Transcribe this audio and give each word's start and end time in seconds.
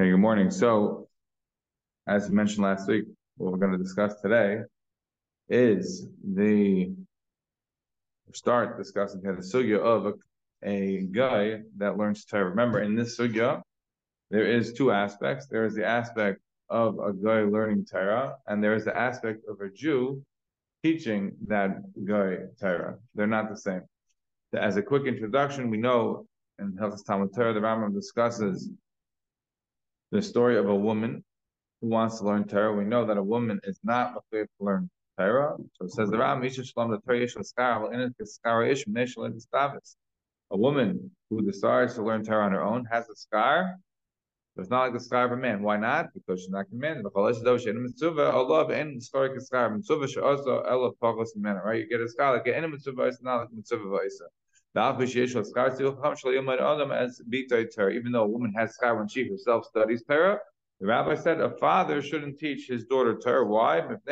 Good 0.00 0.16
morning. 0.16 0.50
So, 0.50 1.08
as 2.06 2.30
mentioned 2.30 2.64
last 2.64 2.88
week, 2.88 3.04
what 3.36 3.52
we're 3.52 3.58
going 3.58 3.72
to 3.72 3.78
discuss 3.78 4.18
today 4.22 4.60
is 5.50 6.06
the 6.24 6.94
start 8.32 8.78
discussing 8.78 9.20
the 9.20 9.32
sugya 9.42 9.78
of 9.78 10.06
a, 10.06 10.14
a 10.66 11.02
guy 11.02 11.60
that 11.76 11.98
learns 11.98 12.24
to 12.26 12.38
remember 12.38 12.80
in 12.80 12.94
this 12.94 13.18
sugya, 13.18 13.60
there 14.30 14.46
is 14.46 14.72
two 14.72 14.90
aspects. 14.90 15.48
There 15.48 15.66
is 15.66 15.74
the 15.74 15.84
aspect 15.84 16.40
of 16.70 16.98
a 16.98 17.12
guy 17.12 17.42
learning 17.42 17.84
Torah, 17.84 18.36
and 18.46 18.64
there 18.64 18.74
is 18.74 18.86
the 18.86 18.96
aspect 18.96 19.42
of 19.50 19.60
a 19.60 19.68
Jew 19.68 20.24
teaching 20.82 21.36
that 21.46 21.72
guy 22.06 22.38
Torah. 22.58 22.96
They're 23.14 23.26
not 23.26 23.50
the 23.50 23.56
same. 23.58 23.82
As 24.54 24.78
a 24.78 24.82
quick 24.82 25.04
introduction, 25.04 25.68
we 25.68 25.76
know 25.76 26.26
in 26.58 26.72
Hilchas 26.72 27.04
Talmud 27.04 27.34
Torah, 27.34 27.52
the 27.52 27.60
Rambam 27.60 27.92
discusses 27.92 28.70
the 30.10 30.22
story 30.22 30.58
of 30.58 30.68
a 30.68 30.74
woman 30.74 31.24
who 31.80 31.88
wants 31.88 32.18
to 32.18 32.24
learn 32.24 32.44
Torah. 32.44 32.72
We 32.74 32.84
know 32.84 33.06
that 33.06 33.16
a 33.16 33.22
woman 33.22 33.60
is 33.64 33.78
not 33.82 34.14
afraid 34.16 34.46
to 34.58 34.64
learn 34.64 34.90
Torah. 35.18 35.56
So 35.74 35.84
it 35.84 35.92
says 35.92 36.10
the 36.10 36.18
Ram 36.18 36.42
Shalom 36.48 36.90
the 36.90 36.98
Torah 36.98 37.26
A 40.52 40.56
woman 40.56 41.10
who 41.30 41.42
decides 41.42 41.94
to 41.94 42.02
learn 42.02 42.24
Torah 42.24 42.46
on 42.46 42.52
her 42.52 42.62
own 42.62 42.84
has 42.86 43.08
a 43.08 43.14
scar. 43.14 43.76
But 44.56 44.62
it's 44.62 44.70
not 44.70 44.80
like 44.80 44.94
the 44.94 45.00
scar 45.00 45.26
of 45.26 45.32
a 45.32 45.36
man. 45.36 45.62
Why 45.62 45.76
not? 45.76 46.12
Because 46.12 46.40
she's 46.40 46.50
not 46.50 46.68
commanded. 46.68 47.04
Right? 47.14 47.36
You 51.78 51.88
get 51.88 52.00
a 52.00 52.08
scar 52.08 52.32
like 52.32 52.48
any 52.48 52.66
mitzvah, 52.66 53.02
it's 53.02 53.22
not 53.22 53.36
like 53.36 53.52
mitzvah 53.52 53.98
even 54.76 54.92
though 58.12 58.22
a 58.22 58.26
woman 58.26 58.52
has 58.56 58.76
schar 58.80 58.98
when 58.98 59.08
she 59.08 59.28
herself 59.28 59.66
studies 59.66 60.04
Torah, 60.04 60.38
the 60.80 60.86
rabbi 60.86 61.14
said 61.14 61.40
a 61.40 61.50
father 61.58 62.00
shouldn't 62.00 62.38
teach 62.38 62.68
his 62.68 62.84
daughter 62.84 63.18
Torah. 63.18 63.44
Why? 63.46 63.80
Because 63.80 64.02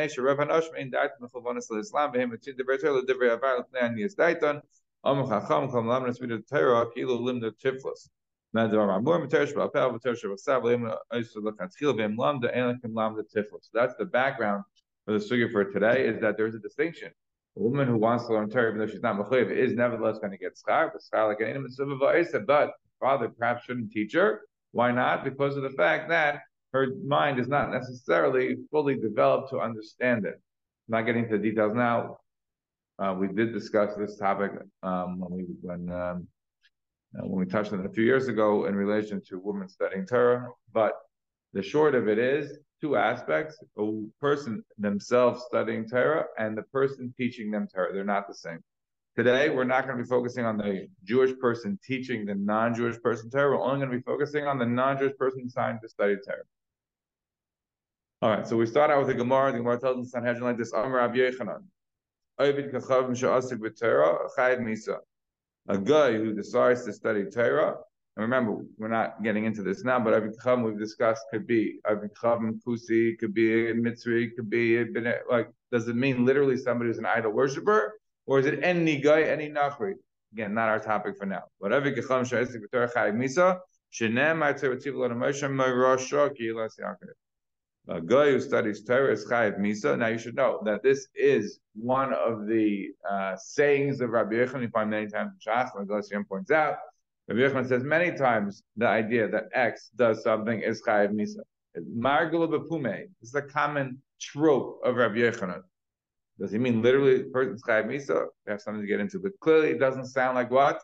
that's 13.72 13.94
the 13.96 14.04
background 14.04 14.64
for 15.04 15.12
the 15.12 15.18
sugi 15.18 15.52
for 15.52 15.64
today, 15.64 16.06
is 16.06 16.20
that 16.20 16.36
there's 16.36 16.54
a 16.54 16.58
distinction 16.58 17.12
a 17.58 17.62
woman 17.62 17.88
who 17.88 17.96
wants 17.96 18.26
to 18.26 18.32
learn 18.32 18.48
Torah, 18.48 18.68
even 18.68 18.78
though 18.78 18.86
she's 18.86 19.02
not 19.02 19.16
mechayiv, 19.16 19.50
is 19.50 19.74
nevertheless 19.74 20.18
going 20.18 20.30
to 20.30 20.38
get 20.38 20.52
schar, 20.56 20.90
but 20.92 21.02
schar 21.02 21.28
like 21.28 21.40
an 21.40 22.46
But 22.46 22.72
father 23.00 23.28
perhaps 23.28 23.64
shouldn't 23.64 23.92
teach 23.92 24.14
her. 24.14 24.42
Why 24.72 24.92
not? 24.92 25.24
Because 25.24 25.56
of 25.56 25.62
the 25.62 25.70
fact 25.70 26.08
that 26.10 26.42
her 26.72 26.88
mind 27.04 27.40
is 27.40 27.48
not 27.48 27.70
necessarily 27.70 28.56
fully 28.70 28.96
developed 28.96 29.50
to 29.50 29.58
understand 29.58 30.24
it. 30.24 30.34
I'm 30.34 30.98
not 30.98 31.02
getting 31.02 31.24
into 31.24 31.38
the 31.38 31.42
details 31.42 31.74
now. 31.74 32.18
Uh, 32.98 33.14
we 33.18 33.28
did 33.28 33.52
discuss 33.52 33.94
this 33.96 34.16
topic 34.16 34.52
um, 34.82 35.20
when 35.20 35.32
we 35.32 35.44
when 35.62 35.90
um, 35.90 36.28
uh, 37.18 37.26
when 37.26 37.40
we 37.40 37.46
touched 37.46 37.72
on 37.72 37.80
it 37.80 37.86
a 37.86 37.92
few 37.92 38.04
years 38.04 38.28
ago 38.28 38.66
in 38.66 38.74
relation 38.74 39.22
to 39.28 39.38
women 39.38 39.68
studying 39.68 40.06
Torah. 40.06 40.48
But 40.72 40.92
the 41.52 41.62
short 41.62 41.94
of 41.94 42.08
it 42.08 42.18
is 42.18 42.58
two 42.80 42.96
aspects 42.96 43.58
a 43.78 44.02
person 44.20 44.64
themselves 44.78 45.44
studying 45.46 45.88
Torah 45.88 46.26
and 46.38 46.56
the 46.56 46.62
person 46.62 47.12
teaching 47.16 47.50
them 47.50 47.66
Torah. 47.72 47.92
They're 47.92 48.04
not 48.04 48.28
the 48.28 48.34
same. 48.34 48.60
Today, 49.16 49.50
we're 49.50 49.64
not 49.64 49.84
going 49.84 49.98
to 49.98 50.04
be 50.04 50.08
focusing 50.08 50.44
on 50.44 50.56
the 50.56 50.86
Jewish 51.02 51.36
person 51.40 51.78
teaching 51.84 52.24
the 52.24 52.36
non 52.36 52.74
Jewish 52.74 53.00
person 53.02 53.30
Torah. 53.30 53.50
We're 53.50 53.62
only 53.62 53.80
going 53.80 53.90
to 53.90 53.96
be 53.96 54.02
focusing 54.02 54.46
on 54.46 54.58
the 54.58 54.66
non 54.66 54.98
Jewish 54.98 55.16
person 55.16 55.44
deciding 55.44 55.80
to 55.82 55.88
study 55.88 56.16
Torah. 56.24 56.44
All 58.22 58.30
right, 58.30 58.46
so 58.46 58.56
we 58.56 58.66
start 58.66 58.90
out 58.90 58.98
with 58.98 59.08
the 59.08 59.14
Gemara. 59.14 59.52
The 59.52 59.58
Gemara 59.58 59.80
tells 59.80 60.06
us 60.06 60.12
Sanhedrin 60.12 60.44
like 60.44 60.58
this 60.58 60.72
Amr 60.72 60.96
Rabbi 60.96 61.16
Yechanan. 61.16 61.64
A 62.40 62.52
guy 65.78 66.12
who 66.12 66.32
decides 66.32 66.84
to 66.84 66.92
study 66.92 67.24
Torah 67.24 67.76
and 68.18 68.24
remember, 68.24 68.64
we're 68.78 68.88
not 68.88 69.22
getting 69.22 69.44
into 69.44 69.62
this 69.62 69.84
now, 69.84 70.00
but 70.00 70.20
chum 70.42 70.64
we've 70.64 70.76
discussed 70.76 71.22
could 71.30 71.46
be 71.46 71.78
chum 72.20 72.60
kusi, 72.66 73.16
could 73.16 73.32
be 73.32 73.72
mitzri, 73.72 74.34
could 74.34 74.50
be 74.50 74.84
like. 75.30 75.48
Does 75.70 75.86
it 75.86 75.94
mean 75.94 76.24
literally 76.24 76.56
somebody 76.56 76.88
who's 76.88 76.98
an 76.98 77.06
idol 77.06 77.30
worshiper, 77.30 77.92
or 78.26 78.40
is 78.40 78.46
it 78.46 78.58
any 78.64 79.00
guy, 79.00 79.22
any 79.22 79.48
nachri? 79.48 79.92
Again, 80.32 80.52
not 80.52 80.68
our 80.68 80.80
topic 80.80 81.16
for 81.16 81.26
now. 81.26 81.44
But 81.60 81.72
every 81.72 81.94
chum 81.94 82.24
shayisik 82.24 82.56
v'torah 82.56 82.92
chayim 82.92 83.14
misa 83.14 83.60
shenem 83.92 84.38
ma'atzev 84.38 84.84
l'anamoshem 84.94 85.52
ma'rosha 85.52 86.36
kilas 86.36 86.72
yaakov. 86.80 87.10
A 87.90 88.00
guy 88.00 88.32
who 88.32 88.40
studies 88.40 88.82
Torah 88.84 89.12
is 89.12 89.26
Chayiv 89.26 89.58
Misa. 89.58 89.96
Now 89.96 90.08
you 90.08 90.18
should 90.18 90.34
know 90.34 90.60
that 90.66 90.82
this 90.82 91.08
is 91.14 91.58
one 91.74 92.12
of 92.12 92.46
the 92.46 92.88
uh, 93.08 93.34
sayings 93.38 94.02
of 94.02 94.10
Rabbi 94.10 94.34
Yechon. 94.34 94.60
You 94.60 94.68
find 94.68 94.90
many 94.90 95.06
times 95.06 95.32
in 95.32 95.52
Shach, 95.52 95.74
like 95.74 95.86
Gaussian 95.86 96.28
points 96.28 96.50
out, 96.50 96.76
Rabbi 97.28 97.40
Yochanan 97.40 97.68
says 97.68 97.84
many 97.84 98.16
times 98.16 98.62
the 98.76 98.88
idea 98.88 99.28
that 99.28 99.44
X 99.52 99.90
does 99.96 100.22
something 100.22 100.60
is 100.60 100.82
chayiv 100.82 101.10
misa. 101.10 101.40
Margula 101.94 102.48
bepume 102.48 103.08
is 103.20 103.34
a 103.34 103.42
common 103.42 104.02
trope 104.18 104.80
of 104.82 104.96
Rabbi 104.96 105.16
Yochanan. 105.16 105.60
Does 106.40 106.52
he 106.52 106.58
mean 106.58 106.80
literally 106.80 107.24
person's 107.24 107.62
chayiv 107.62 107.86
misa? 107.86 108.26
We 108.46 108.52
have 108.52 108.62
something 108.62 108.80
to 108.80 108.88
get 108.88 109.00
into, 109.00 109.18
but 109.18 109.32
clearly 109.40 109.68
it 109.70 109.78
doesn't 109.78 110.06
sound 110.06 110.36
like 110.36 110.50
what 110.50 110.82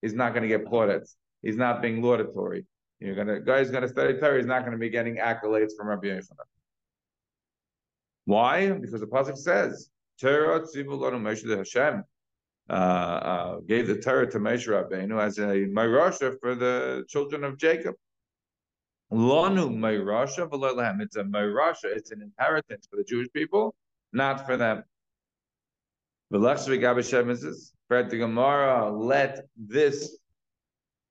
he's 0.00 0.14
not 0.14 0.32
going 0.32 0.42
to 0.42 0.48
get 0.48 0.64
plaudits. 0.64 1.16
He's 1.42 1.56
not 1.56 1.82
being 1.82 2.02
laudatory. 2.02 2.64
You're 3.00 3.16
gonna 3.16 3.40
guy's 3.40 3.70
gonna 3.70 3.88
study 3.88 4.18
Torah. 4.18 4.36
He's 4.36 4.46
not 4.46 4.60
going 4.60 4.72
to 4.72 4.78
be 4.78 4.90
getting 4.90 5.16
accolades 5.16 5.70
from 5.76 5.88
Rabbi 5.88 6.06
Yochanan. 6.06 6.46
Why? 8.26 8.70
Because 8.70 9.00
the 9.00 9.06
pasuk 9.06 9.36
says 9.36 9.90
Torah 10.20 10.60
tzivul 10.60 11.56
Hashem 11.56 12.04
uh, 12.70 12.72
uh, 12.72 13.60
gave 13.60 13.86
the 13.86 13.96
Torah 13.96 14.30
to 14.30 14.38
Moshe 14.38 14.68
Rabbeinu 14.68 15.20
as 15.22 15.38
a 15.38 15.66
Mayrasha 15.66 16.38
for 16.40 16.54
the 16.54 17.04
children 17.08 17.44
of 17.44 17.58
Jacob. 17.58 17.94
Lanu 19.12 19.70
Mayrasha 19.70 20.48
v'lehem. 20.48 21.00
It's 21.00 21.16
a 21.16 21.24
Mayrasha. 21.24 21.84
It's 21.84 22.10
an 22.10 22.20
inheritance 22.22 22.86
for 22.90 22.96
the 22.96 23.04
Jewish 23.04 23.28
people, 23.32 23.74
not 24.12 24.44
for 24.44 24.56
them. 24.56 24.84
Fred 26.30 28.10
the 28.10 28.18
Gemara 28.18 28.90
let 28.92 29.46
this 29.56 30.18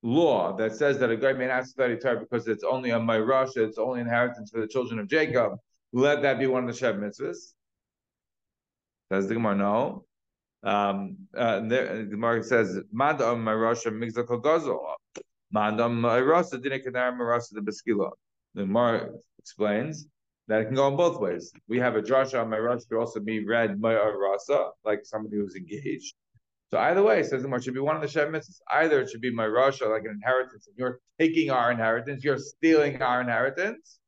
law 0.03 0.56
that 0.57 0.75
says 0.75 1.00
that 1.00 1.09
a 1.09 1.17
guy 1.17 1.34
may 1.34 1.47
not 1.47 1.66
study 1.66 1.97
Torah 1.97 2.19
because 2.19 2.47
it's 2.47 2.63
only 2.63 2.91
a 2.91 3.00
Mayrasha, 3.00 3.57
it's 3.57 3.79
only 3.79 4.01
inheritance 4.01 4.51
for 4.51 4.62
the 4.62 4.67
children 4.67 5.00
of 5.00 5.07
Jacob. 5.07 5.53
Let 5.91 6.22
that 6.22 6.38
be 6.38 6.46
one 6.46 6.69
of 6.69 6.75
the 6.78 6.85
Shev 6.85 7.00
mitzvahs. 7.00 7.53
Says 9.12 9.28
the 9.28 9.34
Gemara, 9.34 9.56
no. 9.56 10.06
Um, 10.63 11.18
uh, 11.35 11.59
the 11.62 12.07
Gemara 12.09 12.44
says, 12.44 12.79
"Madam 12.91 13.45
Marasha 13.45 13.91
Migzal 13.91 14.25
Gazel." 14.41 14.79
Madam 15.51 16.01
Marasha 16.01 16.62
didn't 16.62 16.84
kadar 16.84 17.13
Marasha 17.13 17.53
the 17.53 17.62
Beskila. 17.62 18.12
The 18.53 18.63
Gemara 18.63 19.12
explains 19.40 20.07
that 20.47 20.62
it 20.62 20.66
can 20.66 20.75
go 20.75 20.88
in 20.88 20.96
both 20.96 21.19
ways. 21.19 21.51
We 21.67 21.79
have 21.79 21.96
a 21.96 22.01
drasha 22.01 22.41
on 22.41 22.50
Marasha 22.50 22.88
could 22.90 23.00
also 23.00 23.19
be 23.19 23.46
read 23.46 23.81
Rasa, 23.81 24.72
like 24.84 25.01
somebody 25.03 25.38
who's 25.38 25.56
engaged. 25.56 26.16
So 26.72 26.79
either 26.79 27.01
way, 27.01 27.23
says 27.23 27.41
the 27.44 27.47
Gemara, 27.47 27.62
should 27.62 27.73
be 27.73 27.79
one 27.79 27.96
of 27.96 28.01
the 28.01 28.07
mitzvahs. 28.07 28.59
Either 28.72 29.01
it 29.01 29.09
should 29.09 29.22
be 29.22 29.31
Marasha, 29.31 29.90
like 29.90 30.03
an 30.03 30.12
inheritance, 30.12 30.67
and 30.67 30.75
you're 30.78 31.00
taking 31.19 31.50
our 31.50 31.72
inheritance, 31.72 32.23
you're 32.23 32.38
stealing 32.38 33.01
our 33.01 33.22
inheritance. 33.22 34.00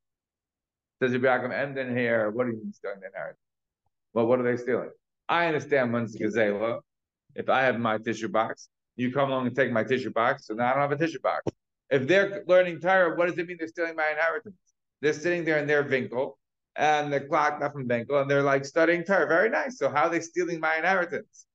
Says 1.00 1.12
Yaakov, 1.12 1.52
and 1.52 1.74
then 1.74 1.96
here, 1.96 2.30
what 2.30 2.44
do 2.44 2.50
you 2.50 2.58
mean 2.58 2.72
stealing 2.74 3.00
the 3.00 3.06
inheritance? 3.06 3.40
Well, 4.12 4.26
what 4.26 4.40
are 4.40 4.42
they 4.42 4.56
stealing? 4.56 4.90
I 5.30 5.46
understand 5.46 5.92
when's 5.92 6.16
gazela. 6.16 6.80
If 7.36 7.48
I 7.48 7.62
have 7.62 7.78
my 7.78 7.98
tissue 7.98 8.28
box, 8.28 8.68
you 8.96 9.12
come 9.12 9.30
along 9.30 9.46
and 9.46 9.54
take 9.54 9.70
my 9.70 9.84
tissue 9.84 10.10
box, 10.10 10.48
so 10.48 10.54
now 10.54 10.66
I 10.66 10.72
don't 10.72 10.82
have 10.82 10.92
a 10.92 10.98
tissue 10.98 11.20
box. 11.20 11.44
If 11.88 12.08
they're 12.08 12.42
learning 12.46 12.80
Torah, 12.80 13.16
what 13.16 13.28
does 13.28 13.38
it 13.38 13.46
mean 13.46 13.56
they're 13.58 13.68
stealing 13.68 13.94
my 13.94 14.10
inheritance? 14.10 14.56
They're 15.00 15.12
sitting 15.12 15.44
there 15.44 15.58
in 15.58 15.68
their 15.68 15.84
winkle 15.84 16.38
and 16.76 17.12
the 17.12 17.20
clock 17.20 17.60
not 17.60 17.72
from 17.72 17.88
Benkel, 17.88 18.20
and 18.20 18.30
they're 18.30 18.42
like 18.42 18.64
studying 18.64 19.04
Torah. 19.04 19.28
Very 19.28 19.50
nice. 19.50 19.78
So 19.78 19.88
how 19.88 20.04
are 20.04 20.10
they 20.10 20.20
stealing 20.20 20.58
my 20.58 20.76
inheritance? 20.76 21.46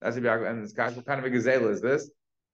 That's 0.00 0.16
Yaakov. 0.16 0.48
And 0.48 0.62
this 0.62 0.76
what 0.96 1.06
kind 1.06 1.18
of 1.18 1.24
a 1.24 1.36
gazela 1.36 1.70
is 1.70 1.80
this? 1.80 2.10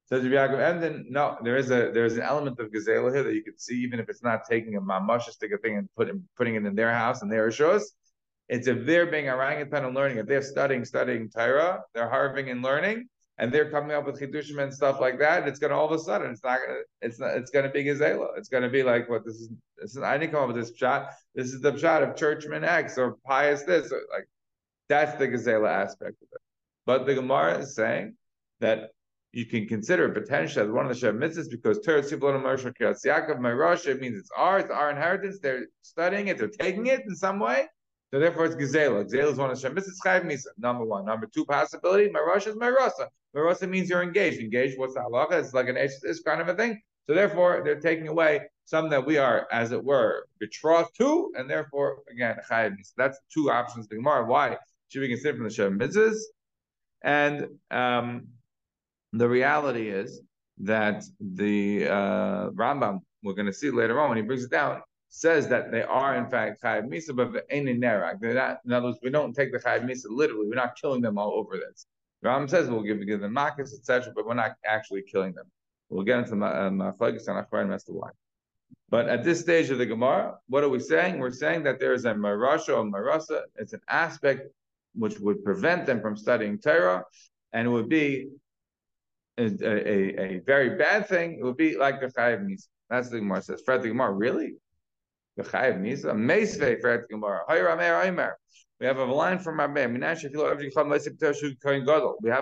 Says 0.06 0.24
Yaakov. 0.24 0.70
And 0.70 0.82
then 0.82 1.06
no, 1.10 1.36
there 1.42 1.56
is 1.56 1.70
a 1.70 1.90
there 1.92 2.06
is 2.06 2.16
an 2.16 2.22
element 2.22 2.58
of 2.60 2.70
gazela 2.70 3.12
here 3.14 3.22
that 3.22 3.34
you 3.34 3.42
can 3.42 3.58
see, 3.58 3.74
even 3.82 4.00
if 4.00 4.08
it's 4.08 4.22
not 4.22 4.46
taking 4.48 4.76
a 4.76 4.80
mamush, 4.80 5.22
stick 5.22 5.52
a 5.52 5.58
thing 5.58 5.76
and 5.76 5.88
putting 5.96 6.22
putting 6.36 6.54
it 6.54 6.64
in 6.64 6.74
their 6.74 6.92
house 6.92 7.22
and 7.22 7.30
their 7.30 7.50
shows. 7.50 7.92
It's 8.50 8.66
if 8.66 8.84
they're 8.84 9.06
being 9.06 9.28
orangutan 9.28 9.84
and 9.84 9.94
learning, 9.94 10.18
if 10.18 10.26
they're 10.26 10.42
studying, 10.42 10.84
studying 10.84 11.30
Torah, 11.30 11.84
they're 11.94 12.10
harving 12.10 12.50
and 12.50 12.62
learning, 12.62 13.08
and 13.38 13.52
they're 13.52 13.70
coming 13.70 13.92
up 13.92 14.06
with 14.06 14.20
chidushim 14.20 14.60
and 14.60 14.74
stuff 14.74 15.00
like 15.00 15.20
that, 15.20 15.46
it's 15.46 15.60
gonna 15.60 15.76
all 15.76 15.86
of 15.86 15.92
a 15.92 16.02
sudden, 16.02 16.32
it's 16.32 16.42
not 16.42 16.58
gonna, 16.58 16.80
it's 17.00 17.20
not, 17.20 17.30
it's 17.36 17.52
gonna 17.52 17.70
be 17.70 17.84
gazela. 17.84 18.36
It's 18.36 18.48
gonna 18.48 18.68
be 18.68 18.82
like 18.82 19.08
what 19.08 19.24
this 19.24 19.36
is. 19.36 19.50
This 19.78 19.96
is 19.96 20.02
I 20.02 20.18
didn't 20.18 20.32
come 20.32 20.42
up 20.42 20.48
with 20.48 20.56
this 20.56 20.76
shot. 20.76 21.10
This 21.36 21.52
is 21.52 21.60
the 21.60 21.78
shot 21.78 22.02
of 22.02 22.16
churchman 22.16 22.64
X 22.64 22.98
or 22.98 23.18
pious 23.24 23.62
this. 23.62 23.92
Or 23.92 24.02
like 24.12 24.28
that's 24.88 25.16
the 25.16 25.28
gazela 25.28 25.70
aspect 25.70 26.20
of 26.20 26.28
it. 26.32 26.40
But 26.86 27.06
the 27.06 27.14
Gemara 27.14 27.58
is 27.58 27.76
saying 27.76 28.16
that 28.58 28.90
you 29.32 29.46
can 29.46 29.68
consider 29.68 30.06
it 30.06 30.14
potentially 30.14 30.64
as 30.66 30.72
one 30.72 30.86
of 30.86 31.00
the 31.00 31.06
Shev 31.06 31.16
mitzvahs 31.16 31.48
because 31.48 31.78
Torah 31.86 32.02
Sivlon 32.02 32.42
Moshe 32.42 32.74
Kiryas 32.76 33.06
Yaakov, 33.06 33.38
my 33.38 33.52
Rosh, 33.52 33.86
it 33.86 34.00
means 34.00 34.18
it's 34.18 34.30
ours, 34.36 34.64
our 34.70 34.90
inheritance. 34.90 35.38
They're 35.38 35.66
studying 35.82 36.26
it, 36.26 36.36
they're 36.36 36.48
taking 36.48 36.86
it 36.86 37.02
in 37.06 37.14
some 37.14 37.38
way. 37.38 37.68
So 38.12 38.18
therefore, 38.18 38.46
it's 38.46 38.56
Gezela. 38.56 39.04
Gezela 39.04 39.32
is 39.32 39.38
one 39.38 39.50
of 39.50 39.58
Shev 39.58 39.72
mitzvahs. 39.72 40.00
Chayv 40.04 40.24
Misa. 40.24 40.46
Number 40.58 40.84
one. 40.84 41.04
Number 41.04 41.26
two 41.26 41.44
possibility. 41.44 42.10
My 42.10 42.20
Rosh 42.20 42.46
is. 42.46 42.56
My 42.56 42.68
Rasa 42.68 43.66
means 43.66 43.88
you're 43.88 44.02
engaged. 44.02 44.40
Engaged. 44.40 44.78
What's 44.78 44.94
the 44.94 45.00
halacha? 45.00 45.32
It's 45.32 45.54
like 45.54 45.68
an 45.68 45.76
this 45.76 46.20
kind 46.22 46.40
of 46.40 46.48
a 46.48 46.54
thing. 46.54 46.80
So 47.06 47.14
therefore, 47.14 47.62
they're 47.64 47.80
taking 47.80 48.08
away 48.08 48.42
some 48.64 48.88
that 48.90 49.04
we 49.04 49.18
are, 49.18 49.46
as 49.50 49.72
it 49.72 49.82
were, 49.82 50.26
betrothed 50.38 50.96
to, 50.98 51.32
and 51.36 51.48
therefore, 51.48 51.98
again, 52.10 52.36
Chayv 52.48 52.72
Misa. 52.72 52.92
That's 52.96 53.18
two 53.32 53.50
options. 53.50 53.86
The 53.86 53.96
Gemara. 53.96 54.26
Why 54.26 54.56
should 54.88 55.02
we 55.02 55.08
consider 55.08 55.36
from 55.36 55.44
the 55.44 55.50
Shev 55.50 55.78
mitzvahs? 55.78 56.18
And 57.02 57.46
um, 57.70 58.26
the 59.12 59.28
reality 59.28 59.88
is 59.88 60.20
that 60.62 61.04
the 61.20 61.86
uh, 61.86 62.50
Rambam, 62.50 63.00
we're 63.22 63.34
going 63.34 63.46
to 63.46 63.52
see 63.52 63.70
later 63.70 64.00
on 64.00 64.08
when 64.08 64.18
he 64.18 64.22
brings 64.22 64.44
it 64.44 64.50
down, 64.50 64.82
says 65.10 65.48
that 65.48 65.70
they 65.70 65.82
are 65.82 66.16
in 66.16 66.26
fact 66.26 66.62
chayiv 66.62 66.88
misa, 66.88 67.14
but 67.14 67.44
in 67.50 67.66
nerak. 67.66 68.20
They're 68.20 68.34
not. 68.34 68.60
In 68.64 68.72
other 68.72 68.86
words, 68.86 68.98
we 69.02 69.10
don't 69.10 69.34
take 69.34 69.52
the 69.52 69.58
chayiv 69.58 69.84
misa 69.84 70.06
literally. 70.08 70.48
We're 70.48 70.54
not 70.54 70.80
killing 70.80 71.02
them 71.02 71.18
all 71.18 71.32
over 71.34 71.56
this. 71.56 71.86
Rambam 72.24 72.48
says 72.48 72.68
we'll 72.68 72.82
give, 72.82 73.04
give 73.06 73.20
them 73.20 73.34
makas, 73.34 73.74
etc., 73.74 74.12
but 74.14 74.26
we're 74.26 74.34
not 74.34 74.52
actually 74.64 75.02
killing 75.02 75.32
them. 75.32 75.46
We'll 75.88 76.04
get 76.04 76.18
into 76.18 76.34
uh, 76.44 76.70
machlekes 76.70 77.28
and 77.28 77.44
achbarim 77.44 77.74
as 77.74 77.84
to 77.84 77.92
why. 77.92 78.10
But 78.88 79.08
at 79.08 79.24
this 79.24 79.40
stage 79.40 79.70
of 79.70 79.78
the 79.78 79.86
Gemara, 79.86 80.36
what 80.48 80.62
are 80.64 80.68
we 80.68 80.80
saying? 80.80 81.18
We're 81.18 81.30
saying 81.30 81.62
that 81.64 81.80
there 81.80 81.92
is 81.92 82.04
a 82.04 82.12
marasha 82.12 82.76
or 82.76 82.84
marasa. 82.84 83.42
It's 83.56 83.72
an 83.72 83.80
aspect 83.88 84.48
which 84.94 85.18
would 85.20 85.44
prevent 85.44 85.86
them 85.86 86.00
from 86.00 86.16
studying 86.16 86.58
Torah, 86.58 87.04
and 87.52 87.66
it 87.66 87.70
would 87.70 87.88
be 87.88 88.28
a, 89.38 89.44
a, 89.62 90.20
a 90.20 90.38
very 90.40 90.76
bad 90.76 91.08
thing, 91.08 91.38
it 91.38 91.44
would 91.44 91.56
be 91.56 91.76
like 91.76 92.00
the 92.00 92.06
Chayiv 92.06 92.44
Misa. 92.44 92.66
That's 92.88 93.08
the 93.08 93.18
Gemara 93.18 93.42
says. 93.42 93.62
Fred 93.64 93.82
the 93.82 93.88
Gemara, 93.88 94.12
really? 94.12 94.54
We 95.36 95.44
have 98.86 98.98
a 98.98 99.04
line 99.04 99.38
from 99.38 99.60
Rabbi. 99.60 99.86
We 99.86 100.00
have 100.00 100.16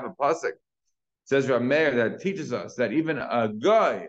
a 0.04 0.14
pasuk. 0.20 0.52
Says 1.24 1.46
Rameir 1.46 1.96
that 1.96 2.20
teaches 2.20 2.52
us 2.52 2.76
that 2.76 2.92
even 2.92 3.18
a 3.18 3.48
guy. 3.48 4.06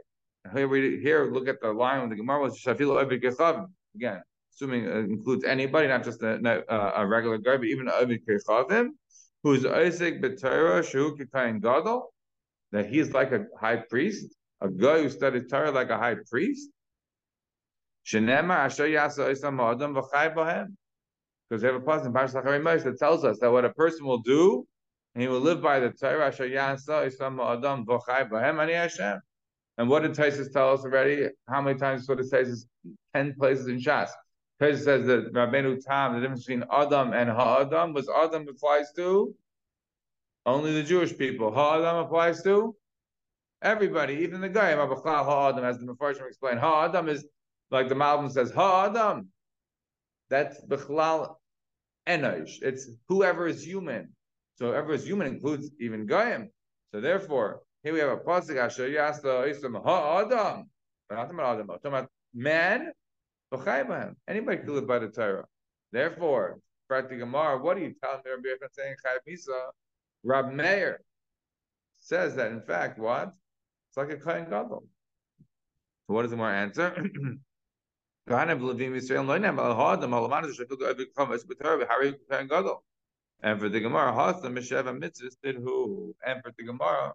Here 0.56 0.68
we 0.68 1.00
here 1.02 1.32
look 1.32 1.48
at 1.50 1.60
the 1.62 1.74
line 1.74 2.02
with 2.02 2.12
the 2.12 2.16
Gemara 2.16 2.42
was 2.42 2.58
Shafilu 2.58 3.68
Again, 3.96 4.22
assuming 4.54 4.86
it 4.86 4.96
includes 4.96 5.44
anybody, 5.44 5.90
not 5.90 6.06
just 6.06 6.24
a, 6.24 6.36
a, 6.36 6.64
uh, 6.74 6.94
a 6.96 7.06
regular 7.06 7.38
guy, 7.38 7.58
but 7.58 7.66
even 7.66 7.90
Ovid 7.90 8.26
Kechavim, 8.26 8.92
who's 9.44 9.66
Isaac 9.66 10.22
B'Torah 10.22 10.90
Shu 10.90 11.18
Kikayin 11.18 11.62
Gadol 11.62 12.14
that 12.72 12.88
he's 12.88 13.12
like 13.12 13.32
a 13.32 13.46
high 13.60 13.78
priest, 13.78 14.36
a 14.62 14.70
guy 14.70 15.02
who 15.02 15.10
studied 15.10 15.50
Torah 15.50 15.72
like 15.72 15.90
a 15.90 15.98
high 15.98 16.16
priest. 16.30 16.70
Because 18.12 18.26
they 21.62 21.68
have 21.68 21.76
a 21.76 21.82
passage 21.82 22.06
in 22.06 22.14
that 22.14 22.96
tells 23.00 23.24
us 23.26 23.40
that 23.40 23.52
what 23.52 23.66
a 23.66 23.70
person 23.74 24.06
will 24.06 24.20
do, 24.20 24.68
he 25.16 25.28
will 25.28 25.40
live 25.40 25.62
by 25.62 25.80
the 25.80 25.90
Torah. 25.92 26.32
And 29.80 29.90
what 29.90 30.02
did 30.04 30.12
Tosfos 30.12 30.52
tell 30.52 30.74
us 30.74 30.84
already? 30.84 31.30
How 31.48 31.62
many 31.62 31.80
times 31.80 32.08
what 32.10 32.20
it 32.20 32.26
says 32.26 32.50
is 32.50 32.68
ten 33.16 33.34
places 33.40 33.68
in 33.68 33.80
Shas. 33.80 34.10
Tosfos 34.62 34.84
says 34.84 35.06
that 35.06 35.32
Rabbeinu 35.34 35.80
Tam, 35.86 36.16
the 36.16 36.20
difference 36.20 36.46
between 36.46 36.66
Adam 36.70 37.14
and 37.14 37.30
Ha'adam 37.30 37.94
was 37.94 38.10
Adam 38.10 38.46
applies 38.50 38.92
to 38.98 39.34
only 40.46 40.74
the 40.74 40.84
Jewish 40.84 41.18
people. 41.18 41.54
Ha'adam 41.54 41.96
applies 42.06 42.44
to 42.44 42.76
everybody, 43.62 44.16
even 44.16 44.42
the 44.42 44.50
guy. 44.50 44.72
Ha'adam, 44.74 45.64
as 45.64 45.78
the 45.78 45.86
Mepharshim 45.86 46.28
explained. 46.28 46.60
Ha'adam 46.60 47.08
is, 47.08 47.26
like 47.72 47.90
the 47.90 47.96
Malbim 47.96 48.32
says, 48.32 48.52
Ha'adam. 48.52 49.28
That's 50.30 50.64
Bechlal 50.66 51.36
Enosh. 52.08 52.62
It's 52.62 52.90
whoever 53.08 53.48
is 53.48 53.66
human. 53.66 54.10
So 54.56 54.68
whoever 54.68 54.94
is 54.94 55.06
human 55.06 55.28
includes 55.28 55.72
even 55.80 56.06
Goyim. 56.06 56.50
So 56.94 57.02
therefore, 57.02 57.62
here 57.84 57.94
we 57.94 58.00
have 58.00 58.10
a 58.10 58.18
pasuk 58.18 58.58
Asher 58.58 58.90
Yasta 58.90 59.48
Isam 59.50 59.82
Ha'adam. 59.84 60.70
Not 61.12 61.32
about 61.32 61.82
talking 61.82 61.88
about 61.88 62.10
man. 62.34 62.92
Anybody 64.28 64.58
can 64.58 64.76
live 64.76 64.88
by 64.88 65.00
the 65.00 65.08
Torah. 65.10 65.46
Therefore, 65.92 66.60
Prati 66.88 67.18
Gemara, 67.18 67.58
what 67.58 67.78
are 67.78 67.82
you 67.82 67.96
telling 68.04 68.22
me? 68.26 68.50
Rabbi 68.52 68.66
saying 68.72 68.96
Chayv 69.06 69.20
Misa? 69.28 69.60
Rab 70.24 70.52
Meir 70.52 71.02
says 72.00 72.36
that 72.36 72.52
in 72.52 72.62
fact, 72.62 73.00
what? 73.00 73.34
It's 73.90 73.98
like 73.98 74.12
a 74.12 74.18
Kohen 74.18 74.46
Gadol. 74.46 74.84
So 76.08 76.14
what 76.14 76.26
is 76.26 76.32
the 76.32 76.38
more 76.38 76.52
answer? 76.52 76.96
And 78.28 78.62
for 78.62 78.74
the 83.70 83.80
Gemara, 83.80 84.12
Mitzvahs 84.92 85.38
who? 85.56 86.16
And 86.26 86.44
for 86.44 86.52
the 86.58 86.64
Gemara, 86.64 87.14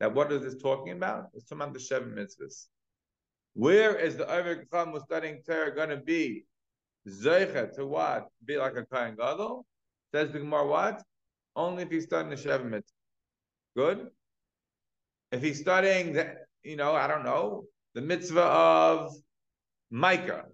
that 0.00 0.14
what 0.14 0.32
is 0.32 0.42
this 0.42 0.62
talking 0.62 0.92
about? 0.92 1.28
It's 1.34 1.48
talking 1.48 1.62
about 1.62 1.74
the 1.74 1.80
Sheva 1.80 2.12
Mitzvahs. 2.12 2.68
Where 3.54 3.96
is 3.96 4.16
the 4.16 4.30
Ovid 4.30 4.68
Chacham 4.70 4.92
who's 4.92 5.02
studying 5.02 5.42
Torah 5.46 5.74
going 5.74 5.90
to 5.90 5.98
be? 5.98 6.44
Zeicha 7.08 7.74
to 7.74 7.86
what? 7.86 8.28
Be 8.44 8.56
like 8.56 8.76
a 8.76 8.84
Kohen 8.84 9.16
Gadol? 9.16 9.66
Says 10.14 10.30
the 10.30 10.38
Gemara, 10.38 10.66
what? 10.66 11.02
Only 11.54 11.82
if 11.82 11.90
he's 11.90 12.04
studying 12.04 12.30
the 12.30 12.36
Sheva 12.36 12.64
Mitzvah. 12.64 12.94
Good? 13.76 14.10
If 15.32 15.42
he's 15.42 15.60
studying 15.60 16.12
the, 16.12 16.36
you 16.62 16.76
know, 16.76 16.94
I 16.94 17.06
don't 17.06 17.24
know, 17.24 17.64
the 17.94 18.02
mitzvah 18.02 18.42
of 18.42 19.14
Micah, 19.94 20.46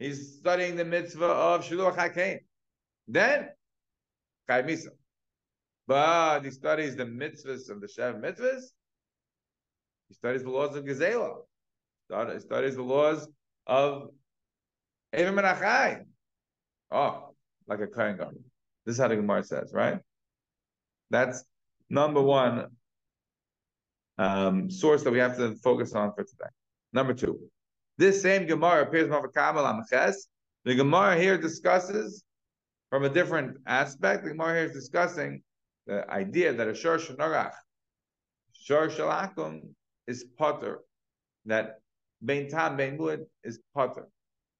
he's 0.00 0.36
studying 0.38 0.74
the 0.74 0.84
mitzvah 0.84 1.24
of 1.24 1.64
Shiluach 1.64 1.96
HaKain, 1.96 2.40
then 3.06 3.48
Chai 4.48 4.62
Misa. 4.62 4.88
But 5.86 6.40
he 6.40 6.50
studies 6.50 6.96
the 6.96 7.04
mitzvahs 7.04 7.70
of 7.70 7.80
the 7.80 7.86
Shev 7.86 8.20
mitzvahs. 8.20 8.62
He 10.08 10.14
studies 10.14 10.42
the 10.42 10.50
laws 10.50 10.74
of 10.74 10.84
Gezela. 10.84 11.36
He 12.32 12.40
studies 12.40 12.74
the 12.74 12.82
laws 12.82 13.28
of 13.64 14.10
Evim 15.14 15.40
Menachai. 15.40 16.02
Oh, 16.90 17.34
like 17.68 17.80
a 17.80 17.86
Kohen 17.86 18.16
Gadol. 18.16 18.42
This 18.84 18.96
is 18.96 19.00
how 19.00 19.06
the 19.06 19.14
Gemara 19.14 19.44
says, 19.44 19.70
right? 19.72 20.00
That's 21.10 21.44
number 21.88 22.20
one 22.20 22.66
um, 24.18 24.68
source 24.68 25.04
that 25.04 25.12
we 25.12 25.20
have 25.20 25.36
to 25.36 25.54
focus 25.56 25.94
on 25.94 26.12
for 26.12 26.24
today. 26.24 26.50
Number 26.92 27.14
two, 27.14 27.38
this 28.00 28.22
same 28.22 28.46
Gemara 28.46 28.82
appears 28.82 29.12
in 29.12 29.30
Kamal 29.34 29.66
Amches. 29.66 30.28
The 30.64 30.74
Gemara 30.74 31.16
here 31.18 31.36
discusses 31.36 32.24
from 32.88 33.04
a 33.04 33.10
different 33.10 33.58
aspect. 33.66 34.24
The 34.24 34.30
Gemara 34.30 34.54
here 34.54 34.64
is 34.64 34.72
discussing 34.72 35.42
the 35.86 36.10
idea 36.10 36.52
that 36.54 36.66
a 36.66 36.74
Shor 36.74 36.96
Shanarach, 36.96 37.52
Shor 38.52 38.88
Shalakum 38.88 39.60
is 40.06 40.24
potter, 40.38 40.80
that 41.44 41.80
Bein 42.24 42.48
Tam, 42.48 42.76
Bein 42.76 42.96
Muad 42.98 43.24
is 43.44 43.60
potter, 43.74 44.08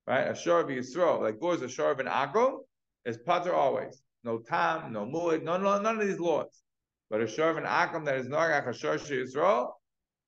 right? 0.06 0.28
A 0.28 0.34
Shor 0.34 0.60
of 0.60 0.68
Yisrael, 0.68 1.22
like 1.22 1.40
goes 1.40 1.62
a 1.62 1.68
Shor 1.68 1.92
of 1.92 2.00
an 2.00 2.06
Akum, 2.06 2.58
is 3.06 3.16
potter 3.16 3.54
always 3.54 4.02
no 4.24 4.38
tam, 4.38 4.92
no 4.92 5.06
muad, 5.06 5.42
no, 5.42 5.56
no, 5.56 5.80
none 5.80 6.00
of 6.00 6.06
these 6.06 6.18
laws. 6.18 6.62
But 7.08 7.22
a 7.22 7.26
shor 7.26 7.50
of 7.50 7.56
an 7.56 7.64
akam 7.64 8.04
that 8.04 8.16
is 8.16 8.28
norach 8.28 8.68
a 8.68 8.72
shor 8.72 8.96
Yisrael, 8.96 9.72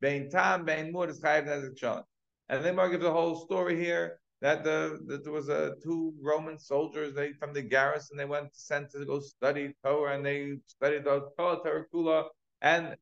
bein 0.01 0.31
tam, 0.31 0.65
bein 0.65 0.93
muad 0.93 1.11
is 1.11 1.21
chayiv 1.21 1.47
nezik 1.47 1.79
shalom. 1.79 2.05
And 2.49 2.65
then 2.65 2.77
Mar 2.77 2.91
gives 2.91 3.05
a 3.05 3.13
whole 3.13 3.37
story 3.37 3.77
here 3.77 4.19
that 4.41 4.65
the 4.65 4.99
that 5.07 5.25
there 5.25 5.33
was 5.33 5.49
a 5.49 5.75
two 5.83 6.13
Roman 6.21 6.59
soldiers 6.59 7.15
they 7.15 7.33
from 7.33 7.53
the 7.53 7.63
garrison 7.63 8.17
they 8.17 8.25
went 8.25 8.55
sent 8.55 8.91
to 8.91 9.05
go 9.05 9.21
study 9.21 9.75
Torah 9.85 10.17
and 10.17 10.27
they 10.27 10.57
studied 10.67 11.05
the 11.05 11.29
Torah 11.39 11.59
Torah 11.65 11.85
Kula 11.95 12.25
and 12.61 12.97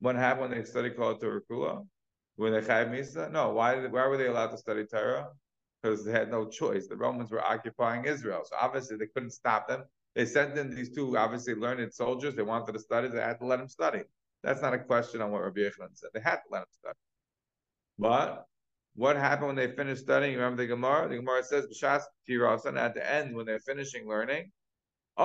what 0.00 0.16
happened 0.16 0.50
when 0.50 0.58
they 0.58 0.64
studied 0.64 0.96
Torah 0.96 1.14
Kula? 1.16 1.86
Were 2.38 2.50
they 2.50 2.66
chayiv 2.66 2.90
misa? 2.90 3.30
No. 3.30 3.50
Why? 3.50 3.86
Why 3.86 4.06
were 4.06 4.16
they 4.16 4.28
allowed 4.28 4.52
to 4.52 4.58
study 4.58 4.86
Torah? 4.86 5.28
because 5.82 6.04
they 6.04 6.12
had 6.12 6.30
no 6.30 6.46
choice. 6.46 6.86
The 6.86 6.96
Romans 6.96 7.30
were 7.30 7.44
occupying 7.44 8.04
Israel, 8.04 8.42
so 8.44 8.56
obviously 8.60 8.96
they 8.96 9.06
couldn't 9.06 9.30
stop 9.30 9.68
them. 9.68 9.84
They 10.14 10.26
sent 10.26 10.58
in 10.58 10.74
these 10.74 10.90
two 10.90 11.16
obviously 11.16 11.54
learned 11.54 11.92
soldiers. 11.94 12.34
They 12.34 12.42
wanted 12.42 12.72
to 12.72 12.78
study. 12.78 13.08
They 13.08 13.20
had 13.20 13.38
to 13.38 13.46
let 13.46 13.58
them 13.58 13.68
study. 13.68 14.02
That's 14.42 14.62
not 14.62 14.74
a 14.74 14.78
question 14.78 15.22
on 15.22 15.30
what 15.30 15.42
Rabbi 15.42 15.60
Yochanan 15.60 15.94
said. 15.94 16.10
They 16.12 16.20
had 16.20 16.36
to 16.36 16.42
let 16.50 16.60
them 16.60 16.68
study. 16.72 16.98
But 17.98 18.46
what 18.94 19.16
happened 19.16 19.48
when 19.48 19.56
they 19.56 19.72
finished 19.72 20.02
studying? 20.02 20.34
Remember 20.34 20.62
the 20.62 20.68
Gemara? 20.68 21.08
The 21.08 21.16
Gemara 21.16 21.42
says, 21.44 21.66
"B'shas 21.66 22.02
tirasan." 22.28 22.78
At 22.78 22.94
the 22.94 23.08
end, 23.08 23.34
when 23.34 23.46
they're 23.46 23.60
finishing 23.60 24.06
learning, 24.08 24.52
they 25.16 25.24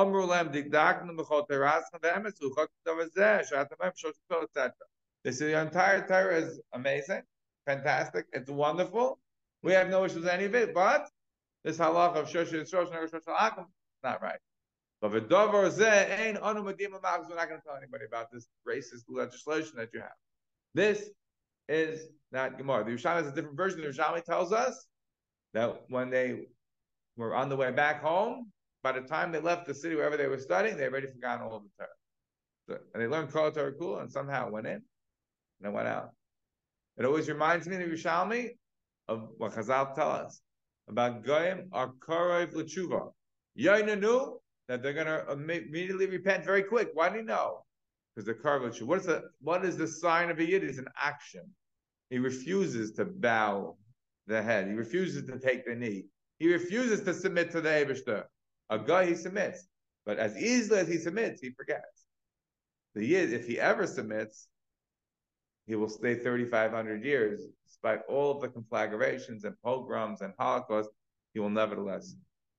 say 5.31 5.51
the 5.51 5.61
entire 5.61 6.07
Torah 6.07 6.37
is 6.37 6.59
amazing, 6.73 7.21
fantastic, 7.65 8.25
it's 8.33 8.49
wonderful, 8.49 9.19
we 9.63 9.73
have 9.73 9.89
no 9.89 10.05
issues 10.05 10.17
with 10.17 10.27
any 10.27 10.45
of 10.45 10.55
it, 10.55 10.73
but 10.73 11.07
this 11.63 11.77
halach 11.77 12.15
of 12.15 12.27
Shosh 12.27 12.51
Akum, 12.53 13.65
not 14.03 14.21
right. 14.21 14.39
But 15.01 15.11
the 15.11 15.21
zeh 15.21 16.19
ain't 16.19 16.41
We're 16.41 16.51
not 16.51 16.63
going 16.63 16.75
to 16.75 17.61
tell 17.65 17.75
anybody 17.75 18.05
about 18.05 18.31
this 18.31 18.47
racist 18.67 19.03
legislation 19.07 19.73
that 19.77 19.89
you 19.93 20.01
have. 20.01 20.11
This 20.73 21.09
is 21.67 22.07
not 22.31 22.57
Gemara. 22.57 22.83
The 22.83 22.91
Yerushalmi 22.91 23.23
has 23.23 23.27
a 23.27 23.31
different 23.31 23.57
version. 23.57 23.81
The 23.81 23.87
Yerushalmi 23.87 24.23
tells 24.23 24.51
us 24.51 24.87
that 25.53 25.81
when 25.89 26.09
they 26.09 26.47
were 27.17 27.35
on 27.35 27.49
the 27.49 27.55
way 27.55 27.71
back 27.71 28.01
home, 28.01 28.51
by 28.83 28.91
the 28.91 29.01
time 29.01 29.31
they 29.31 29.39
left 29.39 29.65
the 29.65 29.73
city 29.73 29.95
wherever 29.95 30.17
they 30.17 30.27
were 30.27 30.37
studying, 30.39 30.77
they 30.77 30.85
already 30.85 31.07
forgotten 31.07 31.45
all 31.45 31.55
of 31.55 31.63
the 31.63 31.69
Torah. 31.77 31.89
So, 32.67 32.77
and 32.93 33.01
they 33.01 33.07
learned 33.07 33.31
Kol 33.31 33.51
Torah 33.51 33.73
Kula 33.73 34.01
and 34.01 34.11
somehow 34.11 34.49
went 34.49 34.67
in 34.67 34.73
and 34.73 34.83
then 35.61 35.73
went 35.73 35.87
out. 35.87 36.09
It 36.97 37.05
always 37.05 37.27
reminds 37.27 37.67
me, 37.67 37.77
the 37.77 37.85
Yerushalmi, 37.85 38.49
of 39.07 39.29
what 39.37 39.53
Chazal 39.53 39.93
tell 39.93 40.11
us 40.11 40.41
about 40.87 41.23
Goyim 41.23 41.69
are 41.71 41.91
Korov 41.99 42.53
L'tshuva. 42.53 43.11
Yaina 43.59 43.99
knew 43.99 44.39
that 44.67 44.81
they're 44.81 44.93
going 44.93 45.07
to 45.07 45.31
immediately 45.31 46.07
repent 46.07 46.43
very 46.43 46.63
quick. 46.63 46.89
Why 46.93 47.09
do 47.09 47.17
you 47.17 47.23
know? 47.23 47.63
Because 48.15 48.25
they're 48.25 48.35
Korov 48.35 48.81
What 48.83 48.99
is 48.99 49.05
the 49.05 49.23
what 49.41 49.65
is 49.65 49.77
the 49.77 49.87
sign 49.87 50.29
of 50.29 50.39
a 50.39 50.45
Yid? 50.45 50.63
It's 50.63 50.77
an 50.77 50.87
action. 51.01 51.43
He 52.09 52.17
refuses 52.17 52.93
to 52.93 53.05
bow 53.05 53.75
the 54.27 54.41
head. 54.41 54.67
He 54.67 54.73
refuses 54.73 55.27
to 55.27 55.39
take 55.39 55.65
the 55.65 55.75
knee. 55.75 56.05
He 56.39 56.51
refuses 56.51 57.01
to 57.01 57.13
submit 57.13 57.51
to 57.51 57.61
the 57.61 57.69
Abishter. 57.69 58.23
A 58.69 58.79
guy 58.79 59.05
he 59.05 59.15
submits, 59.15 59.67
but 60.05 60.17
as 60.17 60.37
easily 60.37 60.79
as 60.79 60.87
he 60.87 60.97
submits, 60.97 61.41
he 61.41 61.51
forgets. 61.51 62.05
The 62.93 63.05
Yid, 63.05 63.33
if 63.33 63.47
he 63.47 63.59
ever 63.59 63.85
submits, 63.85 64.47
he 65.67 65.75
will 65.75 65.89
stay 65.89 66.15
3,500 66.15 67.03
years, 67.03 67.41
despite 67.67 68.01
all 68.07 68.31
of 68.31 68.41
the 68.41 68.49
conflagrations 68.49 69.43
and 69.43 69.55
pogroms 69.63 70.21
and 70.21 70.33
Holocaust. 70.39 70.89
He 71.33 71.39
will 71.39 71.49
nevertheless 71.49 72.15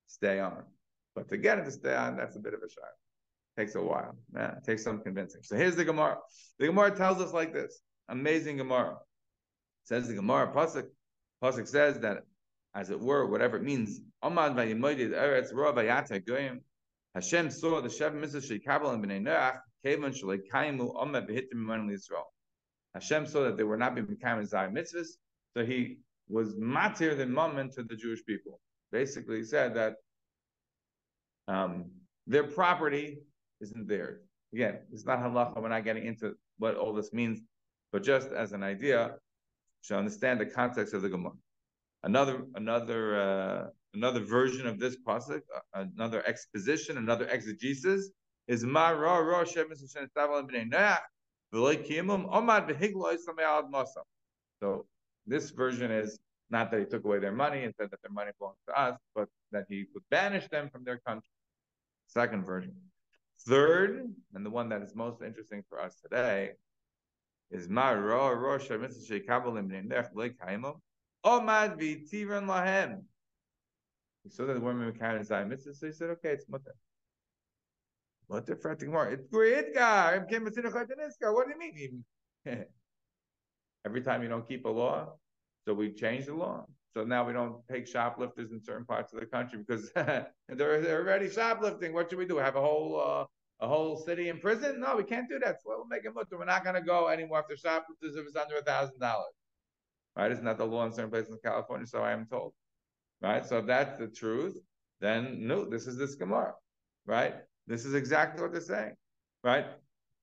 stay 0.06 0.38
on. 0.38 0.64
But 1.14 1.28
to 1.30 1.38
get 1.38 1.58
him 1.58 1.64
to 1.64 1.70
stay 1.70 1.94
on, 1.94 2.16
that's 2.16 2.36
a 2.36 2.40
bit 2.40 2.52
of 2.52 2.60
a 2.60 2.68
shot. 2.68 2.90
Takes 3.58 3.74
a 3.74 3.80
while. 3.80 4.16
Yeah, 4.34 4.56
it 4.56 4.64
takes 4.64 4.84
some 4.84 5.00
convincing. 5.00 5.42
So 5.42 5.56
here's 5.56 5.76
the 5.76 5.84
Gemara. 5.84 6.18
The 6.58 6.66
Gemara 6.66 6.94
tells 6.94 7.20
us 7.20 7.32
like 7.32 7.52
this. 7.52 7.80
Amazing 8.08 8.58
Gemara. 8.58 8.96
Says 9.84 10.08
the 10.08 10.14
Gemara, 10.14 10.52
Pasuk, 10.52 10.84
Pasuk 11.42 11.66
says 11.66 12.00
that, 12.00 12.24
as 12.74 12.90
it 12.90 13.00
were, 13.00 13.26
whatever 13.26 13.56
it 13.56 13.62
means. 13.62 14.00
Hashem 17.16 17.50
saw 17.50 17.80
the 17.80 17.88
Shev 17.88 18.14
Mitzvah 18.14 18.40
Sheikabel 18.40 18.92
and 18.92 19.02
Bnei 19.04 19.22
Noach, 19.22 19.58
Kevan 19.84 20.12
Shalekaimu 20.12 20.94
Amad 20.96 21.28
v'hitim 21.30 21.54
Iman 21.54 21.88
Yisrael. 21.88 22.24
Hashem 22.94 23.26
saw 23.26 23.44
that 23.44 23.56
they 23.56 23.62
were 23.62 23.76
not 23.76 23.94
being 23.94 24.06
becoming 24.06 24.46
Zayim 24.46 24.72
mitzvahs, 24.72 25.16
so 25.54 25.64
he 25.64 25.98
was 26.28 26.54
matir 26.56 27.16
the 27.16 27.26
moment 27.26 27.72
to 27.74 27.82
the 27.82 27.94
Jewish 27.94 28.24
people. 28.26 28.60
Basically, 28.90 29.38
he 29.38 29.44
said 29.44 29.74
that 29.74 29.94
um, 31.46 31.90
their 32.26 32.44
property 32.44 33.18
isn't 33.60 33.88
there. 33.88 34.20
Again, 34.52 34.78
it's 34.92 35.04
not 35.04 35.18
halacha. 35.20 35.60
We're 35.60 35.68
not 35.68 35.84
getting 35.84 36.06
into 36.06 36.34
what 36.58 36.76
all 36.76 36.92
this 36.92 37.12
means, 37.12 37.40
but 37.92 38.02
just 38.02 38.28
as 38.32 38.52
an 38.52 38.62
idea, 38.62 39.16
to 39.84 39.96
understand 39.96 40.40
the 40.40 40.46
context 40.46 40.94
of 40.94 41.02
the 41.02 41.08
Gemara. 41.08 41.32
Another 42.02 42.44
another 42.54 43.20
uh, 43.20 43.66
another 43.94 44.20
version 44.20 44.66
of 44.66 44.78
this 44.78 44.96
pasuk, 45.06 45.42
uh, 45.54 45.84
another 45.96 46.26
exposition, 46.26 46.98
another 46.98 47.26
exegesis 47.28 48.10
is 48.48 48.64
ma 48.64 48.90
ra 48.90 49.18
ra 49.18 49.44
so 54.60 54.86
this 55.26 55.50
version 55.50 55.90
is 55.90 56.18
not 56.50 56.70
that 56.70 56.80
he 56.80 56.86
took 56.86 57.04
away 57.04 57.18
their 57.18 57.32
money 57.32 57.64
and 57.64 57.74
said 57.78 57.90
that 57.90 58.00
their 58.02 58.12
money 58.12 58.30
belongs 58.38 58.58
to 58.68 58.80
us, 58.80 58.98
but 59.14 59.28
that 59.52 59.64
he 59.68 59.86
would 59.94 60.04
banish 60.10 60.48
them 60.48 60.68
from 60.70 60.84
their 60.84 60.98
country. 60.98 61.28
Second 62.06 62.44
version. 62.44 62.74
Third, 63.40 64.12
and 64.34 64.46
the 64.46 64.50
one 64.50 64.68
that 64.70 64.82
is 64.82 64.94
most 64.94 65.22
interesting 65.22 65.62
for 65.68 65.80
us 65.80 65.96
today, 66.00 66.52
is 67.50 67.68
Ma 67.68 67.90
Ra 67.90 68.28
Rosh 68.30 68.68
Omad 71.24 71.78
V'Tiran 71.78 72.46
Lahem. 72.46 73.02
He 74.22 74.30
saw 74.30 74.46
that 74.46 74.54
the 74.54 74.60
woman 74.60 74.92
carried 74.92 75.18
his 75.18 75.30
eye 75.30 75.44
mitzvah, 75.44 75.74
so 75.74 75.86
he 75.86 75.92
said, 75.92 76.10
okay, 76.10 76.30
it's 76.30 76.48
mutter. 76.48 76.74
Mutter 78.28 78.56
fretting 78.56 78.90
more. 78.90 79.08
It's 79.08 79.26
great 79.26 79.74
guy. 79.74 80.18
What 80.18 80.28
do 80.28 80.34
you 80.34 81.58
mean? 81.58 82.04
Every 83.86 84.02
time 84.02 84.22
you 84.22 84.28
don't 84.28 84.46
keep 84.46 84.64
a 84.64 84.68
law, 84.68 85.12
so 85.64 85.74
we 85.74 85.92
change 85.92 86.26
the 86.26 86.34
law. 86.34 86.66
So 86.96 87.04
now 87.04 87.26
we 87.26 87.34
don't 87.34 87.56
take 87.70 87.86
shoplifters 87.86 88.52
in 88.52 88.64
certain 88.64 88.86
parts 88.86 89.12
of 89.12 89.20
the 89.20 89.26
country 89.26 89.58
because 89.58 89.90
they're, 89.94 90.30
they're 90.48 91.02
already 91.02 91.28
shoplifting. 91.28 91.92
What 91.92 92.08
should 92.08 92.18
we 92.18 92.24
do? 92.24 92.38
Have 92.38 92.56
a 92.56 92.60
whole 92.62 92.98
uh, 92.98 93.24
a 93.60 93.68
whole 93.68 93.98
city 93.98 94.30
in 94.30 94.40
prison? 94.40 94.80
No, 94.80 94.96
we 94.96 95.04
can't 95.04 95.28
do 95.28 95.38
that. 95.40 95.56
So 95.60 95.74
we'll 95.76 95.84
make 95.84 96.06
a 96.06 96.10
mutter. 96.10 96.38
We're 96.38 96.46
not 96.46 96.64
going 96.64 96.74
to 96.74 96.80
go 96.80 97.08
anymore 97.08 97.40
after 97.40 97.54
shoplifters 97.54 98.16
if 98.16 98.26
it's 98.26 98.34
under 98.34 98.56
a 98.56 98.62
thousand 98.62 98.98
dollars. 98.98 99.34
Right? 100.16 100.32
Isn't 100.32 100.46
that 100.46 100.56
the 100.56 100.64
law 100.64 100.86
in 100.86 100.92
certain 100.94 101.10
places 101.10 101.32
in 101.32 101.38
California? 101.44 101.86
So 101.86 102.00
I 102.00 102.12
am 102.12 102.24
told. 102.30 102.54
Right? 103.20 103.44
So 103.44 103.58
if 103.58 103.66
that's 103.66 103.98
the 103.98 104.08
truth, 104.08 104.56
then 105.02 105.46
no, 105.46 105.66
this 105.66 105.86
is 105.86 105.98
this 105.98 106.14
Gemara. 106.14 106.54
Right? 107.04 107.34
This 107.66 107.84
is 107.84 107.92
exactly 107.92 108.40
what 108.40 108.52
they're 108.52 108.62
saying. 108.62 108.94
Right? 109.44 109.66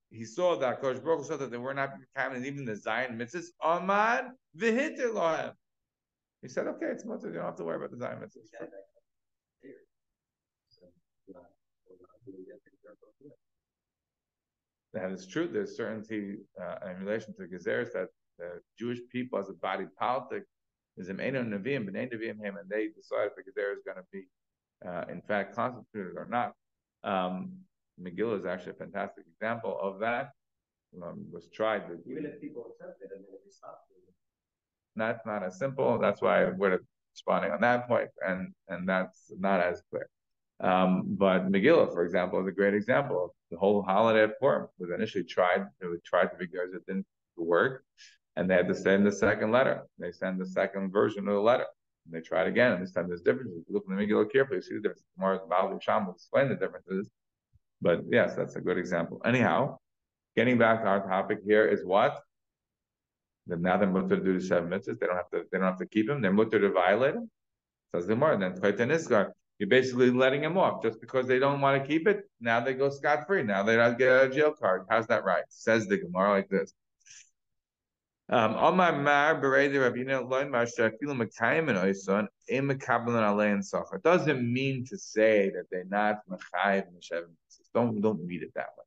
He 0.09 0.25
saw 0.25 0.57
that 0.57 0.81
Kosh 0.81 0.97
Baruch 0.97 1.25
saw 1.25 1.37
that 1.37 1.51
they 1.51 1.57
were 1.57 1.75
not 1.75 1.91
counting 2.17 2.45
even 2.45 2.65
the 2.65 2.75
Zion 2.75 3.15
mitzvahs. 3.15 3.45
Amad 3.63 4.29
v'hitir 4.57 5.53
He 6.43 6.49
said, 6.49 6.67
okay, 6.67 6.87
it's 6.87 7.05
mutter. 7.05 7.27
You 7.27 7.35
don't 7.35 7.45
have 7.45 7.55
to 7.55 7.63
worry 7.63 7.77
about 7.77 7.91
the 7.91 7.97
Zion 7.97 8.19
mitzvahs. 8.19 8.51
That 14.93 15.11
is 15.11 15.25
true. 15.25 15.47
There's 15.47 15.77
certainty 15.77 16.39
uh, 16.61 16.91
in 16.91 17.05
relation 17.05 17.33
to 17.35 17.43
Gezeres 17.43 17.93
that 17.93 18.09
the 18.37 18.59
Jewish 18.77 18.99
people 19.09 19.39
as 19.39 19.49
a 19.49 19.53
body 19.53 19.85
politic 19.97 20.43
is 20.97 21.07
an 21.07 21.21
Eno 21.21 21.43
Nevi'im, 21.43 21.89
B'nai 21.89 22.11
Nevi'im 22.13 22.39
him, 22.43 22.57
and 22.57 22.69
they 22.69 22.89
decide 22.89 23.27
if 23.27 23.35
the 23.37 23.41
Gezer 23.41 23.71
is 23.71 23.81
going 23.85 23.97
to 23.97 24.03
be, 24.11 24.25
uh, 24.85 25.05
in 25.09 25.21
fact, 25.21 25.55
constituted 25.55 26.17
or 26.17 26.27
not. 26.29 26.53
Um, 27.05 27.53
Megillah 28.01 28.39
is 28.39 28.45
actually 28.45 28.71
a 28.71 28.75
fantastic 28.75 29.23
example 29.33 29.79
of 29.81 29.99
that. 29.99 30.31
Um, 31.01 31.25
was 31.31 31.47
tried. 31.51 31.83
Even 32.05 32.25
if 32.25 32.39
people 32.39 32.65
accept 32.69 33.01
it, 33.01 33.09
and 33.15 33.23
then 33.25 33.33
it 33.47 33.53
stops. 33.53 33.87
That's 34.95 35.25
not 35.25 35.43
as 35.43 35.57
simple. 35.57 35.97
That's 35.99 36.21
why 36.21 36.45
we're 36.45 36.79
responding 37.13 37.51
on 37.51 37.61
that 37.61 37.87
point, 37.87 38.09
and 38.25 38.53
and 38.67 38.87
that's 38.87 39.31
not 39.37 39.59
as 39.59 39.81
clear. 39.89 40.07
Um, 40.59 41.03
but 41.07 41.51
Megillah, 41.51 41.91
for 41.93 42.05
example, 42.05 42.39
is 42.41 42.47
a 42.47 42.51
great 42.51 42.73
example. 42.73 43.35
The 43.51 43.57
whole 43.57 43.81
holiday 43.81 44.23
of 44.23 44.39
Purim 44.39 44.67
was 44.79 44.91
initially 44.91 45.23
tried. 45.23 45.65
It 45.81 45.85
was 45.85 45.99
tried 46.05 46.27
to 46.27 46.37
be 46.37 46.47
good. 46.47 46.73
It 46.73 46.85
didn't 46.85 47.05
work 47.35 47.83
and 48.35 48.49
they 48.49 48.55
had 48.55 48.67
to 48.67 48.75
send 48.75 49.05
the 49.05 49.11
second 49.11 49.51
letter. 49.51 49.83
They 49.99 50.11
send 50.11 50.39
the 50.39 50.45
second 50.45 50.91
version 50.91 51.27
of 51.27 51.33
the 51.33 51.39
letter. 51.39 51.65
And 52.05 52.13
they 52.13 52.21
tried 52.21 52.47
again, 52.47 52.73
and 52.73 52.83
this 52.83 52.91
time 52.91 53.07
there's 53.07 53.21
differences. 53.21 53.61
If 53.61 53.69
you 53.69 53.75
look 53.75 53.85
at 53.89 53.95
the 53.95 54.03
Megillah 54.03 54.31
carefully, 54.31 54.57
you 54.57 54.61
see 54.61 54.75
the 54.75 54.81
differences. 54.81 55.05
Tomorrow's 55.15 55.41
Baal 55.49 55.79
Sham 55.79 56.07
will 56.07 56.13
explain 56.13 56.49
the 56.49 56.55
differences. 56.55 57.09
But 57.81 58.01
yes, 58.09 58.35
that's 58.35 58.55
a 58.55 58.61
good 58.61 58.77
example. 58.77 59.21
Anyhow, 59.23 59.77
getting 60.35 60.57
back 60.57 60.81
to 60.81 60.87
our 60.87 61.07
topic 61.07 61.39
here 61.45 61.65
is 61.65 61.85
what? 61.85 62.19
That 63.47 63.59
now 63.59 63.77
they're 63.77 63.89
mutter 63.89 64.17
to 64.17 64.23
do 64.23 64.39
the 64.39 64.45
seven 64.45 64.69
mitzvahs. 64.69 64.99
They 64.99 65.07
don't 65.07 65.17
have 65.17 65.29
to. 65.31 65.43
They 65.51 65.57
don't 65.57 65.67
have 65.67 65.79
to 65.79 65.85
keep 65.85 66.09
him. 66.09 66.21
They're 66.21 66.31
mutter 66.31 66.59
to 66.59 66.69
violate 66.71 67.15
him. 67.15 67.29
Says 67.93 68.07
the 68.07 68.15
more. 68.15 68.37
Then 68.37 68.55
you're 69.59 69.69
basically 69.69 70.09
letting 70.09 70.43
him 70.43 70.57
off 70.57 70.81
just 70.81 70.99
because 70.99 71.27
they 71.27 71.39
don't 71.39 71.61
want 71.61 71.81
to 71.81 71.87
keep 71.87 72.07
it. 72.07 72.29
Now 72.39 72.59
they 72.59 72.73
go 72.73 72.89
scot 72.89 73.27
free. 73.27 73.43
Now 73.43 73.63
they 73.63 73.75
don't 73.75 73.97
get 73.97 74.25
a 74.25 74.29
jail 74.29 74.51
card. 74.51 74.85
How's 74.89 75.07
that 75.07 75.23
right? 75.23 75.43
Says 75.49 75.87
the 75.87 75.97
Gemara 75.97 76.31
like 76.31 76.49
this. 76.49 76.73
Um. 78.29 78.53
Doesn't 84.03 84.53
mean 84.53 84.85
to 84.85 84.97
say 84.97 85.51
that 85.51 85.65
they're 85.69 85.85
not 85.85 86.19
Machayim 86.29 86.87
and 86.87 87.03
Don't 87.73 88.01
don't 88.01 88.25
read 88.25 88.43
it 88.43 88.53
that 88.55 88.69
way. 88.77 88.85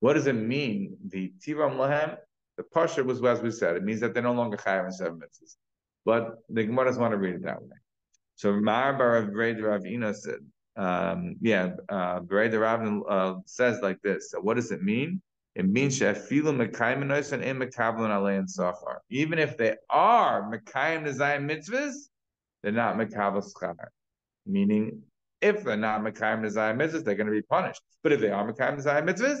What 0.00 0.12
does 0.12 0.26
it 0.26 0.34
mean? 0.34 0.96
The 1.08 1.32
Tiram 1.40 1.76
Lahem, 1.76 2.16
the 2.56 2.62
Pasha 2.62 3.04
was 3.04 3.22
as 3.22 3.40
we 3.40 3.50
said. 3.50 3.76
It 3.76 3.84
means 3.84 4.00
that 4.00 4.14
they're 4.14 4.22
no 4.22 4.32
longer 4.32 4.56
Chayim 4.56 4.84
and 4.84 4.94
seven 4.94 5.18
mitzvahs. 5.18 5.56
But 6.04 6.38
the 6.48 6.64
Gemara 6.64 6.86
doesn't 6.86 7.02
want 7.02 7.12
to 7.12 7.18
read 7.18 7.34
it 7.34 7.42
that 7.42 7.60
way. 7.60 7.76
So 8.36 8.52
Mar 8.60 8.92
Bar 8.96 9.22
Beredi 9.22 9.60
Ravina 9.60 10.14
said, 10.14 10.38
um, 10.76 11.36
yeah, 11.40 11.72
uh, 11.88 12.20
Beredi 12.20 12.52
Ravina 12.52 13.02
uh, 13.08 13.40
says 13.46 13.80
like 13.82 14.00
this. 14.02 14.30
So 14.30 14.40
what 14.40 14.54
does 14.54 14.70
it 14.70 14.82
mean? 14.82 15.20
It 15.54 15.66
means 15.66 15.98
shefilu 15.98 16.54
mekayim 16.54 17.00
and 17.32 17.42
in 17.42 17.58
mekablan 17.58 18.10
alein 18.10 18.46
safar. 18.46 19.00
Even 19.08 19.38
if 19.38 19.56
they 19.56 19.74
are 19.88 20.42
mekayim 20.52 21.04
nezayim 21.04 21.50
mitzvahs, 21.50 21.94
they're 22.62 22.72
not 22.72 22.96
mekabel 22.96 23.42
schar. 23.42 23.74
Meaning, 24.44 25.00
if 25.40 25.64
they're 25.64 25.78
not 25.78 26.02
mekayim 26.02 26.42
nezayim 26.42 26.76
mitzvahs, 26.76 27.04
they're 27.04 27.14
going 27.14 27.26
to 27.26 27.32
be 27.32 27.40
punished. 27.40 27.80
But 28.02 28.12
if 28.12 28.20
they 28.20 28.30
are 28.30 28.46
mekayim 28.46 28.76
nezayim 28.76 29.08
mitzvahs, 29.08 29.40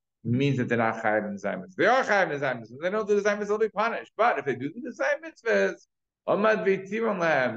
means 0.23 0.57
that 0.57 0.69
they're 0.69 0.77
not 0.77 1.03
chayav 1.03 1.27
in 1.27 1.35
zaymitzvahs. 1.35 1.75
They 1.75 1.87
are 1.87 2.03
chayav 2.03 2.31
in 2.31 2.39
zaymitzvahs. 2.39 2.81
They 2.81 2.89
don't 2.89 3.07
the 3.07 3.15
zaymitzvahs, 3.15 3.47
they'll 3.47 3.57
be 3.57 3.69
punished. 3.69 4.11
But 4.17 4.39
if 4.39 4.45
they 4.45 4.55
do 4.55 4.71
the 4.73 4.91
zaymitzvahs, 4.91 5.87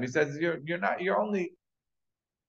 he 0.01 0.07
says 0.07 0.37
you're 0.37 0.59
you're 0.65 0.79
not 0.79 1.01
you're 1.01 1.19
only 1.19 1.53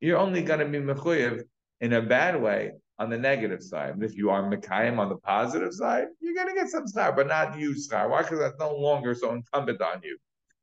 you're 0.01 0.19
only 0.19 0.43
going 0.43 0.61
to 0.61 0.67
be 0.67 0.79
mechuyev 0.79 1.43
in 1.81 1.93
a 1.93 2.03
bad 2.03 2.41
way 2.41 2.73
on 2.99 3.11
the 3.11 3.19
negative 3.19 3.63
side. 3.63 3.95
But 3.99 4.11
if 4.11 4.17
you 4.17 4.31
are 4.31 4.43
mekayim 4.43 4.99
on 4.99 5.09
the 5.09 5.17
positive 5.17 5.75
side, 5.75 6.07
you're 6.21 6.35
going 6.35 6.49
to 6.49 6.55
get 6.55 6.69
some 6.71 6.87
schar, 6.87 7.15
but 7.15 7.29
not 7.29 7.59
you 7.59 7.75
schar. 7.75 8.09
Why? 8.09 8.23
Because 8.23 8.39
that's 8.39 8.59
no 8.59 8.75
longer 8.75 9.15
so 9.15 9.33
incumbent 9.33 9.83
on 9.83 10.01
you. 10.03 10.17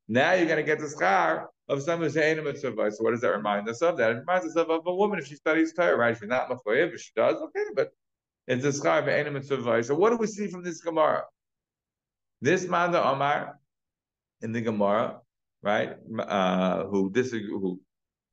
Now 0.08 0.32
you're 0.32 0.46
going 0.46 0.58
to 0.58 0.64
get 0.64 0.80
the 0.80 0.86
schar 0.86 1.46
of 1.68 1.82
someone 1.82 2.08
who's 2.08 2.16
a 2.16 2.34
mitzvah. 2.34 2.90
So 2.90 3.04
what 3.04 3.12
does 3.12 3.20
that 3.22 3.30
remind 3.30 3.68
us 3.68 3.80
of? 3.80 3.96
That 3.96 4.10
it 4.10 4.18
reminds 4.18 4.46
us 4.46 4.56
of, 4.56 4.70
of 4.70 4.86
a 4.86 4.94
woman 4.94 5.18
if 5.18 5.26
she 5.26 5.36
studies 5.36 5.72
Torah, 5.72 5.96
right? 5.96 6.16
She's 6.18 6.28
not 6.28 6.50
mechuyev, 6.50 6.92
if 6.92 7.00
she 7.00 7.12
does, 7.16 7.40
okay, 7.40 7.64
but 7.74 7.92
it's 8.46 8.64
a 8.64 8.68
schar 8.68 9.26
a 9.26 9.30
mitzvah. 9.30 9.82
So 9.84 9.94
what 9.94 10.10
do 10.10 10.16
we 10.16 10.26
see 10.26 10.48
from 10.48 10.62
this 10.62 10.80
Gemara? 10.80 11.24
This 12.40 12.66
man 12.68 12.92
the 12.92 13.02
Omar 13.02 13.58
in 14.42 14.52
the 14.52 14.60
Gemara, 14.60 15.20
right? 15.62 15.96
Uh, 16.18 16.84
who 16.84 17.10
disagree, 17.10 17.48
who 17.48 17.80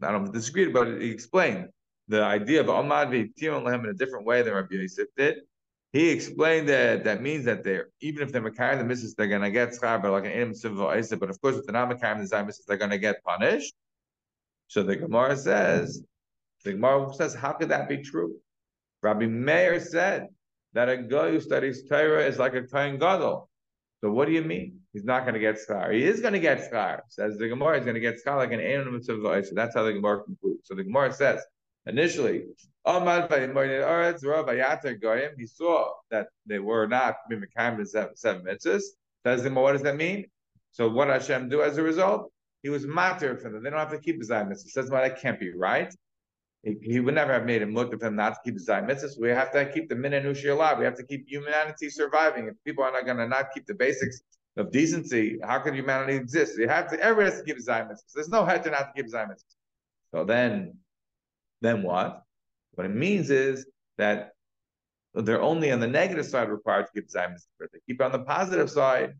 I 0.01 0.11
don't 0.11 0.31
disagree, 0.33 0.67
but 0.67 1.01
he 1.01 1.09
explained 1.09 1.69
the 2.07 2.21
idea 2.23 2.61
of 2.61 2.67
Amad 2.67 3.09
V'Tiron 3.09 3.63
Lehem 3.63 3.85
in 3.85 3.91
a 3.91 3.93
different 3.93 4.25
way 4.25 4.41
than 4.41 4.53
Rabbi 4.53 4.75
Yosef 4.75 5.07
did. 5.15 5.37
He 5.93 6.09
explained 6.09 6.69
that 6.69 7.03
that 7.03 7.21
means 7.21 7.45
that 7.45 7.63
they're 7.63 7.89
even 8.01 8.23
if 8.23 8.31
they're 8.31 8.41
Makar 8.41 8.77
the 8.77 8.83
missus, 8.83 9.13
they're 9.13 9.27
gonna 9.27 9.51
get 9.51 9.69
schar, 9.69 10.01
but 10.01 10.11
like 10.11 10.25
an 10.25 10.31
Enim 10.31 10.53
Civil 10.53 10.87
But 10.87 11.29
of 11.29 11.41
course, 11.41 11.57
if 11.57 11.65
they're 11.65 11.73
not 11.73 11.89
Makar 11.89 12.17
the 12.19 12.27
Zay 12.27 12.43
missus, 12.43 12.65
they're 12.65 12.77
gonna 12.77 12.97
get 12.97 13.23
punished. 13.23 13.73
So 14.67 14.83
the 14.83 14.95
Gemara 14.95 15.35
says, 15.35 16.03
the 16.63 16.73
Gemara 16.73 17.13
says, 17.13 17.33
how 17.33 17.53
could 17.53 17.69
that 17.69 17.89
be 17.89 17.97
true? 17.97 18.35
Rabbi 19.01 19.25
Meir 19.25 19.79
said 19.79 20.27
that 20.73 20.89
a 20.89 20.97
guy 20.97 21.31
who 21.31 21.39
studies 21.39 21.87
Torah 21.87 22.25
is 22.25 22.37
like 22.37 22.53
a 22.53 22.63
Kohen 22.63 22.97
Gadol. 22.97 23.49
So 24.01 24.11
what 24.11 24.27
do 24.27 24.33
you 24.33 24.41
mean? 24.41 24.79
He's 24.93 25.03
not 25.03 25.21
going 25.21 25.35
to 25.35 25.39
get 25.39 25.57
schar. 25.57 25.93
He 25.93 26.03
is 26.03 26.21
going 26.21 26.33
to 26.33 26.39
get 26.39 26.71
schar. 26.71 27.01
Says 27.09 27.37
the 27.37 27.47
Gemara, 27.47 27.77
he's 27.77 27.85
going 27.85 27.95
to 27.95 28.01
get 28.01 28.19
schar 28.25 28.37
like 28.37 28.51
an 28.51 28.59
animal 28.59 28.99
So 29.01 29.41
that's 29.53 29.75
how 29.75 29.83
the 29.83 29.93
Gemara 29.93 30.23
concludes. 30.23 30.67
So 30.67 30.75
the 30.75 30.83
Gemara 30.83 31.13
says 31.13 31.41
initially, 31.85 32.45
he 32.83 32.87
saw 35.47 35.91
that 36.09 36.27
they 36.47 36.59
were 36.59 36.87
not 36.87 37.15
mimikam 37.31 37.87
seven, 37.87 38.15
seven 38.15 38.43
mitzvahs. 38.43 38.81
Says 39.23 39.43
the 39.43 39.49
Gemara, 39.49 39.63
what 39.63 39.73
does 39.73 39.83
that 39.83 39.97
mean? 39.97 40.25
So 40.71 40.89
what 40.89 41.09
Hashem 41.09 41.49
do 41.49 41.61
as 41.61 41.77
a 41.77 41.83
result? 41.83 42.31
He 42.63 42.69
was 42.69 42.87
matter 42.87 43.37
for 43.37 43.49
them. 43.49 43.61
They 43.63 43.69
don't 43.69 43.79
have 43.79 43.91
to 43.91 43.99
keep 43.99 44.19
the 44.19 44.25
zayin 44.25 44.49
mitzvahs. 44.49 44.71
Says 44.71 44.89
well, 44.89 45.03
that 45.03 45.21
can't 45.21 45.39
be 45.39 45.53
right. 45.53 45.93
He, 46.63 46.99
would 46.99 47.15
never 47.15 47.33
have 47.33 47.45
made 47.45 47.63
a 47.63 47.65
look 47.65 47.99
for 47.99 48.05
him 48.05 48.15
not 48.15 48.35
to 48.35 48.39
keep 48.45 48.55
the 48.55 48.71
mitzvahs. 48.71 49.19
We 49.19 49.29
have 49.29 49.51
to 49.53 49.65
keep 49.71 49.89
the 49.89 49.95
minanushi 49.95 50.51
alive. 50.51 50.77
We 50.77 50.85
have 50.85 50.95
to 50.97 51.03
keep 51.03 51.27
humanity 51.27 51.89
surviving. 51.89 52.47
If 52.47 52.53
people 52.63 52.83
are 52.83 52.91
not 52.91 53.05
going 53.05 53.17
to 53.17 53.27
not 53.27 53.51
keep 53.51 53.65
the 53.65 53.73
basics 53.73 54.21
of 54.57 54.71
decency, 54.71 55.39
how 55.43 55.57
can 55.57 55.73
humanity 55.73 56.13
exist? 56.13 56.59
You 56.59 56.67
have 56.67 56.87
to. 56.91 56.99
Everybody 56.99 57.31
has 57.31 57.39
to 57.39 57.45
keep 57.45 57.57
mitzvahs. 57.57 58.13
There's 58.13 58.29
no 58.29 58.45
head 58.45 58.63
to 58.65 58.69
not 58.69 58.93
to 58.93 59.01
keep 59.01 59.11
mitzvahs. 59.11 59.43
So 60.13 60.23
then, 60.23 60.77
then 61.61 61.81
what? 61.81 62.21
What 62.73 62.85
it 62.85 62.95
means 62.95 63.31
is 63.31 63.65
that 63.97 64.33
they're 65.15 65.41
only 65.41 65.71
on 65.71 65.79
the 65.79 65.87
negative 65.87 66.27
side 66.27 66.49
required 66.49 66.85
to 66.87 66.91
keep 66.93 67.09
zayin 67.09 67.33
mitzvahs. 67.33 67.71
They 67.73 67.79
keep 67.87 68.01
on 68.03 68.11
the 68.11 68.19
positive 68.19 68.69
side. 68.69 69.15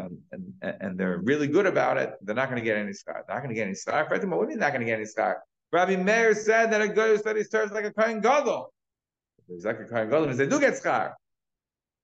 Um, 0.00 0.18
and, 0.32 0.54
and 0.62 0.98
they're 0.98 1.18
really 1.18 1.48
good 1.48 1.66
about 1.66 1.98
it. 1.98 2.14
They're 2.22 2.34
not 2.34 2.48
going 2.48 2.60
to 2.60 2.64
get 2.64 2.76
any 2.76 2.92
scar. 2.92 3.24
They're 3.26 3.34
not 3.34 3.42
going 3.42 3.50
to 3.50 3.54
get 3.54 3.66
any 3.66 3.74
scar. 3.74 4.06
What 4.08 4.20
do 4.20 4.28
you 4.28 4.46
mean 4.46 4.58
not 4.58 4.70
going 4.70 4.80
to 4.80 4.86
get 4.86 4.96
any 4.96 5.06
scar? 5.06 5.42
Rabbi 5.72 5.96
Meir 5.96 6.34
said 6.34 6.72
that 6.72 6.80
a 6.80 6.88
guy 6.88 7.08
who 7.08 7.18
studies 7.18 7.52
like 7.52 7.84
a 7.84 7.92
Kohen 7.92 8.20
Gadol. 8.20 8.72
He's 9.46 9.64
like 9.64 9.80
a 9.80 9.84
Kohen 9.84 10.08
Gadol 10.08 10.26
means 10.26 10.38
they 10.38 10.46
do 10.46 10.60
get 10.60 10.74
schar. 10.74 11.12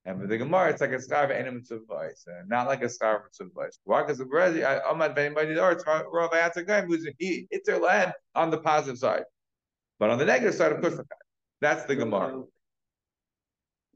And 0.06 0.20
with 0.20 0.28
the 0.28 0.36
Gemara, 0.36 0.68
it's 0.68 0.82
like 0.82 0.90
a 0.90 0.96
schar 0.96 1.24
of 1.24 1.30
enim 1.30 1.62
voice, 1.88 2.26
and 2.26 2.46
not 2.48 2.66
like 2.66 2.82
a 2.82 2.86
schar 2.86 3.22
of 3.40 3.52
voice. 3.54 3.78
Why? 3.84 4.02
Because 4.02 4.18
the 4.18 4.26
Berezi, 4.26 4.62
Ahmad 4.86 5.14
Ben 5.14 5.32
Badi 5.32 5.54
Dor, 5.54 5.72
it's 5.72 5.84
Rav 5.86 6.30
Ayatzagayim, 6.30 6.86
who's 6.88 7.08
he 7.18 7.46
hits 7.50 7.66
their 7.66 7.78
land 7.78 8.12
on 8.34 8.50
the 8.50 8.58
positive 8.58 8.98
side. 8.98 9.24
But 9.98 10.10
on 10.10 10.18
the 10.18 10.26
negative 10.26 10.54
side, 10.54 10.72
of 10.72 10.82
course, 10.82 11.00
that's 11.62 11.84
the 11.84 11.96
Gemara. 11.96 12.42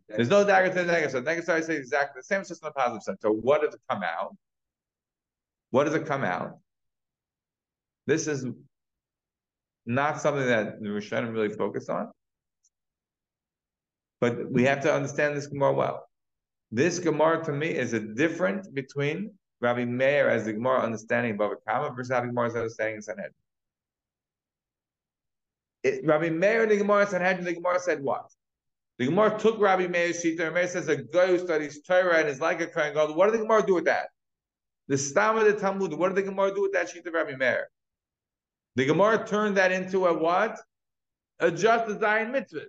There's 0.08 0.30
no 0.30 0.46
dagger 0.46 0.70
to 0.70 0.74
the 0.74 0.84
negative 0.84 1.10
side. 1.10 1.24
The 1.24 1.30
negative 1.30 1.44
side 1.44 1.64
says 1.64 1.76
exactly 1.76 2.20
the 2.20 2.24
same, 2.24 2.40
it's 2.40 2.48
just 2.48 2.64
on 2.64 2.70
the 2.74 2.80
positive 2.80 3.02
side. 3.02 3.16
So 3.20 3.30
what 3.30 3.60
does 3.60 3.74
it 3.74 3.80
come 3.90 4.02
out? 4.02 4.34
What 5.70 5.84
does 5.84 5.94
it 5.94 6.06
come 6.06 6.24
out? 6.24 6.58
This 8.06 8.26
is 8.26 8.46
not 9.88 10.20
something 10.20 10.46
that 10.46 10.80
the 10.82 10.88
Rishonim 10.88 11.32
really 11.32 11.48
focus 11.48 11.88
on. 11.88 12.10
But 14.20 14.52
we 14.52 14.64
have 14.64 14.82
to 14.82 14.92
understand 14.92 15.34
this 15.34 15.46
Gemara 15.46 15.72
well. 15.72 16.06
This 16.70 16.98
Gemara 16.98 17.42
to 17.44 17.52
me 17.52 17.68
is 17.68 17.94
a 17.94 18.00
difference 18.00 18.68
between 18.68 19.32
Rabbi 19.62 19.86
Meir 19.86 20.28
as 20.28 20.44
the 20.44 20.52
Gemara 20.52 20.80
understanding 20.80 21.38
Bava 21.38 21.54
Kama 21.66 21.94
versus 21.94 22.12
how 22.12 22.20
the 22.20 22.26
Gemara 22.26 22.48
understanding 22.48 22.96
in 22.96 23.02
Sanhedrin. 23.02 23.32
It, 25.84 26.04
Rabbi 26.04 26.28
Meir 26.28 26.64
and 26.64 26.70
the 26.70 26.76
Gemara 26.76 27.06
Sanhedrin, 27.06 27.46
the 27.46 27.54
Gemara 27.54 27.80
said 27.80 28.02
what? 28.02 28.30
The 28.98 29.06
Gemara 29.06 29.38
took 29.38 29.58
Rabbi 29.58 29.86
Meir's 29.86 30.22
Shita, 30.22 30.40
and 30.40 30.54
Meir 30.54 30.68
says 30.68 30.88
a 30.88 30.96
guy 30.96 31.28
who 31.28 31.38
studies 31.38 31.80
Torah 31.80 32.18
and 32.18 32.28
is 32.28 32.42
like 32.42 32.60
a 32.60 32.66
Kohen 32.66 32.92
God. 32.92 33.16
What 33.16 33.26
did 33.26 33.40
the 33.40 33.44
Gemara 33.44 33.64
do 33.64 33.76
with 33.76 33.86
that? 33.86 34.08
The 34.88 34.98
Stam 34.98 35.38
of 35.38 35.46
the 35.46 35.54
Talmud, 35.54 35.94
what 35.94 36.14
did 36.14 36.16
the 36.16 36.30
Gemara 36.30 36.54
do 36.54 36.60
with 36.60 36.72
that 36.72 36.92
Shita 36.92 37.06
of 37.06 37.14
Rabbi 37.14 37.36
Meir? 37.36 37.70
The 38.78 38.84
Gemara 38.84 39.26
turned 39.26 39.56
that 39.56 39.72
into 39.72 40.06
a 40.06 40.16
what? 40.16 40.56
A 41.40 41.50
just 41.50 41.90
a 41.90 41.98
Zion 41.98 42.30
mitzvahs. 42.30 42.66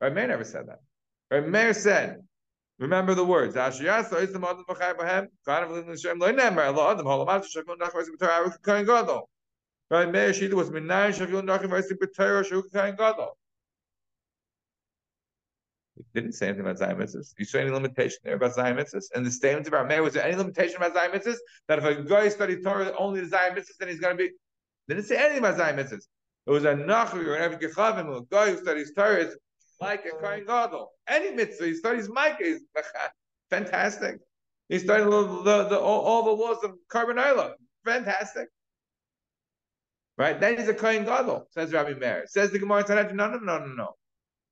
Right? 0.00 0.14
Meir 0.14 0.28
never 0.28 0.44
said 0.44 0.68
that. 0.68 0.78
Right? 1.32 1.44
Meir 1.44 1.74
said, 1.74 2.22
remember 2.78 3.16
the 3.16 3.24
words. 3.24 3.56
Right? 3.56 3.74
Meir 3.80 3.90
Shita 3.90 4.14
was 10.54 10.70
Minay 10.70 11.10
Shavil 11.10 11.42
Nachim 11.42 11.70
Vasim 11.70 11.98
B'Torah 11.98 12.62
Kain 12.72 12.94
Gadol. 12.94 13.36
He 15.96 16.04
didn't 16.14 16.34
say 16.34 16.46
anything 16.46 16.64
about 16.64 16.78
Zion 16.78 16.98
mitzvahs. 16.98 17.34
You 17.36 17.44
saw 17.44 17.58
any 17.58 17.70
limitation 17.70 18.18
there 18.22 18.36
about 18.36 18.54
Zion 18.54 18.76
mitzvahs? 18.76 19.06
And 19.12 19.26
the 19.26 19.30
statement 19.32 19.66
about 19.66 19.88
mayor, 19.88 20.04
was 20.04 20.14
there 20.14 20.24
any 20.24 20.36
limitation 20.36 20.76
about 20.76 20.94
Zion 20.94 21.10
mitzvahs? 21.10 21.38
That 21.66 21.80
if 21.80 21.84
a 21.84 22.00
guy 22.04 22.28
studies 22.28 22.62
Torah 22.62 22.92
only 22.96 23.22
the 23.22 23.36
mitzvahs, 23.36 23.76
then 23.80 23.88
he's 23.88 23.98
going 23.98 24.16
to 24.16 24.22
be 24.22 24.30
they 24.88 24.94
didn't 24.94 25.06
say 25.06 25.16
anything 25.16 25.38
about 25.38 25.58
Zayin 25.58 25.76
mitzvahs. 25.76 26.06
It 26.46 26.50
was 26.50 26.64
a 26.64 26.74
Nachri 26.74 27.24
or 27.26 27.36
an 27.36 27.52
Eved 27.52 28.16
a 28.16 28.24
guy 28.30 28.50
who 28.50 28.56
studies 28.58 28.92
Torah 28.94 29.24
is 29.24 29.36
like 29.80 30.04
a 30.06 30.08
mm. 30.08 30.20
Kohen 30.20 30.44
Gadol. 30.46 30.90
Any 31.08 31.32
mitzvah, 31.32 31.66
he 31.66 31.74
studies 31.74 32.08
Micah, 32.08 32.42
is 32.42 32.64
fantastic. 33.50 34.18
He 34.68 34.78
studied 34.78 35.04
the, 35.04 35.42
the, 35.42 35.68
the, 35.68 35.78
all, 35.78 36.00
all, 36.00 36.24
the 36.24 36.42
laws 36.42 36.64
of 36.64 36.72
Carbonella. 36.90 37.52
Fantastic. 37.84 38.48
Right? 40.16 40.38
Then 40.38 40.56
he's 40.58 40.68
a 40.68 40.74
Kohen 40.74 41.04
Gadol, 41.04 41.48
says 41.50 41.72
Rabbi 41.72 41.94
Meir. 41.98 42.24
Says 42.26 42.50
the 42.50 42.58
Gemara 42.58 42.84
Tanakh, 42.84 43.12
no, 43.12 43.30
no, 43.30 43.38
no, 43.38 43.58
no, 43.58 43.66
no. 43.66 43.96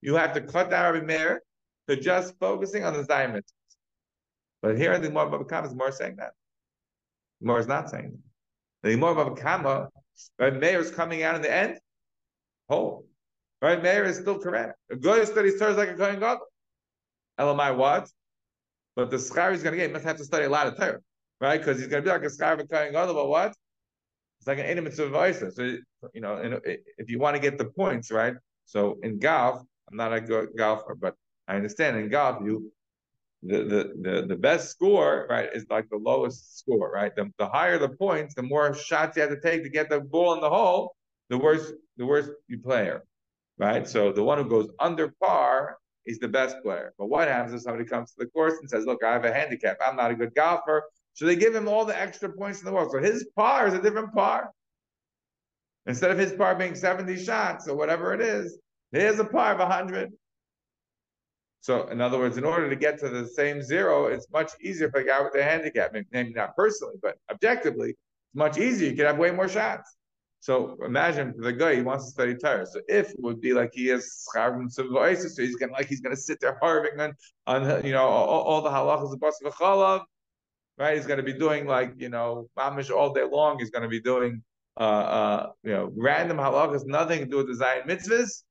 You 0.01 0.15
have 0.15 0.33
to 0.35 0.41
cut 0.41 0.71
down 0.71 0.95
Rabbi 0.95 1.07
Meir 1.07 1.43
to 1.89 1.97
just 1.97 2.39
focusing 2.39 2.85
on 2.85 2.95
the 2.95 3.03
Zayin 3.03 3.33
mitzvahs. 3.33 3.53
But 4.63 4.77
here 4.77 4.93
in 4.93 5.03
the 5.03 5.09
Gemara 5.09 5.31
Baba 5.31 5.45
Kama 5.45 5.69
is 5.69 5.75
more 5.75 5.93
saying 5.93 6.17
that. 6.17 6.33
The 7.41 7.47
Gemara 7.47 7.61
is 7.61 7.67
not 7.67 7.91
saying 7.91 8.13
that. 8.13 8.89
The 8.89 8.95
Gemara 8.95 9.15
Baba 9.15 9.35
Kama 9.35 9.89
Right? 10.39 10.55
Meir 10.55 10.81
is 10.81 10.91
coming 10.91 11.23
out 11.23 11.35
in 11.35 11.43
the 11.43 11.53
end 11.53 11.79
whole. 12.69 13.07
Right? 13.63 13.83
Meir 13.83 14.05
is 14.05 14.17
still 14.19 14.39
correct. 14.39 14.79
A 14.91 14.97
good 14.97 15.27
studies 15.27 15.59
Torah 15.59 15.75
like 15.75 15.91
a 15.91 15.95
Kohen 15.95 16.21
Gadol. 16.21 16.47
Elamai 17.39 17.77
what? 17.77 18.09
But 18.97 19.11
the 19.11 19.17
schar 19.17 19.53
he's 19.53 19.63
going 19.63 19.73
to 19.73 19.77
get, 19.77 19.89
he 19.89 19.93
must 19.93 20.05
have 20.05 20.17
to 20.17 20.25
study 20.25 20.45
a 20.45 20.51
lot 20.51 20.67
of 20.67 20.77
Torah. 20.77 21.01
Right? 21.41 21.59
Because 21.59 21.79
he's 21.79 21.89
going 21.89 22.03
to 22.03 22.09
be 22.09 22.13
like 22.13 22.23
a 22.23 22.33
schar 22.33 22.55
of 22.55 22.61
a 22.61 22.67
Kohen 22.67 22.93
Gadol, 22.93 23.15
but 23.15 23.29
what? 23.29 23.55
It's 24.41 24.47
like 24.47 24.59
an 24.59 24.67
intimate 24.67 24.97
mitzvah 24.97 25.53
So, 25.53 25.79
you 26.15 26.21
know, 26.21 26.61
if 26.65 27.11
you 27.11 27.19
want 27.19 27.37
to 27.37 27.41
get 27.43 27.59
the 27.59 27.67
points, 27.67 28.11
right? 28.11 28.35
So 28.65 28.99
in 29.03 29.19
golf, 29.19 29.63
I'm 29.91 29.97
not 29.97 30.15
a 30.15 30.21
golfer, 30.57 30.95
but 30.95 31.15
I 31.47 31.57
understand 31.57 31.99
in 31.99 32.09
golf, 32.09 32.39
you 32.43 32.73
the, 33.43 33.93
the, 34.01 34.27
the, 34.29 34.37
best 34.37 34.71
score, 34.71 35.27
right, 35.31 35.49
is 35.55 35.65
like 35.71 35.89
the 35.89 35.97
lowest 35.97 36.59
score, 36.59 36.91
right? 36.93 37.15
The, 37.17 37.31
the 37.39 37.49
higher 37.49 37.79
the 37.79 37.89
points, 37.89 38.35
the 38.35 38.43
more 38.43 38.75
shots 38.75 39.17
you 39.17 39.23
have 39.23 39.31
to 39.31 39.41
take 39.41 39.63
to 39.63 39.71
get 39.71 39.89
the 39.89 40.01
ball 40.01 40.35
in 40.35 40.41
the 40.41 40.51
hole, 40.51 40.95
the 41.31 41.39
worse 41.39 41.73
the 41.97 42.05
worse 42.05 42.29
you 42.49 42.59
player, 42.59 43.05
right? 43.57 43.89
So 43.89 44.13
the 44.13 44.23
one 44.23 44.39
who 44.39 44.49
goes 44.49 44.69
under 44.79 45.15
par 45.23 45.79
is 46.05 46.19
the 46.19 46.29
best 46.29 46.57
player. 46.63 46.93
But 46.99 47.07
what 47.07 47.29
happens 47.29 47.55
if 47.55 47.63
somebody 47.63 47.89
comes 47.89 48.11
to 48.11 48.17
the 48.19 48.27
course 48.27 48.55
and 48.61 48.69
says, 48.69 48.85
"Look, 48.85 49.03
I 49.03 49.13
have 49.13 49.25
a 49.25 49.33
handicap. 49.33 49.79
I'm 49.85 49.97
not 49.97 50.11
a 50.11 50.15
good 50.15 50.35
golfer," 50.35 50.85
so 51.15 51.25
they 51.25 51.37
give 51.37 51.55
him 51.55 51.69
all 51.69 51.85
the 51.85 51.99
extra 51.99 52.31
points 52.31 52.61
in 52.61 52.67
the 52.67 52.73
world. 52.73 52.91
So 52.93 52.99
his 52.99 53.27
par 53.37 53.69
is 53.69 53.75
a 53.75 53.81
different 53.81 54.13
par. 54.13 54.51
Instead 55.87 56.11
of 56.11 56.19
his 56.19 56.33
par 56.33 56.57
being 56.57 56.75
seventy 56.75 57.17
shots 57.17 57.69
or 57.69 57.77
whatever 57.77 58.13
it 58.13 58.21
is, 58.21 58.59
here's 58.93 59.19
a 59.19 59.25
par 59.25 59.55
of 59.55 59.67
hundred. 59.67 60.13
So 61.61 61.89
in 61.89 62.01
other 62.01 62.19
words, 62.19 62.39
in 62.39 62.45
order 62.45 62.71
to 62.71 62.77
get 62.77 62.99
to 63.01 63.09
the 63.09 63.27
same 63.27 63.63
zero, 63.63 64.07
it's 64.07 64.27
much 64.33 64.53
easier 64.63 64.91
for 64.91 65.01
a 65.01 65.05
guy 65.05 65.21
with 65.23 65.35
a 65.35 65.43
handicap, 65.43 65.95
maybe 66.11 66.33
not 66.33 66.57
personally, 66.57 66.95
but 67.03 67.17
objectively, 67.31 67.91
it's 67.91 68.35
much 68.35 68.59
easier. 68.59 68.91
You 68.91 68.97
could 68.97 69.07
have 69.07 69.19
way 69.19 69.31
more 69.31 69.49
shots. 69.49 69.97
So 70.41 70.79
imagine 70.83 71.35
the 71.37 71.53
guy, 71.53 71.77
he 71.77 71.83
wants 71.83 72.07
to 72.07 72.11
study 72.13 72.35
Torah. 72.35 72.65
So 72.65 72.81
if 72.89 73.11
it 73.11 73.21
would 73.21 73.43
be 73.43 73.53
like 73.53 73.73
he 73.75 73.89
has 73.89 74.27
Scharvim 74.35 74.75
Sivvoisis, 74.75 75.33
so 75.33 75.43
he's 75.43 75.57
gonna 75.57 75.73
like 75.73 75.87
he's 75.87 76.01
gonna 76.01 76.17
sit 76.17 76.41
there 76.41 76.59
harving 76.63 76.99
on 76.99 77.13
on 77.47 77.85
you 77.85 77.93
know 77.93 78.07
all, 78.07 78.41
all 78.43 78.63
the 78.63 78.71
halachas 78.71 79.13
of 79.13 79.21
Basar 79.21 80.03
right? 80.79 80.97
He's 80.97 81.07
gonna 81.07 81.23
be 81.23 81.35
doing 81.35 81.67
like 81.67 81.93
you 81.99 82.09
know 82.09 82.49
mamish 82.59 82.91
all 82.91 83.13
day 83.13 83.25
long. 83.31 83.59
He's 83.59 83.71
gonna 83.71 83.89
be 83.89 84.01
doing 84.01 84.43
uh 84.79 84.83
uh 84.83 85.51
you 85.63 85.73
know 85.73 85.93
random 85.95 86.39
halachas, 86.39 86.87
nothing 86.87 87.21
to 87.21 87.27
do 87.27 87.37
with 87.37 87.49
the 87.49 87.57
Zion 87.57 87.87
mitzvahs. 87.87 88.43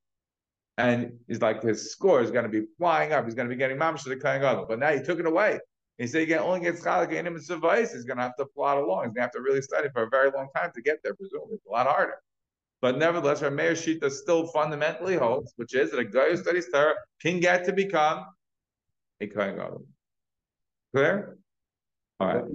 And 0.80 1.20
he's 1.28 1.42
like 1.42 1.62
his 1.62 1.92
score 1.92 2.22
is 2.22 2.32
gonna 2.32 2.50
be 2.50 2.64
flying 2.78 3.12
up. 3.12 3.26
He's 3.26 3.36
gonna 3.36 3.50
be 3.50 3.56
getting 3.56 3.78
mamish 3.78 4.04
to 4.04 4.10
the 4.10 4.16
Kohen. 4.16 4.66
But 4.68 4.80
now 4.80 4.92
he 4.92 5.02
took 5.02 5.20
it 5.20 5.26
away. 5.28 5.60
He 6.00 6.08
said 6.08 6.28
he 6.28 6.34
only 6.36 6.62
get 6.62 6.76
chalak 6.76 7.12
in 7.12 7.28
him 7.28 7.36
and 7.36 7.44
survive. 7.44 7.92
He's 7.92 8.06
going 8.06 8.18
to 8.18 8.24
have 8.24 8.38
to 8.38 8.46
plot 8.46 8.78
along. 8.78 9.04
He's 9.04 9.08
going 9.08 9.16
to 9.16 9.22
have 9.24 9.32
to 9.34 9.42
really 9.42 9.62
study 9.62 9.90
for 9.94 10.04
a 10.04 10.10
very 10.10 10.32
long 10.32 10.48
time 10.56 10.72
to 10.74 10.82
get 10.82 11.04
there. 11.04 11.14
Presumably, 11.14 11.56
it's 11.56 11.66
a 11.66 11.70
lot 11.70 11.88
harder. 11.88 12.16
But 12.82 12.98
nevertheless, 12.98 13.44
our 13.44 13.52
Meir 13.52 13.74
Shita 13.74 14.10
still 14.10 14.48
fundamentally 14.48 15.18
holds, 15.18 15.52
which 15.58 15.76
is 15.76 15.92
that 15.92 16.00
a 16.00 16.06
guy 16.06 16.30
who 16.30 16.38
studies 16.38 16.70
Torah 16.72 16.96
can 17.22 17.42
get 17.42 17.66
to 17.66 17.74
become 17.74 18.28
a 19.20 19.28
Kohen. 19.28 19.86
Clear? 20.96 21.38
All 22.22 22.28
right. 22.28 22.46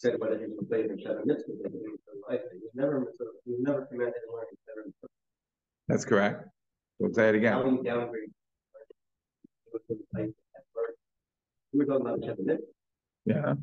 Said 0.00 0.18
whether 0.18 0.38
he's 0.38 0.48
completing 0.56 0.96
Sheva 0.96 1.26
Mitzvah, 1.26 1.52
he's 1.62 2.74
never, 2.74 3.12
he's 3.44 3.60
never 3.60 3.84
commanded 3.84 4.14
to 4.26 4.32
learn 4.32 4.46
Mitzvah. 4.86 5.08
That's 5.88 6.06
correct. 6.06 6.48
We'll 6.98 7.12
say 7.12 7.28
it 7.28 7.34
again. 7.34 7.52
How 7.52 7.64
many 7.64 7.82
downgrades? 7.82 8.32
We 11.72 11.80
were 11.80 11.84
talking 11.84 12.06
about 12.06 12.20
Sheva 12.20 12.42
Mitzvah. 12.42 12.66
Yeah. 13.26 13.54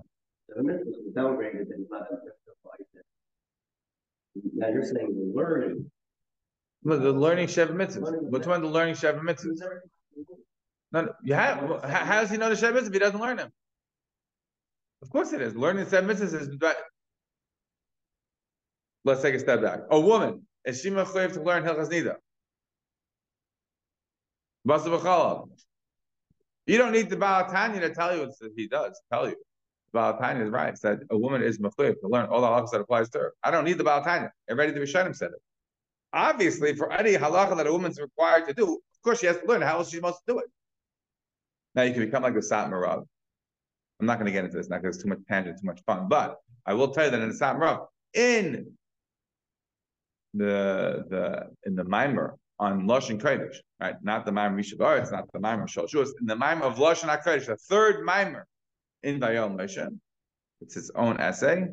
Sheva 0.52 0.64
Mitzvah 0.64 0.86
was 0.86 1.14
downgraded 1.16 1.72
and 1.74 1.88
not. 1.90 2.08
Now 4.54 4.68
you're 4.68 4.86
saying 4.86 5.16
the 5.16 5.34
learning. 5.36 5.90
Look, 6.84 7.02
the 7.02 7.14
learning 7.14 7.48
Sheva 7.48 7.72
Mitzvahs. 7.72 8.30
Which 8.30 8.46
one 8.46 8.62
the 8.62 8.68
learning 8.68 8.94
Sheva 8.94 9.22
Mitzvahs? 9.22 9.60
No, 10.92 11.10
you 11.24 11.34
have, 11.34 11.58
how, 11.84 12.06
how 12.06 12.22
does 12.22 12.30
he 12.30 12.38
know 12.38 12.50
the 12.50 12.56
Sheva 12.56 12.74
Mitzvahs 12.74 12.88
if 12.88 12.94
he 12.94 13.00
doesn't 13.00 13.20
learn 13.20 13.38
them? 13.38 13.52
Of 15.02 15.10
course 15.10 15.34
it 15.34 15.42
is. 15.42 15.56
Learning 15.56 15.86
Sheva 15.86 16.06
Mitzvahs 16.06 16.34
is. 16.34 16.50
Let's 19.04 19.22
take 19.22 19.36
a 19.36 19.40
step 19.40 19.62
back. 19.62 19.80
A 19.92 20.00
woman, 20.00 20.46
is 20.66 20.82
she 20.82 20.90
mechayiv 20.90 21.34
to 21.34 21.42
learn 21.42 21.64
Hilchas 21.64 21.90
Nida? 21.90 22.16
Basa 24.68 24.88
v'chalav. 24.88 25.50
You 26.66 26.78
don't 26.78 26.92
need 26.92 27.10
the 27.10 27.16
Baal 27.16 27.46
Tanya 27.46 27.80
to 27.80 27.94
tell 27.94 28.14
you 28.14 28.24
what 28.24 28.34
he 28.58 28.68
does. 28.68 29.00
Tell 29.12 29.30
you. 29.30 29.38
Baal 29.94 30.18
Tanya 30.18 30.44
is 30.44 30.50
right. 30.50 30.78
Said 30.78 31.00
a 31.10 31.18
woman 31.18 31.42
is 31.42 31.60
mechayiv 31.60 32.02
to 32.02 32.08
learn 32.10 32.26
all 32.26 32.42
the 32.42 32.48
halachas 32.48 32.72
that 32.72 32.82
applies 32.82 33.10
to 33.12 33.20
her. 33.20 33.34
I 33.44 33.52
don't 33.52 33.64
need 33.64 33.78
the 33.78 33.86
Baal 33.86 34.04
Tanya. 34.04 34.34
Already 34.50 34.74
the 34.74 34.82
Rishonim 34.82 35.16
said 35.16 35.30
it. 35.30 35.42
Obviously, 36.12 36.76
for 36.76 36.92
any 36.92 37.14
halacha 37.14 37.56
that 37.56 37.68
a 37.68 37.72
woman's 37.72 38.00
required 38.02 38.48
to 38.48 38.54
do, 38.54 38.74
of 38.74 39.02
course 39.04 39.20
she 39.20 39.28
has 39.28 39.38
to 39.38 39.46
learn. 39.46 39.62
How 39.62 39.78
else 39.78 39.88
is 39.88 39.92
she 39.92 39.98
supposed 39.98 40.18
to 40.28 40.34
do 40.34 40.40
it? 40.40 40.46
Now 41.76 41.84
you 41.84 41.94
can 41.94 42.04
become 42.04 42.24
like 42.24 42.34
the 42.34 42.42
Satmarav. 42.42 43.06
I'm 44.00 44.06
not 44.06 44.16
going 44.20 44.28
to 44.28 44.32
get 44.32 44.46
into 44.46 44.58
this 44.58 44.70
now 44.70 44.78
because 44.78 44.96
it's 44.96 45.04
too 45.04 45.10
much 45.10 45.20
tangent, 45.28 45.60
too 45.60 45.66
much 45.66 45.82
fun. 45.86 46.08
But 46.08 46.38
I 46.66 46.74
will 46.74 46.90
tell 46.90 47.06
you 47.06 47.12
that 47.12 47.22
in 47.22 47.30
the 47.30 47.36
Satmarav, 47.36 47.88
in 48.14 48.74
the 50.34 51.04
the 51.10 51.48
in 51.66 51.76
the 51.76 51.84
Mimer 51.84 52.38
on 52.60 52.88
Lashon 52.88 53.20
Kodesh, 53.20 53.56
right? 53.80 53.96
Not 54.04 54.26
the 54.26 54.32
Mimer 54.32 54.56
Mishavar, 54.58 55.00
it's 55.02 55.12
not 55.12 55.26
the 55.34 55.40
Mimer 55.40 55.68
Shalshuas, 55.68 56.10
in 56.20 56.28
the 56.28 56.36
Mimer 56.36 56.64
of 56.64 56.76
Lashon 56.76 57.10
HaKodesh, 57.10 57.48
the 57.48 57.56
third 57.56 58.04
Mimer 58.04 58.48
in 59.04 59.20
Vayoel 59.20 59.56
Moshe. 59.56 59.88
It's 60.62 60.74
his 60.74 60.92
own 60.96 61.20
essay. 61.20 61.68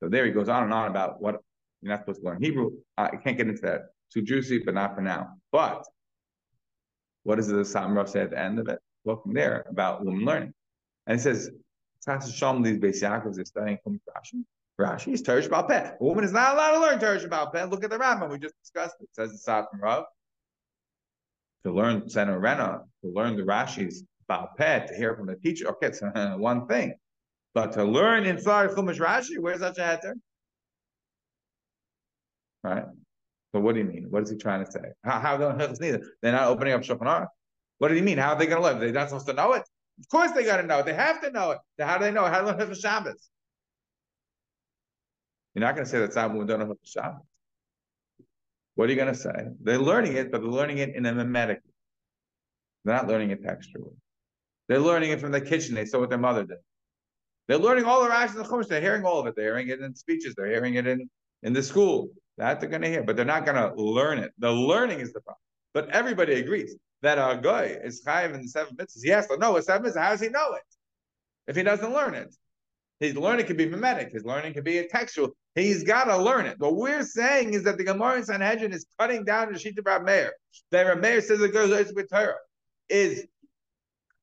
So 0.00 0.08
there 0.08 0.24
he 0.24 0.30
goes 0.30 0.48
on 0.48 0.62
and 0.64 0.72
on 0.72 0.88
about 0.88 1.20
what 1.20 1.40
you're 1.82 1.90
not 1.90 2.00
supposed 2.00 2.20
to 2.20 2.26
learn 2.26 2.42
Hebrew. 2.42 2.70
I 2.96 3.16
can't 3.16 3.36
get 3.36 3.48
into 3.48 3.62
that. 3.62 3.86
Too 4.12 4.22
juicy, 4.22 4.60
but 4.64 4.74
not 4.74 4.94
for 4.94 5.02
now. 5.02 5.34
But 5.52 5.84
what 7.24 7.36
does 7.36 7.48
the 7.48 7.56
Satmarav 7.56 8.08
say 8.08 8.20
at 8.20 8.30
the 8.30 8.38
end 8.38 8.58
of 8.58 8.68
it? 8.68 8.78
Well, 9.04 9.20
from 9.22 9.34
there 9.34 9.66
about 9.68 10.04
women 10.04 10.24
learning. 10.24 10.54
And 11.06 11.18
it 11.18 11.22
says, 11.22 11.50
Tzachas 12.08 12.34
Shalom, 12.34 12.62
these 12.62 12.78
Beis 12.78 13.02
Yaakovs 13.02 13.38
are 13.38 13.44
studying 13.44 13.78
from 13.84 14.00
Rashi. 14.08 14.42
Rashi 14.80 15.12
is 15.12 15.22
Teresh 15.22 15.50
Baal 15.50 15.64
Peh. 15.64 15.92
A 16.00 16.02
woman 16.02 16.24
is 16.24 16.32
not 16.32 16.54
allowed 16.54 16.72
to 16.72 16.80
learn 16.80 16.98
Teresh 16.98 17.28
Baal 17.28 17.50
Peh. 17.50 17.64
Look 17.64 17.84
at 17.84 17.90
the 17.90 17.98
Rambam. 17.98 18.30
We 18.30 18.38
just 18.38 18.54
discussed 18.62 18.96
it. 19.00 19.04
It 19.04 19.10
says 19.12 19.44
the 19.44 19.50
Satmarav. 19.50 20.04
To 21.64 21.72
learn 21.72 22.02
Tzena 22.02 22.40
Urena, 22.40 22.80
to 23.04 23.10
learn 23.10 23.36
the 23.36 23.42
Rashi's 23.42 24.04
Baal 24.26 24.48
Peh, 24.56 24.86
to 24.86 24.94
hear 24.94 25.16
from 25.16 25.26
the 25.26 25.36
teacher. 25.36 25.68
Okay, 25.68 25.88
it's 25.88 26.00
one 26.38 26.66
thing. 26.66 26.94
But 27.52 27.72
to 27.72 27.84
learn 27.84 28.24
inside 28.24 28.70
Chumash 28.70 28.98
Rashi, 28.98 29.38
where's 29.38 29.60
that 29.60 29.76
heter? 29.76 30.14
Right? 32.64 32.84
So 33.52 33.60
what 33.60 33.74
do 33.74 33.80
you 33.80 33.86
mean? 33.86 34.06
What 34.08 34.22
is 34.22 34.30
he 34.30 34.36
trying 34.36 34.64
to 34.64 34.70
say? 34.70 34.80
How, 35.04 35.20
how 35.20 35.36
don't 35.36 35.58
neither? 35.80 36.00
They're 36.22 36.32
not 36.32 36.48
opening 36.48 36.72
up 36.72 36.82
Shulchan. 36.82 37.26
What 37.78 37.88
do 37.88 37.96
you 37.96 38.02
mean? 38.02 38.18
How 38.18 38.32
are 38.32 38.38
they 38.38 38.46
going 38.46 38.62
to 38.62 38.68
learn? 38.68 38.78
They're 38.78 38.92
not 38.92 39.08
supposed 39.08 39.26
to 39.26 39.32
know 39.34 39.52
it. 39.52 39.62
Of 39.98 40.08
course 40.08 40.32
they 40.32 40.44
got 40.44 40.58
to 40.58 40.62
know 40.62 40.78
it. 40.78 40.86
They 40.86 40.94
have 40.94 41.20
to 41.22 41.30
know 41.30 41.52
it. 41.52 41.58
How 41.78 41.98
do 41.98 42.04
they 42.04 42.10
know 42.10 42.24
it? 42.26 42.30
How 42.30 42.40
do 42.40 42.46
they 42.46 42.58
learn 42.58 42.68
the 42.68 42.74
Shabbos? 42.74 43.30
You're 45.54 45.64
not 45.64 45.74
going 45.74 45.84
to 45.84 45.90
say 45.90 45.98
that 45.98 46.30
women 46.30 46.46
don't 46.46 46.60
know 46.60 46.66
the 46.66 46.76
Shabbos. 46.84 47.22
What 48.76 48.88
are 48.88 48.92
you 48.92 48.96
going 48.96 49.12
to 49.12 49.18
say? 49.18 49.48
They're 49.60 49.78
learning 49.78 50.16
it, 50.16 50.30
but 50.30 50.40
they're 50.40 50.50
learning 50.50 50.78
it 50.78 50.94
in 50.94 51.04
a 51.04 51.12
mimetic. 51.12 51.60
They're 52.84 52.94
not 52.94 53.08
learning 53.08 53.32
it 53.32 53.42
textually. 53.42 53.90
They're 54.68 54.78
learning 54.78 55.10
it 55.10 55.20
from 55.20 55.32
the 55.32 55.40
kitchen. 55.40 55.74
They 55.74 55.84
saw 55.84 55.98
what 55.98 56.10
their 56.10 56.18
mother 56.18 56.44
did. 56.44 56.58
They're 57.48 57.58
learning 57.58 57.86
all 57.86 58.04
the 58.04 58.10
Rashi 58.10 58.36
and 58.36 58.44
the 58.44 58.44
Chumash. 58.44 58.68
They're 58.68 58.80
hearing 58.80 59.04
all 59.04 59.18
of 59.18 59.26
it. 59.26 59.34
They're 59.34 59.46
hearing 59.46 59.68
it 59.68 59.80
in 59.80 59.94
speeches. 59.96 60.34
They're 60.36 60.46
hearing 60.46 60.74
it 60.74 60.86
in, 60.86 61.08
in 61.42 61.52
the 61.52 61.62
school. 61.62 62.10
That 62.36 62.60
they're 62.60 62.68
going 62.68 62.82
to 62.82 62.88
hear, 62.88 63.02
but 63.02 63.16
they're 63.16 63.24
not 63.24 63.44
going 63.44 63.56
to 63.56 63.74
learn 63.74 64.18
it. 64.18 64.32
The 64.38 64.52
learning 64.52 65.00
is 65.00 65.12
the 65.12 65.20
problem. 65.22 65.40
But 65.78 65.90
everybody 65.90 66.32
agrees 66.32 66.74
that 67.02 67.18
a 67.18 67.40
guy 67.40 67.66
is 67.84 68.02
chayiv 68.04 68.34
in 68.34 68.42
the 68.42 68.48
seven 68.48 68.74
mitzvahs. 68.74 69.04
He 69.04 69.10
has 69.10 69.28
to 69.28 69.36
know 69.36 69.58
a 69.58 69.62
seven 69.62 69.88
mitzvahs. 69.88 70.02
How 70.02 70.10
does 70.10 70.20
he 70.20 70.28
know 70.28 70.54
it? 70.54 70.62
If 71.46 71.54
he 71.54 71.62
doesn't 71.62 71.92
learn 71.92 72.14
it, 72.14 72.34
his 72.98 73.14
learning 73.14 73.46
can 73.46 73.56
be 73.56 73.68
mimetic. 73.68 74.10
His 74.10 74.24
learning 74.24 74.54
can 74.54 74.64
be 74.64 74.78
a 74.78 74.88
textual. 74.88 75.28
He's 75.54 75.84
got 75.84 76.06
to 76.06 76.16
learn 76.16 76.46
it. 76.46 76.58
What 76.58 76.74
we're 76.74 77.04
saying 77.04 77.54
is 77.54 77.62
that 77.62 77.78
the 77.78 77.84
Gemara 77.84 78.16
in 78.16 78.24
Sanhedrin 78.24 78.72
is 78.72 78.86
cutting 78.98 79.24
down 79.24 79.52
the 79.52 79.58
sheet 79.60 79.78
Rab 79.84 80.02
Meir. 80.02 80.32
That 80.72 81.00
Meir 81.00 81.20
says 81.20 81.40
it 81.40 81.52
goes 81.52 81.70
with 81.94 82.10
Torah 82.10 82.34
is 82.88 83.28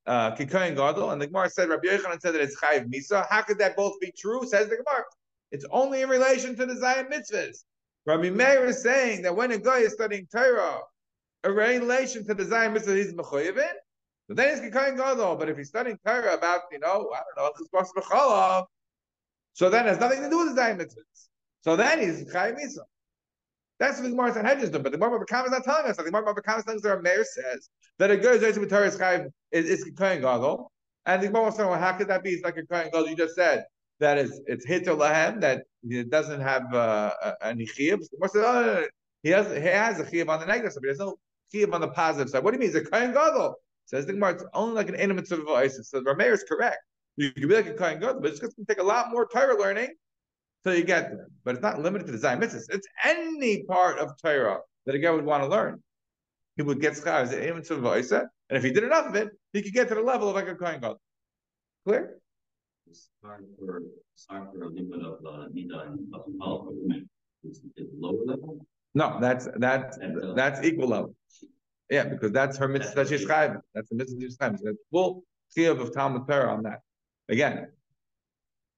uh, 0.06 0.36
Kikoyin 0.36 0.76
Gadol, 0.76 1.12
and 1.12 1.22
the 1.22 1.28
Gemara 1.28 1.50
said 1.50 1.70
Rabbi 1.70 1.88
Yochanan 1.88 2.20
said 2.20 2.34
that 2.34 2.42
it's 2.42 2.60
chayiv 2.60 2.94
misa. 2.94 3.26
How 3.30 3.44
could 3.44 3.60
that 3.60 3.78
both 3.78 3.98
be 4.02 4.12
true? 4.12 4.46
Says 4.46 4.68
the 4.68 4.76
Gemara. 4.76 5.06
It's 5.54 5.66
only 5.72 6.02
in 6.02 6.10
relation 6.10 6.54
to 6.58 6.66
the 6.66 6.76
Zion 6.76 7.06
mitzvahs. 7.06 7.64
Rabbi 8.06 8.30
Meir 8.30 8.66
is 8.66 8.84
saying 8.84 9.22
that 9.22 9.34
when 9.34 9.54
a 9.54 9.58
guy 9.58 9.78
is 9.78 9.94
studying 9.94 10.28
Torah, 10.30 10.82
a 11.46 11.52
relation 11.52 12.26
to 12.28 12.34
the 12.34 12.46
Zion 12.46 12.74
mitzvah 12.74 12.96
he's 12.96 13.14
mechoyev 13.14 13.58
in, 13.58 13.76
so 14.28 14.34
then 14.34 14.50
he's 14.50 14.60
Kikoyin 14.60 14.98
Gadol. 14.98 15.36
But 15.36 15.50
if 15.50 15.58
he's 15.58 15.70
studying 15.70 15.98
Torah 16.06 16.34
about, 16.34 16.62
you 16.72 16.80
know, 16.80 17.12
I 17.14 17.22
don't 17.36 17.46
know, 17.46 17.52
this 17.58 17.68
box 17.70 17.92
of 17.96 18.66
so 19.54 19.70
then 19.70 19.86
it 19.86 19.90
has 19.90 20.00
nothing 20.00 20.22
to 20.22 20.30
do 20.30 20.40
with 20.40 20.50
the 20.50 20.56
Zion 20.56 20.78
mitzvahs. 20.78 21.28
So 21.62 21.76
then 21.76 22.00
he's 22.00 22.26
chayiv 22.34 22.56
misa. 22.56 22.80
That's 23.80 23.98
what 23.98 24.04
the 24.04 24.10
Gemara 24.10 24.34
Sanhedrin 24.34 24.72
doing, 24.72 24.84
but 24.84 24.92
the 24.92 24.98
Gemara 24.98 25.20
Bakam 25.20 25.46
is 25.46 25.52
not 25.52 25.64
telling 25.64 25.86
us 25.86 25.98
that. 25.98 26.04
The 26.04 26.12
Gemara 26.12 26.34
Bakam 26.34 26.60
is 26.60 26.66
telling 26.66 26.78
us 26.78 26.84
that 26.84 27.04
Meir 27.04 27.24
says 27.24 27.70
that 28.00 28.12
a 28.12 28.16
who's 28.16 28.60
with 28.60 28.70
Torah 28.70 28.88
is 28.88 28.98
chayiv 28.98 29.28
is, 29.52 29.70
is 29.70 29.84
Gadol. 29.84 30.72
And 31.06 31.22
the 31.22 31.28
Gemara 31.28 31.44
was 31.44 31.56
saying, 31.56 31.70
well, 31.70 31.80
how 31.80 31.94
could 31.94 32.08
that 32.08 32.24
be? 32.24 32.32
It's 32.32 32.44
like 32.44 32.58
a 32.58 32.64
Kikoyin 32.64 32.92
Gadol. 32.92 33.08
You 33.10 33.16
just 33.16 33.36
said 33.36 33.66
that 34.00 34.18
is 34.18 34.42
it's 34.48 34.66
hit 34.66 34.86
lahem 34.86 35.42
that 35.42 35.64
it 35.84 36.10
doesn't 36.10 36.42
have 36.42 36.74
uh, 36.74 37.12
any 37.42 37.66
chiyuv. 37.66 38.02
Oh, 38.22 38.30
no, 38.34 38.42
no, 38.42 38.62
no. 38.62 38.88
He 39.24 39.30
has 39.30 39.48
he 39.48 39.62
has 39.64 40.00
a 40.00 40.04
chiyuv 40.04 40.30
on 40.30 40.40
the 40.40 40.46
negative 40.46 40.74
side, 40.74 40.82
but 40.82 40.88
there's 40.88 41.00
no 41.00 41.16
chiyuv 41.56 41.74
on 41.74 41.82
the 41.82 41.88
positive 41.90 42.30
side. 42.30 42.44
What 42.44 42.52
do 42.52 42.56
you 42.56 42.60
mean? 42.60 42.76
It's 42.76 42.88
a 42.88 42.92
kain 42.92 43.14
gadol. 43.14 43.56
Says 43.86 44.06
the 44.06 44.14
Gemara, 44.14 44.34
it's 44.34 44.44
only 44.54 44.74
like 44.74 44.90
an 44.90 44.96
intimate 44.96 45.32
of 45.32 45.48
ISIS. 45.48 45.90
So 45.90 46.02
Rameir 46.02 46.34
is 46.34 46.44
correct. 46.44 46.80
You 47.18 47.32
can 47.32 47.48
be 47.48 47.56
like 47.56 47.68
a 47.68 47.74
kain 47.74 48.00
gadol, 48.00 48.20
but 48.22 48.32
it's 48.32 48.40
going 48.40 48.52
to 48.52 48.66
take 48.66 48.80
a 48.80 48.84
lot 48.84 49.12
more 49.12 49.28
Torah 49.28 49.58
learning 49.58 49.90
till 50.64 50.76
you 50.76 50.84
get 50.84 51.12
there. 51.12 51.28
But 51.44 51.56
it's 51.56 51.62
not 51.62 51.80
limited 51.80 52.08
to 52.08 52.12
the 52.12 52.18
Zion 52.18 52.40
mitzvahs. 52.40 52.66
It's 52.70 52.88
any 53.04 53.64
part 53.64 54.00
of 54.00 54.20
Torah 54.22 54.60
that 54.86 54.96
a 54.96 55.00
guy 55.00 55.12
would 55.12 55.26
want 55.26 55.44
to 55.44 55.50
learn. 55.50 55.82
He 56.58 56.64
would 56.64 56.82
get 56.82 56.94
schar 56.94 57.22
as 57.22 57.34
an 57.34 57.44
intimate 57.44 57.70
of 57.72 57.86
and 58.48 58.58
if 58.58 58.64
he 58.64 58.72
did 58.72 58.84
enough 58.84 59.08
of 59.08 59.16
it, 59.16 59.30
he 59.54 59.62
could 59.62 59.74
get 59.74 59.90
to 59.90 59.96
the 59.96 60.02
level 60.02 60.30
of 60.30 60.36
like 60.36 60.48
a 60.48 60.56
kain 60.56 60.80
gadol. 60.80 61.00
Clear? 61.86 62.20
Time 63.24 63.46
for 63.58 63.82
time 64.30 64.48
for 64.52 64.64
a 64.64 64.68
limit 64.70 65.02
of 65.02 65.20
uh, 65.26 65.48
nida 65.54 65.88
and 65.88 67.08
is, 67.44 67.62
is 67.76 67.88
lower 67.98 68.24
level. 68.26 68.66
No, 68.96 69.18
that's 69.22 69.48
that's 69.58 70.00
that's 70.36 70.64
equal 70.64 70.88
level. 70.88 71.16
Yeah, 71.90 72.06
because 72.06 72.32
that's 72.32 72.58
her 72.58 72.68
mitzvah 72.68 72.96
that 72.96 73.10
she's 73.10 73.26
chayv. 73.26 73.62
That's 73.76 73.90
the 73.90 73.96
mitzvah 73.96 74.22
she's 74.22 74.38
chayv. 74.38 74.58
That's 74.64 74.78
full 74.92 75.24
chiyuv 75.56 75.80
of 75.82 75.94
Talmud 75.94 76.28
Torah 76.28 76.54
on 76.54 76.64
that. 76.64 76.80
Again, 77.30 77.68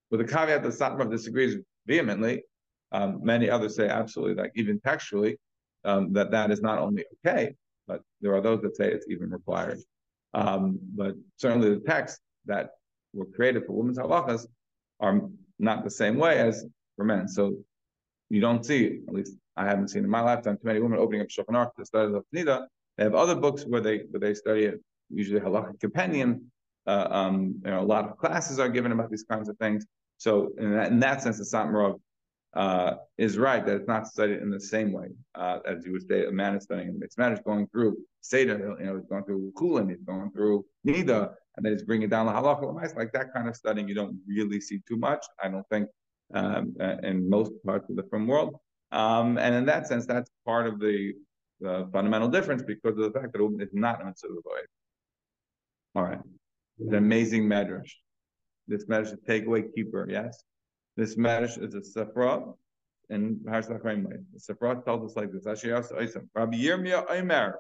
with 0.09 0.19
the 0.19 0.27
caveat 0.27 0.63
that 0.63 0.73
Satmar 0.73 1.09
disagrees 1.09 1.57
vehemently. 1.85 2.43
Um, 2.91 3.19
many 3.21 3.49
others 3.49 3.75
say 3.75 3.89
absolutely, 3.89 4.35
that 4.35 4.51
even 4.55 4.79
textually, 4.79 5.37
um, 5.83 6.13
that 6.13 6.31
that 6.31 6.51
is 6.51 6.61
not 6.61 6.79
only 6.79 7.03
okay, 7.25 7.53
but 7.85 8.01
there 8.21 8.33
are 8.33 8.41
those 8.41 8.61
that 8.61 8.77
say 8.77 8.91
it's 8.91 9.07
even 9.09 9.29
required. 9.29 9.79
Um, 10.33 10.79
but 10.95 11.15
certainly 11.37 11.69
the 11.69 11.81
texts 11.81 12.19
that 12.45 12.71
were 13.13 13.25
created 13.25 13.65
for 13.65 13.73
women's 13.73 13.97
halachas 13.97 14.47
are 14.99 15.21
not 15.59 15.83
the 15.83 15.89
same 15.89 16.17
way 16.17 16.39
as 16.39 16.65
for 16.95 17.03
men. 17.03 17.27
So 17.27 17.57
you 18.29 18.39
don't 18.39 18.65
see, 18.65 19.01
at 19.07 19.13
least 19.13 19.33
I 19.57 19.65
haven't 19.65 19.89
seen 19.89 20.03
in 20.03 20.09
my 20.09 20.21
lifetime, 20.21 20.55
too 20.57 20.67
many 20.67 20.79
women 20.79 20.99
opening 20.99 21.21
up 21.21 21.27
Shulchan 21.27 21.55
Aruch 21.55 21.73
to 21.75 21.85
study 21.85 22.11
the 22.11 22.21
Nida. 22.35 22.67
They 22.97 23.03
have 23.03 23.15
other 23.15 23.35
books 23.35 23.63
where 23.65 23.81
they 23.81 23.99
where 24.09 24.19
they 24.19 24.33
study 24.33 24.65
it, 24.65 24.81
usually 25.09 25.39
halacha 25.39 25.79
companion. 25.79 26.51
Uh, 26.85 27.07
um, 27.11 27.55
you 27.65 27.71
know, 27.71 27.81
a 27.81 27.89
lot 27.95 28.05
of 28.05 28.17
classes 28.17 28.59
are 28.59 28.69
given 28.69 28.91
about 28.93 29.09
these 29.11 29.23
kinds 29.23 29.49
of 29.49 29.57
things. 29.57 29.85
So 30.17 30.51
in 30.57 30.73
that, 30.73 30.91
in 30.91 30.99
that 31.01 31.21
sense, 31.21 31.37
the 31.37 31.43
Satmarov 31.43 31.99
uh, 32.55 32.95
is 33.17 33.37
right 33.37 33.65
that 33.65 33.75
it's 33.75 33.87
not 33.87 34.07
studied 34.07 34.41
in 34.41 34.49
the 34.49 34.59
same 34.59 34.91
way 34.93 35.09
uh, 35.35 35.59
as 35.65 35.85
you 35.85 35.91
would 35.91 36.07
say 36.07 36.25
a 36.25 36.31
man 36.31 36.55
is 36.55 36.63
studying. 36.63 36.99
It's 37.01 37.17
man 37.17 37.33
is 37.33 37.39
going 37.45 37.67
through 37.67 37.97
Seder, 38.21 38.75
you 38.79 38.85
know, 38.85 38.95
he's 38.95 39.05
going 39.05 39.23
through 39.25 39.51
Chullin, 39.55 39.89
he's 39.89 40.01
going 40.01 40.31
through 40.31 40.65
Nida, 40.85 41.33
and 41.55 41.65
then 41.65 41.73
he's 41.73 41.83
bringing 41.83 42.09
down 42.09 42.25
the 42.25 42.31
halacha. 42.31 42.95
Like 42.95 43.11
that 43.13 43.33
kind 43.33 43.47
of 43.47 43.55
studying, 43.55 43.87
you 43.87 43.95
don't 43.95 44.17
really 44.27 44.59
see 44.59 44.81
too 44.87 44.97
much. 44.97 45.25
I 45.41 45.49
don't 45.49 45.67
think 45.69 45.87
um, 46.33 46.75
uh, 46.79 46.97
in 47.03 47.29
most 47.29 47.51
parts 47.65 47.89
of 47.89 47.95
the 47.95 48.03
frum 48.09 48.27
world. 48.27 48.55
Um, 48.91 49.37
and 49.37 49.53
in 49.53 49.65
that 49.65 49.87
sense, 49.87 50.05
that's 50.05 50.29
part 50.45 50.67
of 50.67 50.79
the, 50.79 51.13
the 51.59 51.89
fundamental 51.91 52.29
difference 52.29 52.63
because 52.63 52.97
of 52.97 53.11
the 53.11 53.19
fact 53.19 53.33
that 53.33 53.41
it 53.41 53.63
is 53.63 53.73
not 53.73 54.01
a 54.01 54.05
mitzvah 54.05 54.29
All 55.95 56.03
right, 56.03 56.19
the 56.79 56.97
amazing 56.97 57.43
medrash. 57.43 57.91
This 58.67 58.85
medrash 58.85 59.13
is 59.13 59.19
takeaway 59.27 59.73
keeper. 59.73 60.07
Yes, 60.09 60.43
this 60.95 61.15
medrash 61.15 61.61
is 61.61 61.75
a 61.75 61.81
Sifra 61.81 62.53
in 63.09 63.39
Parashat 63.45 63.81
The 63.83 64.39
Sifra 64.39 64.83
tells 64.83 65.11
us 65.11 65.15
like 65.15 65.31
this: 65.31 65.45
Rabbi 65.45 66.57
Yirmiyah 66.57 67.09
Omer. 67.09 67.59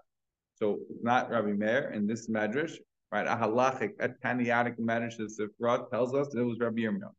So 0.55 0.79
it's 0.89 1.03
not 1.03 1.29
Rabbi 1.29 1.53
Meir 1.53 1.91
in 1.91 2.07
this 2.07 2.29
medrash, 2.29 2.73
right? 3.11 3.27
A 3.27 3.35
halachic, 3.35 3.91
a 3.99 4.09
tannaitic 4.09 4.79
medrash. 4.79 5.17
The 5.17 5.25
Sifra 5.25 5.89
tells 5.89 6.13
us 6.13 6.33
it 6.35 6.41
was 6.41 6.59
Rabbi 6.59 6.81
Yirmiyah. 6.81 7.11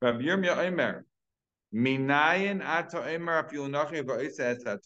Rabbi 0.00 0.22
Yirmiyah 0.22 0.68
Omer. 0.68 1.04
V'oiseh 1.74 2.60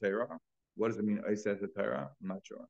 Torah. 0.00 0.38
What 0.76 0.88
does 0.88 0.98
it 0.98 1.04
mean, 1.04 1.22
oiseh 1.28 1.74
Torah? 1.76 2.10
I'm 2.20 2.28
not 2.28 2.38
sure. 2.44 2.66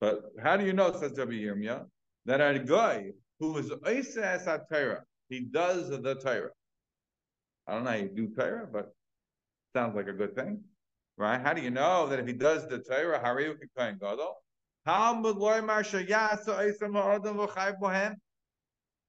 But 0.00 0.22
how 0.42 0.56
do 0.56 0.64
you 0.64 0.72
know, 0.72 0.92
says 0.92 1.16
Rabbi 1.16 1.32
Yirmiyah, 1.32 1.86
that 2.26 2.40
a 2.40 2.58
guy 2.58 3.12
who 3.38 3.58
is 3.58 3.70
oiseh 3.70 4.68
Torah, 4.70 5.04
he 5.28 5.40
does 5.40 5.90
the 5.90 6.14
Torah. 6.16 6.50
I 7.66 7.74
don't 7.74 7.84
know 7.84 7.90
how 7.90 7.96
you 7.96 8.08
do 8.08 8.28
Torah, 8.34 8.66
but 8.70 8.92
sounds 9.74 9.94
like 9.96 10.08
a 10.08 10.12
good 10.12 10.34
thing, 10.34 10.62
right? 11.16 11.40
How 11.40 11.52
do 11.52 11.62
you 11.62 11.70
know 11.70 12.06
that 12.08 12.18
if 12.18 12.26
he 12.26 12.32
does 12.32 12.66
the 12.68 12.78
Torah, 12.80 13.20
Hariu 13.20 13.54
Kikayin 13.54 13.98
Gadol? 14.00 14.36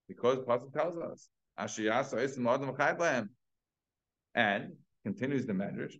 Because 0.07 0.37
the 0.37 0.45
Pasuk 0.45 0.71
tells 0.71 0.97
us 0.97 1.29
and 4.35 4.73
continues 5.03 5.45
the 5.45 5.53
medrash. 5.53 5.99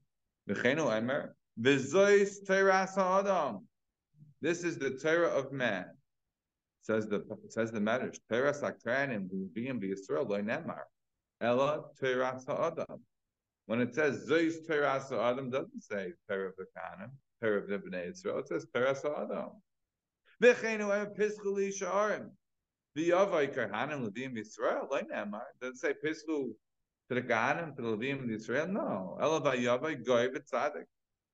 This 4.42 4.64
is 4.64 4.78
the 4.78 4.92
Torah 5.02 5.30
of 5.30 5.52
man. 5.52 5.86
Says 6.82 7.08
the 7.08 7.24
says 7.50 7.72
the 7.72 7.80
medrash. 7.80 8.20
Torah 8.30 8.54
sakranim 8.54 9.28
being 9.54 9.80
Yisrael 9.80 10.30
lo 10.30 10.42
nemar. 10.42 10.82
Ella 11.42 11.86
Torah 12.00 12.40
Adam. 12.48 13.02
When 13.66 13.82
it 13.82 13.96
says 13.96 14.28
Zois 14.30 14.68
Torah 14.68 15.04
Adam, 15.12 15.50
doesn't 15.50 15.82
say 15.82 16.14
Torah 16.30 16.50
of 16.50 16.56
the 16.58 16.66
Kahanim, 16.78 17.10
Torah 17.42 17.62
of 17.62 17.68
the 17.68 17.80
Bnei 17.80 18.10
Yisrael. 18.12 18.40
It 18.42 18.48
says 18.50 18.68
Torah 18.72 18.92
Adam. 18.92 19.62
V'cheinu 20.44 20.92
em 20.94 21.08
pischuli 21.16 21.74
sha'arim. 21.74 22.30
The 22.94 23.10
Yavai 23.10 23.48
Kahanim 23.56 24.08
Levim 24.08 24.38
Yisrael, 24.38 24.88
like 24.92 25.08
Nemar. 25.10 25.48
Doesn't 25.60 25.78
say 25.78 25.94
Pislu 26.06 26.54
to 27.10 27.16
the 27.16 27.22
Kahanim, 27.22 27.76
to 27.76 27.82
the 27.82 27.88
Levim 27.90 28.28
Yisrael? 28.28 28.70
No. 28.70 29.18
Ela 29.22 29.42
Yavai 29.42 30.06
Goy 30.06 30.30
B'tzadik. 30.30 30.86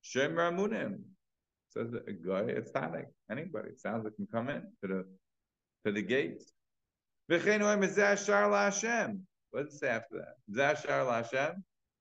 Shem 0.02 0.32
Ramunim. 0.32 0.98
Says 1.70 1.92
a 1.94 2.12
Goy, 2.12 2.54
Tzadik. 2.60 3.06
Anybody. 3.30 3.70
Sounds 3.76 4.04
like 4.04 4.16
can 4.16 4.26
come 4.26 4.48
in 4.50 4.62
to 4.82 4.88
the 4.88 5.06
to 5.84 5.92
the 5.92 6.02
gates. 6.02 6.52
V'cheinu 7.30 7.72
em 7.72 8.16
Shar 8.16 8.50
LaHashem. 8.50 9.20
What 9.50 9.64
does 9.64 9.74
it 9.74 9.78
say 9.78 9.88
after 9.88 10.18
that? 10.18 10.36
Zashar 10.84 11.06
LaHashem. 11.06 11.54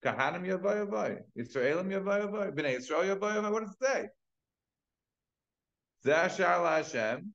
Kahanim 0.04 0.46
Yavai 0.46 0.88
Yavai. 0.88 1.20
Yisraelim 1.38 1.90
Yavai 1.90 2.26
Yavai. 2.26 2.52
B'nai 2.52 2.78
Yisrael 2.78 3.16
Yavai 3.16 3.36
Yavai. 3.36 3.52
What 3.52 3.64
does 3.64 3.76
it 3.80 3.86
say? 3.86 4.10
Zashar 6.06 6.60
LaHashem. 6.60 7.30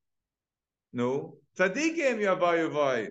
No. 0.92 1.37
Tzadikim 1.59 2.20
yavayuvay. 2.20 3.11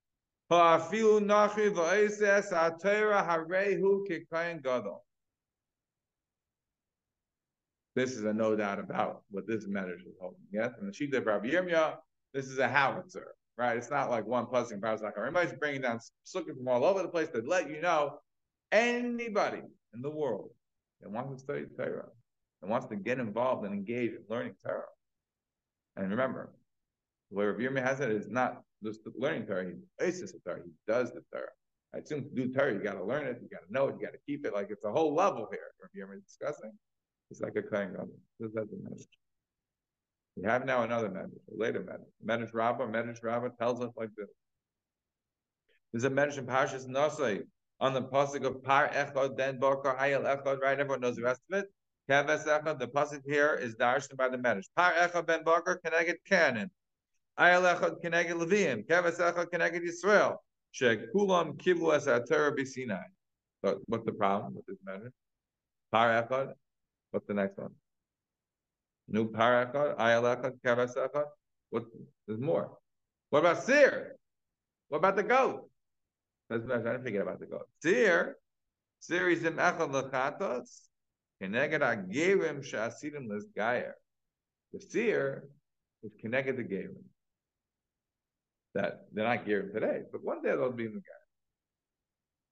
This 7.95 8.11
is 8.11 8.25
a 8.25 8.33
no 8.33 8.57
doubt 8.57 8.79
about 8.79 9.23
what 9.31 9.47
this 9.47 9.65
medrash 9.65 10.01
is 10.05 10.17
holding. 10.19 10.41
Yes, 10.51 10.71
and 10.77 10.89
the 10.89 10.93
sheet 10.93 11.13
of 11.13 11.25
Rabbi 11.25 11.51
Yirmiyah, 11.51 11.95
this 12.33 12.47
is 12.47 12.57
a 12.59 12.67
howitzer, 12.67 13.27
right? 13.57 13.77
It's 13.77 13.89
not 13.89 14.09
like 14.09 14.27
one 14.27 14.45
plus 14.45 14.71
and 14.71 14.81
like 14.81 15.13
everybody's 15.17 15.53
bringing 15.53 15.83
down, 15.83 16.01
looking 16.35 16.55
from 16.55 16.67
all 16.67 16.83
over 16.83 17.01
the 17.01 17.07
place 17.07 17.29
to 17.29 17.41
let 17.47 17.69
you 17.69 17.79
know 17.79 18.19
anybody 18.73 19.61
in 19.93 20.01
the 20.01 20.09
world 20.09 20.49
that 20.99 21.09
wants 21.09 21.31
to 21.31 21.39
study 21.39 21.63
Torah 21.77 22.09
and 22.61 22.69
wants 22.69 22.87
to 22.87 22.97
get 22.97 23.19
involved 23.19 23.65
and 23.65 23.73
engage 23.73 24.11
in 24.11 24.19
learning 24.29 24.55
Torah 24.65 24.83
and 25.95 26.09
remember, 26.09 26.51
the 27.29 27.37
way 27.37 27.45
Rabbi 27.45 27.63
Yirmiyah 27.63 27.85
has 27.85 28.01
it 28.01 28.11
is 28.11 28.27
not 28.27 28.63
just 28.83 29.01
learning 29.15 29.45
Torah, 29.45 29.65
he 29.65 29.73
bases 29.99 30.31
the 30.31 30.39
Torah, 30.39 30.61
he 30.63 30.71
does 30.87 31.11
the 31.11 31.21
Torah. 31.33 31.49
I 31.93 31.99
assume 31.99 32.23
to 32.23 32.29
do 32.29 32.53
Torah, 32.53 32.73
you 32.73 32.79
got 32.79 32.93
to 32.93 33.03
learn 33.03 33.27
it, 33.27 33.39
you 33.41 33.49
got 33.49 33.65
to 33.67 33.73
know 33.73 33.87
it, 33.87 33.95
you 33.99 34.05
got 34.05 34.13
to 34.13 34.19
keep 34.25 34.45
it. 34.45 34.53
Like 34.53 34.67
it's 34.69 34.85
a 34.85 34.91
whole 34.91 35.13
level 35.13 35.47
here. 35.51 35.59
Rabbi 35.81 36.13
Yirmiyah 36.13 36.17
is 36.17 36.23
discussing. 36.23 36.71
It's 37.29 37.41
like 37.41 37.55
a 37.55 37.61
Kohen. 37.61 37.95
This 38.39 38.49
is 38.49 38.53
the 38.53 38.89
message. 38.89 39.07
We 40.35 40.43
have 40.43 40.65
now 40.65 40.83
another 40.83 41.09
message, 41.09 41.41
a 41.51 41.57
later 41.57 41.81
message. 41.81 42.07
Medrash 42.25 42.53
Rabbah, 42.53 42.85
Medrash 42.85 43.23
Rabbah 43.23 43.49
tells 43.59 43.81
us 43.81 43.91
like 43.97 44.09
this. 44.17 44.27
There's 45.91 46.05
a 46.05 46.09
medrash 46.09 46.37
in 46.37 46.45
Parshas 46.45 46.87
Nosai 46.87 47.43
on 47.81 47.93
the 47.93 48.03
pasuk 48.03 48.45
of 48.45 48.63
Par 48.63 48.89
Echad, 48.93 49.37
Den 49.37 49.59
Bokar 49.59 49.97
Ayel 49.97 50.23
Echad, 50.23 50.59
right? 50.61 50.79
Everyone 50.79 51.01
knows 51.01 51.17
the 51.17 51.23
rest 51.23 51.41
of 51.51 51.59
it. 51.59 51.71
Keves 52.09 52.47
Echad, 52.47 52.79
the 52.79 52.87
pasuk 52.87 53.21
here 53.25 53.55
is 53.61 53.75
darshan 53.75 54.15
by 54.15 54.29
the 54.29 54.37
Medrash. 54.37 54.67
Par 54.75 54.93
Echad 54.97 55.25
ben 55.27 55.43
Bakar 55.43 55.77
connected 55.83 56.17
Canaan. 56.25 56.71
Ayel 57.41 57.75
Echad 57.75 57.99
connected 58.01 58.37
Levium. 58.37 58.85
Keves 58.85 59.17
Echad 59.17 59.49
connected 59.49 59.81
Yisrael. 59.81 60.37
Shekulam 60.79 61.57
kiblu 61.57 61.95
es 61.95 62.05
Torah 62.05 62.55
b'Sinai. 62.55 63.03
But 63.63 63.79
what's 63.87 64.05
the 64.05 64.11
problem 64.11 64.53
with 64.55 64.65
this 64.67 64.77
Medrash? 64.87 65.11
Par 65.91 66.09
Echad. 66.21 66.53
What's 67.09 67.25
the 67.25 67.33
next 67.33 67.57
one? 67.57 67.71
New 69.07 69.31
Par 69.31 69.65
Echad, 69.65 69.97
Ayel 69.97 70.23
Echad, 70.35 70.53
Keves 70.63 70.95
Echad. 70.95 71.25
What? 71.71 71.85
There's 72.27 72.39
more. 72.39 72.77
What 73.31 73.39
about 73.39 73.63
Seir? 73.63 74.17
What 74.89 74.99
about 74.99 75.15
the 75.15 75.23
goat? 75.23 75.67
That's, 76.49 76.63
I 76.69 76.77
didn't 76.77 77.03
forget 77.03 77.23
about 77.23 77.39
the 77.39 77.47
goat. 77.47 77.67
Seir. 77.81 78.35
Seir 78.99 79.29
is 79.29 79.43
in 79.43 79.55
Echad 79.55 79.91
lechatos. 79.91 80.81
Keneged 81.41 81.81
agerim 81.81 82.61
shasidim 82.61 83.27
gayer. 83.55 83.95
The 84.73 84.79
seer 84.79 85.49
is 86.03 86.11
connected 86.21 86.57
to 86.57 86.63
gerim. 86.63 87.03
That 88.73 89.07
they're 89.11 89.25
not 89.25 89.45
gerim 89.45 89.73
today, 89.73 90.03
but 90.11 90.23
one 90.23 90.41
day 90.41 90.51
they'll 90.51 90.71
be 90.71 90.85
in 90.85 91.01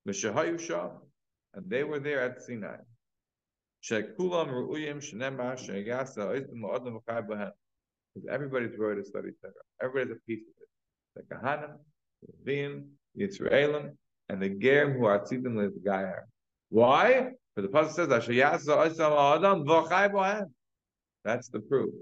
the 0.06 0.14
sham, 0.14 0.92
and 1.54 1.70
they 1.70 1.84
were 1.84 2.00
there 2.00 2.22
at 2.22 2.42
Sinai. 2.42 2.78
Because 8.14 8.28
everybody's 8.30 8.78
ready 8.78 9.02
to 9.02 9.08
study 9.08 9.30
Torah. 9.42 9.54
Everybody's 9.82 10.18
a 10.18 10.20
piece 10.28 10.42
of 10.42 10.54
it. 10.62 10.70
The 11.16 11.24
Kahanim, 11.36 11.74
the 12.22 12.52
Levim, 12.52 12.74
the 13.16 13.28
Yisraelim, 13.28 13.96
and 14.28 14.42
the 14.42 14.50
Gerim 14.50 14.98
who 14.98 15.06
are 15.06 15.20
tzidim 15.20 15.72
gayer. 15.86 16.28
Why? 16.70 17.32
But 17.56 17.62
the 17.62 17.70
pasuk 17.70 17.92
says. 17.92 18.10
That's 21.24 21.50
the 21.50 21.60
proof. 21.60 21.94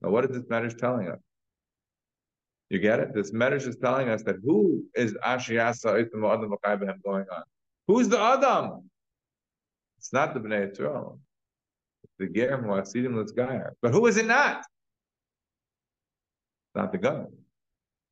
Now, 0.00 0.10
what 0.10 0.24
is 0.24 0.30
this 0.36 0.44
medrash 0.44 0.76
telling 0.76 1.08
us? 1.08 1.23
You 2.74 2.80
get 2.80 2.98
it? 2.98 3.14
This 3.14 3.30
medrash 3.30 3.68
is 3.68 3.76
telling 3.76 4.08
us 4.08 4.24
that 4.24 4.34
who 4.44 4.82
is 4.96 5.16
Asher 5.24 5.54
yasa 5.54 5.94
osam 5.94 6.56
adam 6.64 7.00
going 7.04 7.24
on? 7.32 7.44
Who's 7.86 8.08
the 8.08 8.18
Adam? 8.18 8.90
It's 9.98 10.12
not 10.12 10.34
the 10.34 10.40
Bnei 10.40 10.76
Yisrael. 10.76 11.20
It's 12.02 12.14
the 12.18 12.26
Gerim 12.26 12.64
who 12.64 12.70
Asidim 12.70 13.14
Litzgayer. 13.14 13.74
But 13.80 13.92
who 13.92 14.04
is 14.06 14.16
it 14.16 14.26
not? 14.26 14.58
It's 16.66 16.74
not 16.74 16.90
the 16.90 16.98
God. 16.98 17.28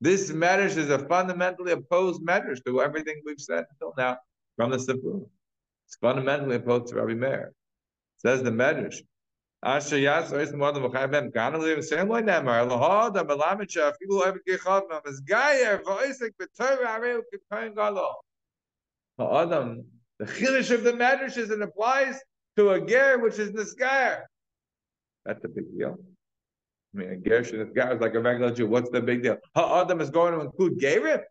This 0.01 0.31
medrash 0.31 0.77
is 0.77 0.90
a 0.90 1.01
fundamentally 1.09 1.72
opposed 1.72 2.22
medrash 2.22 2.62
to 2.64 2.83
everything 2.83 3.20
we've 3.27 3.40
said 3.40 3.64
until 3.72 3.94
now 3.98 4.18
from 4.55 4.70
the 4.70 4.77
Sifru. 4.77 5.29
It's 5.88 5.96
fundamentally 5.96 6.55
opposed 6.55 6.87
to 6.92 6.94
Rabbi 7.01 7.14
Meir. 7.14 7.53
Says 8.18 8.44
the 8.44 8.53
medrash. 8.53 9.03
Asher 9.64 9.98
yas 9.98 10.33
ois 10.33 10.53
modem 10.53 10.83
v'chayvem 10.83 11.33
gana 11.33 11.57
live 11.57 11.85
same 11.85 12.09
way 12.09 12.20
nemar 12.20 12.68
lahod 12.68 13.16
am 13.16 13.29
elamet 13.29 13.70
shafilu 13.70 14.27
ev 14.27 14.38
gechav 14.48 14.88
mam 14.88 15.03
es 15.07 15.20
gayer 15.20 15.79
v'oisek 15.85 16.31
b'torah 16.40 16.98
areu 16.98 17.22
k'koyin 17.33 17.72
galo. 17.72 18.09
Ha'adam, 19.18 19.85
the 20.18 20.25
chiddush 20.25 20.72
of 20.75 20.83
the 20.83 20.92
medrash 20.92 21.37
is 21.37 21.51
it 21.51 21.62
applies 21.62 22.20
to 22.57 22.70
a 22.70 22.81
ger 22.85 23.20
which 23.20 23.38
is 23.38 23.53
nisgayer. 23.53 24.22
That's 25.25 25.44
a 25.44 25.48
big 25.48 25.79
deal. 25.79 25.96
I 26.94 26.98
mean, 26.98 27.11
a 27.11 27.16
ger 27.16 27.44
should 27.44 27.61
nisgayer 27.61 27.94
is 27.94 28.01
like 28.01 28.14
a 28.14 28.20
regular 28.20 28.53
Jew. 28.53 28.66
What's 28.66 28.90
the 28.90 29.01
big 29.01 29.22
deal? 29.22 29.37
Ha'adam 29.55 30.01
is 30.01 30.11
going 30.11 30.35
to 30.35 30.40
include 30.40 30.81
gerim. 30.81 31.22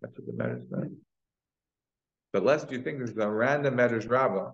That's 0.00 0.16
what 0.16 0.26
the 0.26 0.32
medrash 0.32 0.70
meant. 0.70 0.92
But 2.32 2.44
lest 2.44 2.70
you 2.70 2.80
think 2.80 3.00
this 3.00 3.10
is 3.10 3.18
a 3.18 3.28
random 3.28 3.76
medrash 3.76 4.08
rabbah, 4.08 4.52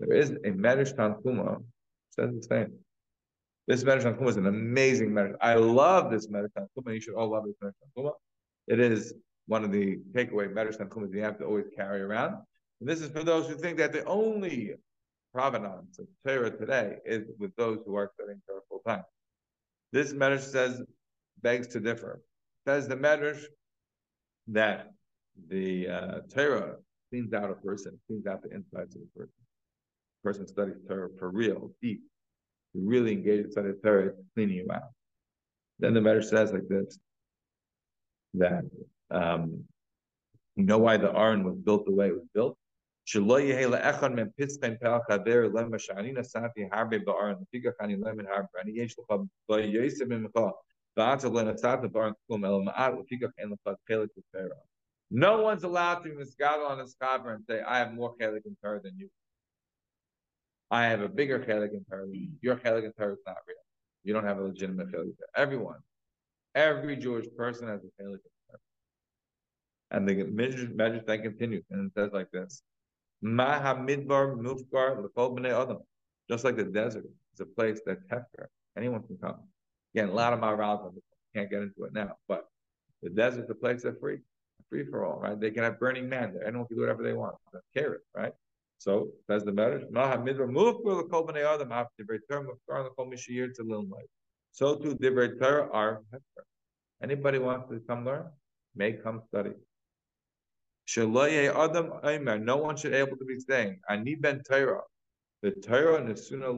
there 0.00 0.16
is 0.16 0.30
a 0.30 0.50
medrash 0.50 0.94
tanchuma 0.94 1.62
says 2.10 2.30
the 2.34 2.42
same. 2.42 2.72
This 3.66 3.84
medrash 3.84 4.02
tanchuma 4.02 4.28
is 4.28 4.36
an 4.36 4.46
amazing 4.46 5.10
medrash. 5.10 5.36
I 5.40 5.54
love 5.54 6.10
this 6.10 6.26
medrash 6.28 6.50
tanchuma. 6.58 6.94
You 6.94 7.00
should 7.00 7.14
all 7.14 7.30
love 7.30 7.44
this 7.44 7.56
medrash 7.62 7.74
tanchuma. 7.84 8.12
It 8.66 8.80
is 8.80 9.14
one 9.46 9.64
of 9.64 9.72
the 9.72 9.98
takeaway 10.12 10.52
medrash 10.52 10.78
tanchumas 10.78 11.14
you 11.14 11.22
have 11.22 11.38
to 11.38 11.44
always 11.44 11.66
carry 11.76 12.00
around. 12.02 12.36
And 12.80 12.88
this 12.88 13.00
is 13.00 13.10
for 13.10 13.22
those 13.22 13.46
who 13.46 13.54
think 13.54 13.78
that 13.78 13.92
the 13.92 14.04
only 14.04 14.74
provenance 15.34 15.98
of 15.98 16.06
Torah 16.26 16.50
today 16.50 16.96
is 17.04 17.24
with 17.38 17.54
those 17.56 17.78
who 17.86 17.94
are 17.94 18.10
studying 18.14 18.40
Torah 18.48 18.60
full 18.68 18.80
time. 18.86 19.04
This 19.92 20.12
medrash 20.12 20.40
says 20.40 20.82
begs 21.42 21.66
to 21.68 21.80
differ. 21.80 22.22
Says 22.66 22.88
the 22.88 22.96
medrash 22.96 23.42
that 24.48 24.92
the 25.48 25.88
uh, 25.88 26.18
Torah 26.32 26.76
cleans 27.10 27.32
out 27.32 27.50
a 27.50 27.54
person, 27.54 27.98
cleans 28.06 28.26
out 28.26 28.42
the 28.42 28.50
insides 28.50 28.96
of 28.96 29.02
a 29.02 29.18
person. 29.18 29.34
Person 30.22 30.46
studies 30.46 30.76
Torah 30.86 31.08
for 31.18 31.30
real, 31.30 31.72
deep. 31.82 32.02
You 32.74 32.82
really 32.84 33.12
engage 33.12 33.46
in 33.46 33.50
study 33.50 33.70
Torah, 33.82 34.08
it's 34.08 34.22
cleaning 34.34 34.56
you 34.56 34.66
out. 34.72 34.82
Then 35.78 35.94
the 35.94 36.00
medrash 36.00 36.24
says 36.24 36.52
like 36.52 36.68
this 36.68 36.98
that 38.34 38.64
um, 39.10 39.64
you 40.56 40.64
know 40.64 40.78
why 40.78 40.96
the 40.96 41.10
Aron 41.10 41.42
was 41.42 41.56
built 41.56 41.86
the 41.86 41.92
way 41.92 42.08
it 42.08 42.14
was 42.14 42.26
built? 42.34 42.56
No 55.12 55.42
one's 55.42 55.64
allowed 55.64 56.04
to 56.04 56.10
misgather 56.10 56.68
on 56.68 56.78
a 56.80 56.86
scholar 56.86 57.32
and 57.32 57.44
say, 57.44 57.62
I 57.62 57.78
have 57.78 57.94
more 57.94 58.14
chelik 58.16 58.46
in 58.46 58.56
Torah 58.62 58.80
than 58.80 58.92
you. 58.96 59.08
I 60.70 60.84
have 60.84 61.00
a 61.00 61.08
bigger 61.08 61.38
chelik 61.40 61.72
in 61.72 61.84
Torah. 61.90 62.06
Your 62.40 62.56
chelik 62.56 62.84
in 62.84 62.92
Torah 62.92 63.12
is 63.12 63.18
not 63.26 63.36
real. 63.46 63.56
You 64.04 64.12
don't 64.12 64.24
have 64.24 64.38
a 64.38 64.42
legitimate 64.42 64.92
chelik. 64.92 65.14
Everyone, 65.36 65.78
every 66.54 66.96
Jewish 66.96 67.26
person 67.36 67.68
has 67.68 67.80
a 67.80 68.02
chelik 68.02 68.14
in 68.14 68.32
Torah. 68.48 68.60
And 69.90 70.08
the 70.08 70.24
measure 70.24 70.70
then 71.04 71.22
continues, 71.22 71.64
and 71.70 71.86
it 71.86 71.92
says 71.94 72.10
like 72.12 72.30
this: 72.30 72.62
Maha 73.22 73.74
midbar 73.74 74.36
mufgar 74.36 75.02
l'kol 75.02 75.36
b'nei 75.36 75.50
adam. 75.50 75.78
Just 76.28 76.44
like 76.44 76.56
the 76.56 76.64
desert 76.64 77.04
is 77.34 77.40
a 77.40 77.46
place 77.46 77.80
that 77.86 78.08
hefker, 78.08 78.46
anyone 78.76 79.02
can 79.02 79.18
come. 79.18 79.40
Again, 79.94 80.10
a 80.10 80.12
lot 80.12 80.32
of 80.32 80.38
my 80.38 80.52
rabbis 80.52 80.92
can't 81.34 81.50
get 81.50 81.62
into 81.62 81.84
it 81.84 81.92
now, 81.92 82.12
but 82.28 82.48
the 83.02 83.10
desert 83.10 83.44
is 83.44 83.50
a 83.50 83.54
place 83.54 83.82
that's 83.82 83.98
free 83.98 84.18
free 84.70 84.84
for 84.84 85.04
all, 85.04 85.18
right? 85.18 85.38
They 85.38 85.50
can 85.50 85.64
have 85.64 85.78
Burning 85.80 86.08
Man 86.08 86.32
there. 86.32 86.46
Anyone 86.46 86.66
can 86.68 86.76
do 86.76 86.82
whatever 86.82 87.02
they 87.02 87.12
want. 87.12 87.34
Care 87.76 87.94
it, 87.94 88.00
right? 88.14 88.32
So 88.80 89.12
that's 89.28 89.44
the 89.44 89.52
matter. 89.52 89.80
So 94.52 94.76
too, 94.76 94.94
divrei 94.96 95.38
Torah 95.38 95.68
are 95.70 96.02
Anybody 97.02 97.38
wants 97.38 97.70
to 97.70 97.80
come 97.80 98.06
learn, 98.06 98.30
may 98.74 98.94
come 98.94 99.20
study. 99.28 99.52
No 100.96 102.56
one 102.56 102.76
should 102.76 102.94
able 102.94 103.18
to 103.18 103.24
be 103.26 103.38
saying, 103.38 103.80
"I 103.86 103.96
need 103.96 104.22
ben 104.22 104.42
Torah." 104.48 104.84
The 105.42 105.50
Torah 105.52 106.02
li 106.02 106.14
v'secha 106.14 106.50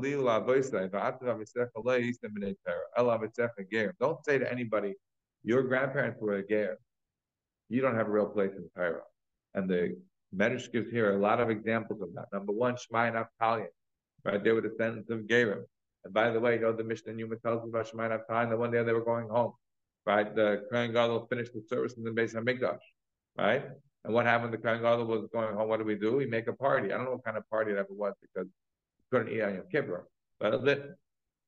lo 1.85 1.99
yisem 1.99 2.31
b'nei 2.37 2.57
Torah. 2.65 3.93
Don't 3.99 4.25
say 4.25 4.39
to 4.39 4.49
anybody, 4.51 4.95
"Your 5.43 5.65
grandparents 5.65 6.21
were 6.21 6.35
a 6.35 6.47
ger." 6.47 6.79
you 7.69 7.81
don't 7.81 7.97
have 7.97 8.07
a 8.07 8.11
real 8.11 8.27
place 8.27 8.55
in 8.55 8.69
Torah. 8.77 9.03
And 9.55 9.69
the 9.69 9.97
Medrash 10.35 10.73
gives 10.73 10.91
here 10.91 11.15
a 11.15 11.19
lot 11.19 11.41
of 11.41 11.51
examples 11.51 12.01
of 12.01 12.15
that. 12.15 12.27
Number 12.33 12.53
one, 12.53 12.75
Shemai 12.75 13.13
Naphtalian, 13.13 13.67
right? 14.25 14.43
They 14.43 14.53
were 14.53 14.61
descendants 14.61 15.11
of 15.11 15.21
Gerim. 15.21 15.63
And 16.05 16.15
by 16.15 16.31
the 16.31 16.41
way, 16.41 16.55
you 16.55 16.61
know 16.63 16.73
the 16.73 16.85
Mishnah 16.85 17.13
Yoma 17.13 17.41
tells 17.43 17.63
us 17.63 17.69
about 17.69 17.91
Shemai 17.91 18.11
Naphtalian 18.11 18.51
that 18.51 18.59
one 18.59 18.71
day 18.71 18.83
they 18.83 18.93
were 18.93 19.05
going 19.05 19.29
home, 19.29 19.53
right? 20.07 20.35
The 20.35 20.65
Kohen 20.71 20.93
Gadol 20.93 21.27
finished 21.27 21.53
the 21.53 21.63
service 21.69 21.95
in 21.95 22.05
the 22.05 22.11
base 22.11 22.35
of 22.35 22.45
Mikdash, 22.45 22.81
right? 23.37 23.65
And 24.05 24.15
what 24.15 24.27
happened? 24.27 24.53
The 24.53 24.59
Kohen 24.59 24.81
Gadol 24.81 25.07
was 25.07 25.29
going 25.33 25.55
home. 25.55 25.69
What 25.69 25.79
do 25.79 25.85
we 25.85 25.95
do? 25.97 26.17
We 26.17 26.27
make 26.27 26.49
a 26.49 26.53
party. 26.53 26.93
I 26.93 26.97
don't 26.97 27.05
know 27.05 27.13
what 27.13 27.25
kind 27.25 27.37
of 27.37 27.49
party 27.51 27.73
it 27.73 27.79
ever 27.79 27.93
was 27.93 28.15
because 28.21 28.47
we 28.47 29.19
couldn't 29.19 29.33
eat 29.33 29.43
on 29.43 29.55
Yom 29.55 29.65
Kippur. 29.71 30.09
But 30.41 30.65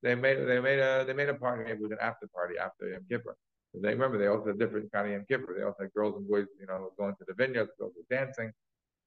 they 0.03 0.15
made 0.15 0.47
they 0.47 0.61
made 0.61 0.79
a 0.79 1.05
they 1.07 1.15
made 1.15 1.31
a 1.31 1.35
party. 1.35 1.65
Maybe 1.65 1.79
it 1.79 1.83
was 1.83 1.91
an 1.91 1.99
after 2.01 2.29
party 2.29 2.59
after 2.59 2.89
Yom 2.91 3.05
Kippur. 3.11 3.35
They 3.73 3.89
remember 3.89 4.19
they 4.19 4.29
also 4.29 4.49
had 4.49 4.59
different 4.59 4.93
kind 4.93 5.07
of 5.07 5.13
Yom 5.15 5.25
Kippur. 5.27 5.55
They 5.57 5.65
also 5.65 5.83
had 5.83 5.93
girls 5.95 6.15
and 6.17 6.29
boys, 6.29 6.47
you 6.61 6.67
know, 6.67 6.91
going 6.97 7.17
to 7.17 7.25
the 7.27 7.35
vineyards, 7.35 7.73
girls 7.79 7.93
were 7.97 8.17
dancing. 8.17 8.53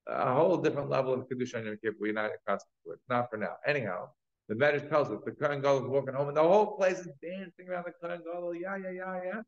A 0.09 0.33
whole 0.33 0.57
different 0.57 0.89
level 0.89 1.13
of 1.13 1.27
kedusha 1.27 1.63
Yom 1.65 1.77
Kippur. 1.83 1.97
We're 1.99 2.13
not 2.13 2.31
accustomed 2.33 2.71
to 2.85 2.93
it. 2.93 2.99
Not 3.09 3.29
for 3.29 3.37
now. 3.37 3.55
Anyhow, 3.65 4.09
the 4.47 4.55
Medrash 4.55 4.89
tells 4.89 5.11
us 5.11 5.19
the 5.25 5.31
Kohen 5.31 5.61
Gadol 5.61 5.83
is 5.83 5.89
walking 5.89 6.13
home, 6.13 6.29
and 6.29 6.37
the 6.37 6.41
whole 6.41 6.77
place 6.77 6.99
is 6.99 7.09
dancing 7.21 7.67
around 7.69 7.85
the 7.85 7.91
Kohen 8.01 8.21
Gadol. 8.23 8.55
Yeah, 8.55 8.77
yeah, 8.77 8.91
yeah, 8.91 9.19
yeah. 9.25 9.41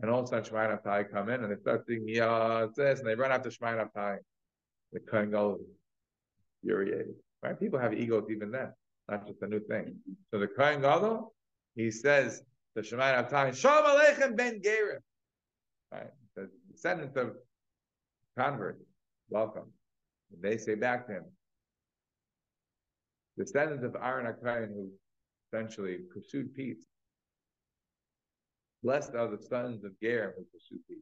And 0.00 0.10
all 0.10 0.20
of 0.20 0.26
a 0.26 0.44
sudden, 0.44 0.70
Naphtali 0.70 1.04
come 1.04 1.30
in 1.30 1.42
and 1.42 1.50
they 1.50 1.60
start 1.60 1.86
singing, 1.86 2.08
yeah, 2.08 2.66
this, 2.76 3.00
and 3.00 3.08
they 3.08 3.14
run 3.14 3.32
after 3.32 3.48
Shemai 3.48 3.78
Naphtali. 3.78 4.18
The 4.92 5.00
Kohen 5.00 5.30
Gadol 5.30 5.56
is 5.56 5.66
infuriated. 6.62 7.14
Right? 7.42 7.58
People 7.58 7.78
have 7.78 7.94
egos 7.94 8.28
even 8.30 8.50
then, 8.50 8.72
not 9.08 9.26
just 9.26 9.40
a 9.42 9.46
new 9.46 9.60
thing. 9.60 9.96
So 10.30 10.38
the 10.38 10.48
Kohen 10.48 10.82
Gadol, 10.82 11.34
he 11.74 11.90
says, 11.90 12.42
the 12.74 12.82
Shemai 12.82 13.16
Naphtali, 13.16 13.54
Shalom 13.54 13.98
Aleichem 13.98 14.36
Ben 14.36 14.60
Gerim. 14.60 14.98
Right? 15.90 16.10
The 16.36 16.50
descendants 16.70 17.16
of 17.16 17.32
converts, 18.38 18.84
welcome. 19.30 19.72
And 20.32 20.42
they 20.42 20.58
say 20.58 20.74
back 20.74 21.06
to 21.06 21.14
him, 21.14 21.24
the 23.36 23.44
descendants 23.44 23.84
of 23.84 23.96
Aaron 24.02 24.26
Akayan 24.26 24.68
who 24.68 24.90
essentially 25.46 25.98
pursued 26.12 26.54
peace. 26.54 26.84
Blessed 28.82 29.14
are 29.14 29.28
the 29.28 29.42
sons 29.42 29.84
of 29.84 29.92
Gerim 30.02 30.32
who 30.36 30.44
pursued 30.52 30.86
peace, 30.88 30.98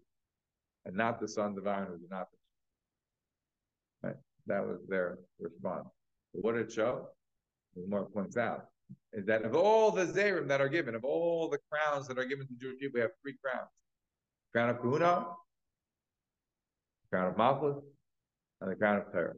and 0.84 0.96
not 0.96 1.20
the 1.20 1.28
sons 1.28 1.58
of 1.58 1.66
Aaron 1.66 1.88
who 1.88 1.98
did 1.98 2.10
not 2.10 2.28
pursue. 2.30 4.04
Right? 4.04 4.16
That 4.46 4.66
was 4.66 4.78
their 4.88 5.18
response. 5.40 5.88
But 6.32 6.44
what 6.44 6.54
did 6.54 6.66
it 6.66 6.72
show? 6.72 7.08
As 7.76 7.88
Mark 7.88 8.12
points 8.12 8.36
out, 8.36 8.66
is 9.12 9.26
that 9.26 9.42
of 9.42 9.54
all 9.54 9.90
the 9.90 10.06
zerim 10.06 10.46
that 10.48 10.60
are 10.60 10.68
given, 10.68 10.94
of 10.94 11.04
all 11.04 11.48
the 11.50 11.58
crowns 11.70 12.06
that 12.08 12.18
are 12.18 12.24
given 12.24 12.46
to 12.46 12.54
Jewish 12.54 12.78
people, 12.78 12.94
we 12.94 13.00
have 13.00 13.10
three 13.20 13.34
crowns: 13.42 13.68
crown 14.52 14.70
of 14.70 14.80
Kahuna, 14.80 15.26
crown 17.10 17.26
of 17.32 17.36
Malchus, 17.36 17.82
and 18.60 18.70
the 18.70 18.76
crown 18.76 18.98
of 18.98 19.12
Torah. 19.12 19.34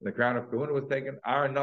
The 0.00 0.12
crown 0.12 0.36
of 0.36 0.50
Kahuna 0.50 0.72
was 0.72 0.84
taken. 0.88 1.18
Aaron 1.26 1.56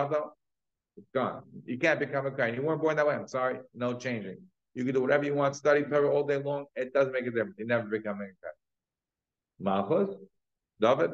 it's 0.98 1.08
gone. 1.14 1.44
You 1.66 1.78
can't 1.78 2.00
become 2.00 2.26
a 2.26 2.32
Kohen. 2.32 2.56
You 2.56 2.62
weren't 2.62 2.82
born 2.82 2.96
that 2.96 3.08
way. 3.08 3.16
I'm 3.16 3.28
sorry. 3.28 3.60
No 3.74 3.94
changing. 3.94 4.38
You 4.74 4.86
can 4.86 4.94
do 4.94 5.02
whatever 5.02 5.26
you 5.26 5.34
want, 5.34 5.56
study 5.56 5.84
Torah 5.84 6.10
all 6.10 6.24
day 6.24 6.38
long. 6.42 6.66
It 6.76 6.94
doesn't 6.94 7.12
make 7.12 7.24
a 7.26 7.32
difference. 7.32 7.56
You 7.58 7.66
never 7.66 7.88
become 7.88 8.16
a 8.16 8.26
Kohen. 8.26 8.36
Malchus, 9.60 10.16
David, 10.82 11.12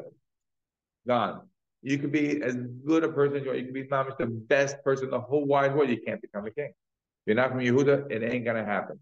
gone. 1.08 1.42
You 1.84 1.98
could 1.98 2.12
be 2.12 2.42
as 2.42 2.56
good 2.86 3.04
a 3.04 3.10
person 3.10 3.38
as 3.38 3.46
you 3.46 3.52
are. 3.52 3.56
You 3.56 3.66
could 3.66 3.74
be 3.74 3.86
mamish 3.86 4.18
the 4.18 4.28
best 4.28 4.84
person 4.84 5.06
in 5.06 5.12
the 5.12 5.20
whole 5.20 5.46
wide 5.46 5.76
world. 5.76 5.90
You 5.90 6.02
can't 6.02 6.22
become 6.22 6.46
a 6.46 6.52
king. 6.52 6.70
If 6.70 6.74
you're 7.26 7.36
not 7.36 7.52
from 7.52 7.60
Yehuda, 7.60 8.12
it 8.12 8.24
ain't 8.24 8.46
gonna 8.46 8.66
happen. 8.66 9.00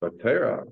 But 0.00 0.20
Torah, 0.20 0.64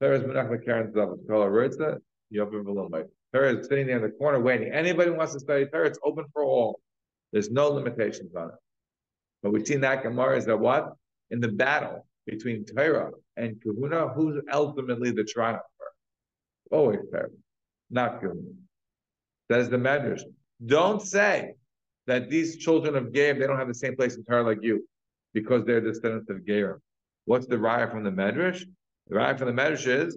Torah 0.00 0.18
is 0.18 0.24
menach 0.24 0.64
Karen 0.64 0.92
Zav. 0.92 1.16
Kol 1.28 1.42
Aritza, 1.42 1.98
Yavim 2.32 2.64
V'Lomay. 2.64 3.04
Torah 3.34 3.56
is 3.56 3.66
sitting 3.66 3.88
there 3.88 3.96
in 3.96 4.02
the 4.02 4.10
corner 4.10 4.38
waiting. 4.38 4.72
Anybody 4.72 5.10
who 5.10 5.16
wants 5.16 5.32
to 5.32 5.40
study 5.40 5.66
Torah, 5.66 5.88
it's 5.88 5.98
open 6.04 6.24
for 6.32 6.44
all. 6.44 6.80
There's 7.32 7.50
no 7.50 7.68
limitations 7.68 8.34
on 8.36 8.50
it. 8.50 8.54
But 9.42 9.52
we've 9.52 9.66
seen 9.66 9.80
that 9.80 10.04
Gemara 10.04 10.36
is 10.36 10.46
that 10.46 10.58
what? 10.58 10.92
In 11.30 11.40
the 11.40 11.48
battle 11.48 12.06
between 12.26 12.64
Torah 12.64 13.10
and 13.36 13.60
Kahuna, 13.60 14.08
who's 14.08 14.40
ultimately 14.52 15.10
the 15.10 15.24
triumpher? 15.24 15.62
Always 16.70 17.00
Torah, 17.12 17.28
not 17.90 18.20
Kahuna. 18.20 18.52
Says 19.50 19.68
the 19.68 19.76
Medrash. 19.78 20.22
Don't 20.64 21.02
say 21.02 21.54
that 22.06 22.30
these 22.30 22.58
children 22.58 22.94
of 22.94 23.12
Gabe, 23.12 23.38
they 23.38 23.46
don't 23.46 23.58
have 23.58 23.68
the 23.68 23.74
same 23.74 23.96
place 23.96 24.16
in 24.16 24.24
Torah 24.24 24.44
like 24.44 24.62
you, 24.62 24.86
because 25.32 25.64
they're 25.64 25.80
descendants 25.80 26.30
of 26.30 26.38
Gerim. 26.38 26.78
What's 27.24 27.46
the 27.46 27.56
raya 27.56 27.90
from 27.90 28.04
the 28.04 28.10
Medrash? 28.10 28.64
The 29.08 29.16
raya 29.16 29.36
from 29.36 29.54
the 29.54 29.60
Medrash 29.60 29.86
is 29.86 30.16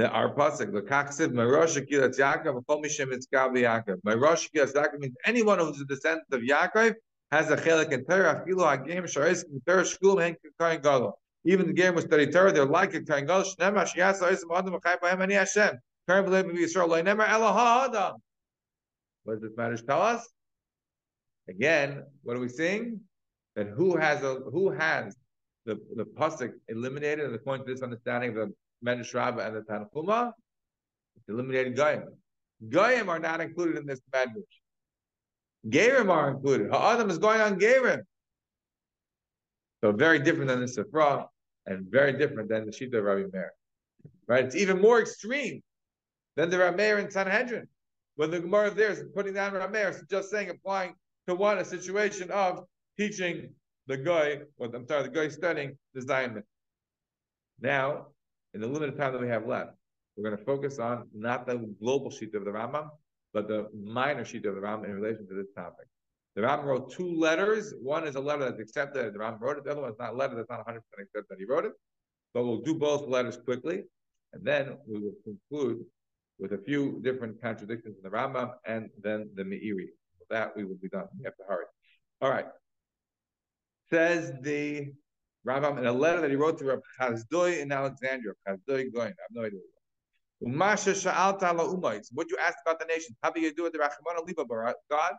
our 0.00 0.34
pasuk 0.34 0.72
the 0.72 0.80
kaksiv 0.82 1.32
Marosh 1.32 1.76
Kilat 1.88 2.18
Yaakov 2.18 2.64
Chol 2.64 2.84
Mishem 2.84 3.12
Itzkav 3.12 3.52
Yaakov. 3.54 3.96
Marosh 4.02 4.48
Kilat 4.54 4.72
Yaakov 4.72 4.98
means 4.98 5.14
anyone 5.26 5.58
who's 5.58 5.80
a 5.80 5.84
descendant 5.84 6.26
of 6.32 6.40
Yaakov 6.40 6.94
has 7.30 7.50
a 7.50 7.56
chelik 7.56 7.92
in 7.92 8.04
Torah. 8.04 8.42
Afilu 8.46 8.60
Hagim 8.60 9.04
Sharis 9.04 9.44
in 9.44 9.60
Torah 9.66 9.82
Shkulum 9.82 10.22
Hen 10.22 10.36
Kain 10.58 10.80
Gadol. 10.80 11.18
Even 11.44 11.66
the 11.66 11.72
game 11.72 11.94
was 11.94 12.04
study 12.04 12.26
Torah. 12.26 12.52
They're 12.52 12.64
like 12.64 12.94
a 12.94 13.02
Kain 13.02 13.26
Gadol. 13.26 13.44
Shnema 13.44 13.86
Shias 13.86 14.20
Oisim 14.20 14.56
Adam 14.56 14.78
Chai 14.82 14.96
B'Hem 14.96 15.20
Ani 15.20 15.34
Hashem. 15.34 15.78
Torah 16.08 16.24
B'Lev 16.24 16.50
Yisrael 16.52 16.88
Lo 16.88 17.02
Nemer 17.02 17.26
Eloha 17.26 17.88
Adam. 17.88 18.16
What 19.24 19.40
does 19.40 19.42
this 19.42 19.52
Medrash 19.52 19.86
tell 19.86 20.02
us? 20.02 20.28
Again, 21.48 22.02
what 22.22 22.36
are 22.36 22.40
we 22.40 22.48
seeing? 22.48 23.00
That 23.56 23.68
who 23.68 23.96
has 23.96 24.22
a 24.22 24.36
who 24.50 24.70
has 24.70 25.14
the 25.66 25.78
the 25.94 26.04
pasuk 26.04 26.52
eliminated 26.68 27.32
according 27.34 27.66
to 27.66 27.72
this 27.72 27.82
understanding 27.82 28.30
of 28.30 28.36
the 28.36 28.54
Medrash 28.84 29.14
Rabbah 29.14 29.42
and 29.42 29.56
the 29.56 29.60
Tanchuma? 29.60 30.32
It's 31.16 31.28
eliminated 31.28 31.76
Goyim. 31.76 32.04
Goyim 32.68 33.08
are 33.08 33.18
not 33.18 33.40
included 33.40 33.76
in 33.78 33.86
this 33.86 34.00
Medrash. 34.14 34.42
Gerim 35.68 36.10
are 36.10 36.30
included. 36.30 36.70
Ha'adam 36.70 37.10
is 37.10 37.18
going 37.18 37.40
on 37.40 37.58
Gerim. 37.58 38.02
So 39.82 39.92
very 39.92 40.18
different 40.18 40.48
than 40.48 40.60
the 40.60 40.66
Sifra 40.66 41.26
and 41.66 41.86
very 41.90 42.12
different 42.12 42.48
than 42.48 42.66
the 42.66 42.72
Shita 42.72 42.98
of 42.98 43.04
Rabbi 43.04 43.26
Meir. 43.32 43.52
Right? 44.26 44.44
It's 44.44 44.56
even 44.56 44.80
more 44.80 45.00
extreme 45.00 45.62
than 46.36 46.50
the 46.50 46.58
Rabbi 46.58 46.76
Meir 46.76 46.98
in 46.98 47.10
Sanhedrin. 47.10 47.68
When 48.16 48.30
the 48.30 48.40
Gemara 48.40 48.70
there 48.70 48.90
is 48.90 49.04
putting 49.14 49.34
down 49.34 49.54
Rabbi 49.54 49.72
Meir, 49.72 49.88
it's 49.88 50.02
just 50.10 50.30
saying 50.30 50.50
applying 50.50 50.94
to 51.28 51.34
one 51.34 51.58
a 51.58 51.64
situation 51.64 52.30
of 52.30 52.64
teaching 52.98 53.50
the 53.86 53.96
guy, 53.96 54.40
or 54.58 54.68
I'm 54.74 54.86
sorry, 54.86 55.04
the 55.04 55.08
guy 55.08 55.28
studying 55.28 55.78
the 55.94 56.02
Zion. 56.02 56.42
Now, 57.60 58.08
in 58.54 58.60
the 58.60 58.66
limited 58.66 58.96
time 58.96 59.12
that 59.12 59.20
we 59.20 59.28
have 59.28 59.46
left, 59.46 59.72
we're 60.16 60.28
going 60.28 60.38
to 60.38 60.44
focus 60.44 60.78
on 60.78 61.08
not 61.14 61.46
the 61.46 61.74
global 61.80 62.10
sheet 62.10 62.34
of 62.34 62.44
the 62.44 62.50
Rambam, 62.50 62.88
but 63.32 63.48
the 63.48 63.68
minor 63.74 64.24
sheet 64.24 64.44
of 64.46 64.54
the 64.54 64.60
Rambam 64.60 64.84
in 64.84 64.94
relation 65.00 65.26
to 65.28 65.34
this 65.34 65.46
topic. 65.56 65.86
The 66.34 66.42
Rambam 66.42 66.64
wrote 66.64 66.92
two 66.92 67.18
letters. 67.18 67.74
One 67.80 68.06
is 68.06 68.14
a 68.14 68.20
letter 68.20 68.44
that's 68.44 68.60
accepted. 68.60 69.14
The 69.14 69.18
Rambam 69.18 69.40
wrote 69.40 69.58
it. 69.58 69.64
The 69.64 69.72
other 69.72 69.82
one 69.82 69.90
is 69.90 69.98
not 69.98 70.12
a 70.12 70.16
letter 70.16 70.34
that's 70.34 70.50
not 70.50 70.66
100% 70.66 70.76
accepted 70.76 71.24
that 71.30 71.38
he 71.38 71.44
wrote 71.44 71.64
it. 71.64 71.72
But 72.34 72.44
we'll 72.44 72.62
do 72.62 72.74
both 72.74 73.06
letters 73.08 73.36
quickly, 73.36 73.84
and 74.32 74.44
then 74.44 74.78
we 74.86 74.98
will 74.98 75.14
conclude 75.24 75.84
with 76.38 76.52
a 76.52 76.58
few 76.58 77.00
different 77.02 77.40
contradictions 77.40 77.96
in 77.96 78.02
the 78.02 78.16
Rambam 78.16 78.52
and 78.66 78.88
then 79.02 79.30
the 79.34 79.42
Meiri. 79.42 79.88
With 80.18 80.28
that, 80.30 80.56
we 80.56 80.64
will 80.64 80.78
be 80.80 80.88
done. 80.88 81.04
We 81.18 81.24
have 81.24 81.36
to 81.36 81.44
hurry. 81.46 81.66
All 82.20 82.30
right. 82.30 82.46
Says 83.90 84.32
the 84.40 84.92
Rambam 85.46 85.78
in 85.78 85.86
a 85.86 85.92
letter 85.92 86.20
that 86.20 86.30
he 86.30 86.36
wrote 86.36 86.58
to 86.58 86.64
Rabbi 86.64 86.82
Chazdoi 87.00 87.60
in 87.60 87.72
Alexandria. 87.72 88.34
Chazdoi 88.46 88.92
going. 88.92 89.12
I 89.12 89.22
have 89.22 89.30
no 89.30 89.42
idea. 89.44 89.60
Umasha 90.44 90.94
sha'alta 90.94 91.52
la 91.56 91.64
umayis. 91.64 92.08
What 92.12 92.30
you 92.30 92.36
asked 92.38 92.58
about 92.64 92.78
the 92.78 92.86
nation. 92.86 93.16
How 93.22 93.30
do 93.30 93.40
you 93.40 93.54
do 93.54 93.66
it? 93.66 93.72
The 93.72 93.78
Rachmana 93.78 94.26
liba 94.26 94.44
God, 94.90 95.14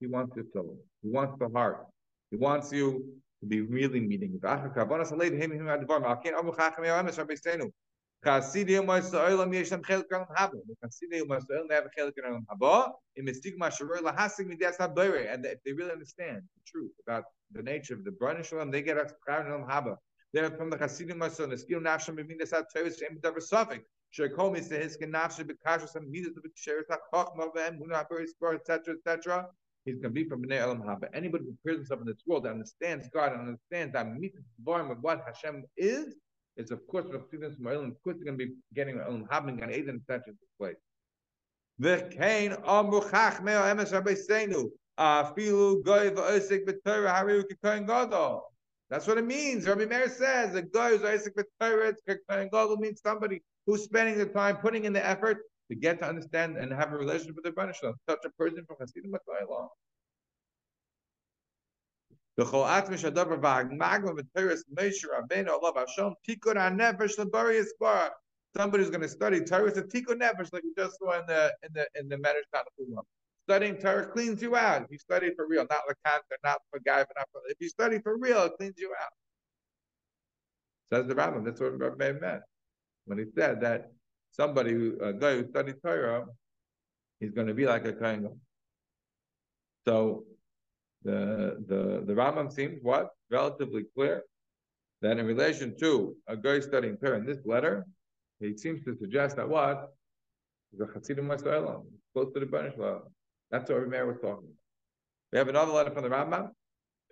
He 0.00 0.06
wants 0.06 0.36
your 0.36 0.44
soul. 0.52 0.78
He 1.02 1.10
wants 1.10 1.38
the 1.38 1.48
heart. 1.48 1.86
He 2.30 2.36
wants 2.36 2.72
you 2.72 3.14
to 3.40 3.46
be 3.46 3.60
really 3.60 4.00
meeting. 4.00 4.38
And 4.42 4.64
if 4.66 4.74
they 15.64 15.72
really 15.72 15.92
understand 15.92 16.42
the 16.42 16.62
truth 16.66 16.92
about 17.06 17.24
the 17.52 17.62
nature 17.62 17.94
of 17.94 18.04
the 18.04 18.10
Branish 18.10 18.48
Shalom, 18.48 18.70
they 18.70 18.82
get 18.82 18.96
a 18.96 19.10
Olam 19.28 19.68
Haba. 19.68 19.96
They're 20.32 20.50
from 20.50 20.70
the 20.70 20.76
Chasidim 20.76 21.20
Ma'asoilam. 21.20 21.50
The 21.50 21.58
skill 21.58 21.80
Nafsham 21.80 22.16
B'min 22.16 22.40
Desat 22.40 22.64
Tevis 22.74 22.98
Shem 22.98 23.18
Davar 23.20 23.42
Safik. 23.42 23.80
Shekol 24.16 24.52
Mi 24.52 24.60
Sehis 24.60 24.98
Ken 24.98 25.12
Nafsham 25.12 25.50
B'kashas 25.50 25.94
and 25.96 26.10
Midas 26.10 26.32
B'ksheres 26.34 26.82
HaChochma 26.90 27.54
V'em 27.54 27.78
Huna 27.78 28.04
Habayre 28.04 28.26
Spor 28.26 28.54
etc 28.54 28.94
etc. 28.94 29.46
He's 29.84 29.96
going 29.96 30.14
to 30.14 30.22
be 30.22 30.28
from 30.28 30.42
Bnei 30.42 30.58
Elam 30.58 30.82
Haba. 30.82 31.08
Anybody 31.14 31.44
who 31.44 31.54
prepares 31.62 31.78
himself 31.78 32.00
in 32.00 32.06
this 32.06 32.22
world 32.26 32.44
that 32.44 32.52
understands 32.52 33.08
God 33.12 33.32
and 33.32 33.40
understands 33.40 33.94
that 33.94 34.14
meets 34.18 34.36
the 34.36 34.72
of 34.72 34.98
what 35.00 35.22
Hashem 35.26 35.64
is, 35.76 36.14
is 36.58 36.70
of 36.70 36.86
course 36.88 37.06
the 37.10 37.22
students 37.28 37.56
from 37.56 37.66
Olam, 37.66 37.92
of 37.92 38.02
course 38.02 38.16
they're 38.16 38.26
going 38.26 38.38
to 38.38 38.46
be 38.46 38.52
getting 38.74 38.96
Olam 38.96 39.26
Habing 39.30 39.62
and 39.62 39.72
Eden 39.72 40.02
such 40.06 40.26
in 40.26 40.36
this 40.40 40.50
place. 40.58 40.76
V'kein 41.80 42.60
amru 42.66 43.00
chachmei 43.00 43.56
emes 43.72 43.92
rabbeisenu 43.92 44.64
afilu 44.64 44.64
goy 44.64 44.70
That's 44.98 45.38
what 49.06 49.18
it 49.18 49.26
means. 49.26 49.68
Rabbi 49.68 49.84
Meir 49.84 50.08
says 50.08 50.54
that 50.54 50.72
goy 50.72 50.98
v'osik 50.98 51.34
b'torah 51.36 51.94
k'koyin 52.08 52.50
gadol 52.50 52.76
means 52.78 53.00
somebody 53.00 53.42
who's 53.66 53.84
spending 53.84 54.18
the 54.18 54.26
time, 54.26 54.56
putting 54.56 54.84
in 54.84 54.92
the 54.92 55.06
effort 55.06 55.38
to 55.70 55.76
get 55.76 55.98
to 56.00 56.06
understand 56.06 56.56
and 56.56 56.72
have 56.72 56.92
a 56.92 56.96
relationship 56.96 57.36
with 57.36 57.44
the 57.44 57.52
Rebbeinu 57.52 57.74
Such 58.08 58.24
a 58.24 58.30
person 58.30 58.64
from 58.66 58.76
Hasidim 58.80 59.12
Mataylah. 59.12 59.68
Somebody's 68.56 68.90
going 68.90 69.02
to 69.02 69.08
study 69.08 69.40
Torah. 69.44 69.66
It's 69.66 69.78
a 69.78 69.82
tikkun 69.82 70.20
nefesh, 70.20 70.52
like 70.52 70.62
we 70.62 70.72
just 70.76 70.98
saw 70.98 71.18
in 71.20 71.26
the 71.26 71.52
in 71.62 71.72
the 71.74 71.86
in 71.96 72.08
the 72.08 72.16
Medrash 72.16 72.48
Tanakh. 72.54 73.04
Studying 73.48 73.76
Torah 73.78 74.06
cleans 74.08 74.42
you 74.42 74.56
out. 74.56 74.82
If 74.82 74.90
you 74.90 74.98
study 74.98 75.30
for 75.34 75.46
real, 75.48 75.66
not 75.70 75.80
like 75.88 75.96
not 76.44 76.60
for 76.70 76.80
guy, 76.80 76.98
but 76.98 77.16
not 77.16 77.28
for. 77.32 77.40
If 77.48 77.56
you 77.60 77.70
study 77.70 77.98
for 77.98 78.18
real, 78.18 78.42
it 78.44 78.52
cleans 78.58 78.74
you 78.76 78.92
out. 79.00 79.08
Says 80.92 81.06
the 81.06 81.14
Rambam. 81.14 81.46
That's 81.46 81.58
what 81.58 81.78
Rabbi 81.78 82.12
meant 82.12 82.42
when 83.06 83.16
he 83.18 83.24
said 83.34 83.62
that 83.62 83.90
somebody 84.32 84.72
who 84.72 84.98
a 85.00 85.14
guy 85.14 85.36
who 85.36 85.48
studied 85.48 85.76
Torah, 85.82 86.26
he's 87.20 87.30
going 87.30 87.46
to 87.46 87.54
be 87.54 87.64
like 87.64 87.86
a 87.86 87.92
kohen. 87.94 88.38
So 89.86 90.24
the 91.04 91.56
the 91.66 92.04
the 92.06 92.12
Rambam 92.12 92.52
seems 92.52 92.80
what 92.82 93.12
relatively 93.30 93.84
clear 93.94 94.24
that 95.00 95.16
in 95.16 95.24
relation 95.24 95.74
to 95.78 96.14
a 96.26 96.36
guy 96.36 96.60
studying 96.60 96.98
Torah 96.98 97.16
in 97.16 97.24
this 97.24 97.38
letter, 97.46 97.86
he 98.40 98.58
seems 98.58 98.84
to 98.84 98.94
suggest 98.98 99.36
that 99.36 99.48
what 99.48 99.88
the 100.76 100.86
Chassidim 100.86 101.26
Masa'ilam, 101.26 101.86
close 102.12 102.30
to 102.34 102.40
the 102.40 102.46
Banish 102.46 102.74
That's 103.50 103.70
what 103.70 103.78
Rameir 103.78 104.06
was 104.06 104.16
talking 104.16 104.44
about. 104.44 104.58
We 105.32 105.38
have 105.38 105.48
another 105.48 105.72
letter 105.72 105.90
from 105.90 106.02
the 106.02 106.10
Rambam 106.10 106.50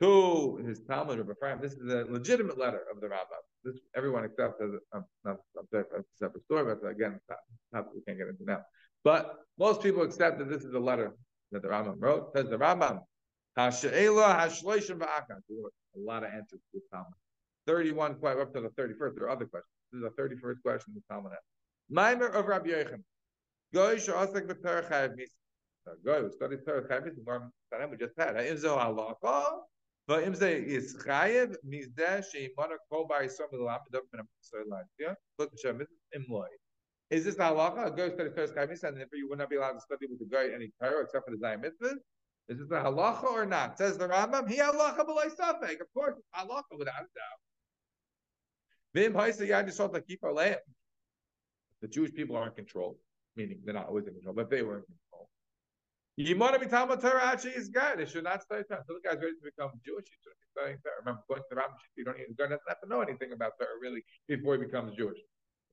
to 0.01 0.57
his 0.66 0.80
Talmud 0.80 1.18
of 1.18 1.30
Ephraim. 1.30 1.59
This 1.61 1.72
is 1.72 1.93
a 1.93 2.05
legitimate 2.11 2.59
letter 2.59 2.82
of 2.93 3.01
the 3.01 3.07
Rambam. 3.07 3.43
This 3.64 3.78
everyone 3.97 4.24
accepts 4.24 4.61
as 4.62 4.70
a, 4.70 4.97
um, 4.97 5.05
not, 5.24 5.39
a 5.72 5.84
separate 6.14 6.45
story, 6.45 6.74
but 6.74 6.87
again, 6.89 7.18
not, 7.28 7.39
not, 7.72 7.95
we 7.95 8.01
can't 8.03 8.18
get 8.18 8.28
into 8.28 8.45
now. 8.45 8.61
But 9.05 9.39
most 9.59 9.82
people 9.82 10.03
accept 10.03 10.39
that 10.39 10.51
this 10.51 10.64
is 10.64 10.74
a 10.74 10.78
letter 10.78 11.14
that 11.53 11.62
the 11.62 11.68
Rambam 11.68 11.97
wrote. 11.99 12.32
Says 12.34 12.49
the 12.49 12.59
Rambam, 12.59 13.01
Hasha'ela 13.59 14.39
hashloishim 14.39 14.99
va'akan. 14.99 15.41
A 15.51 15.99
lot 15.99 16.24
of 16.24 16.30
answers 16.30 16.61
to 16.72 16.74
the 16.74 16.82
Talmud. 16.93 17.12
31, 17.66 18.16
quite 18.16 18.39
up 18.39 18.53
to 18.55 18.61
the 18.61 18.68
31st. 18.68 19.14
There 19.16 19.24
are 19.24 19.30
other 19.30 19.47
questions. 19.47 19.72
This 19.93 20.03
is 20.03 20.11
the 20.16 20.22
31st 20.22 20.62
question 20.62 20.95
the 20.95 21.03
Talmud 21.12 21.32
has. 21.32 21.41
Maimer 21.91 22.32
of 22.34 22.47
Rabbi 22.47 22.68
Yochanan. 22.68 23.03
Chayav 23.74 25.18
mis. 25.87 25.99
Goy 26.05 26.22
who 26.22 26.30
studies 26.30 26.61
Torah 26.66 26.82
chayav 26.82 27.05
mis. 27.05 27.91
We 27.91 27.97
just 27.97 28.14
had. 28.18 28.37
Ha'im 28.37 28.57
zo 28.59 28.76
halacha. 28.76 29.61
Va'im 30.09 30.34
ze 30.37 30.53
is 30.55 30.97
chayav 30.97 31.57
mizdeh 31.66 32.24
she'imana 32.30 32.76
kol 32.91 33.09
ba'isom 33.09 33.49
milam 33.53 33.80
b'dov 33.91 34.03
min 34.12 34.22
ha'mitzvah 34.22 34.64
l'adiyah. 34.68 35.14
Look 35.39 35.53
at 35.53 35.59
Shem. 35.59 35.87
Imloi. 36.14 36.47
Is 37.11 37.24
this 37.24 37.34
the 37.37 37.43
halacha? 37.43 37.87
A 37.87 37.91
guy 37.91 38.09
who 38.09 38.14
studies 38.14 38.34
Torah 38.34 38.49
chayav 38.49 38.68
mis, 38.70 38.82
and 38.82 38.97
therefore 38.97 39.18
you 39.18 39.28
would 39.28 39.39
not 39.39 39.51
be 39.51 39.57
allowed 39.57 39.72
to 39.72 39.80
study 39.80 40.07
with 40.09 40.18
the 40.18 40.26
guy 40.26 40.49
any 40.55 40.72
Torah 40.82 41.03
except 41.03 41.24
for 41.24 41.30
the 41.30 41.39
Zion 41.39 41.61
mitzvahs? 41.61 41.99
Is 42.49 42.61
it 42.61 42.68
the 42.68 42.76
halacha 42.76 43.24
or 43.24 43.45
not? 43.45 43.76
Says 43.76 43.99
the 43.99 44.07
Rambam, 44.09 44.49
he 44.49 44.59
halacha 44.59 45.05
b'loy 45.05 45.28
safek. 45.34 45.80
Of 45.80 45.93
course, 45.93 46.14
it's 46.16 46.28
halacha 46.34 46.78
without 46.78 46.95
a 46.95 47.11
doubt. 47.18 47.41
Vim 48.95 49.14
ha'isa 49.14 49.47
yadisot 49.47 50.07
keep 50.07 50.20
The 50.22 51.89
Jewish 51.89 52.14
people 52.14 52.37
are 52.37 52.47
in 52.47 52.53
control, 52.53 52.99
meaning 53.34 53.61
they're 53.64 53.74
not 53.74 53.89
always 53.89 54.07
in 54.07 54.14
control, 54.14 54.34
but 54.34 54.49
they 54.49 54.62
were 54.62 54.76
in 54.78 54.84
control. 54.84 55.06
Yimona 56.19 56.57
b'talmud 56.57 57.01
Torah 57.01 57.27
actually 57.27 57.53
is 57.53 57.69
good. 57.69 57.99
They 57.99 58.07
should 58.07 58.25
not 58.25 58.43
study 58.43 58.62
Torah. 58.64 58.81
Until 58.81 58.97
the 58.97 59.07
guy's 59.07 59.21
ready 59.21 59.37
to 59.37 59.45
become 59.45 59.71
Jewish, 59.85 60.07
he 60.09 60.17
shouldn't 60.25 60.41
be 60.41 60.49
studying 60.57 60.79
Torah. 60.81 60.97
Remember, 61.01 61.21
going 61.29 61.43
to 61.43 61.49
the 61.51 61.57
Rambam, 61.57 61.77
you 61.97 62.05
don't 62.05 62.17
even, 62.19 62.35
doesn't 62.39 62.59
have 62.69 62.81
to 62.81 62.89
know 62.89 63.03
anything 63.03 63.33
about 63.33 63.53
Torah 63.61 63.77
really 63.83 64.03
before 64.27 64.57
he 64.57 64.64
becomes 64.64 64.97
Jewish. 64.97 65.19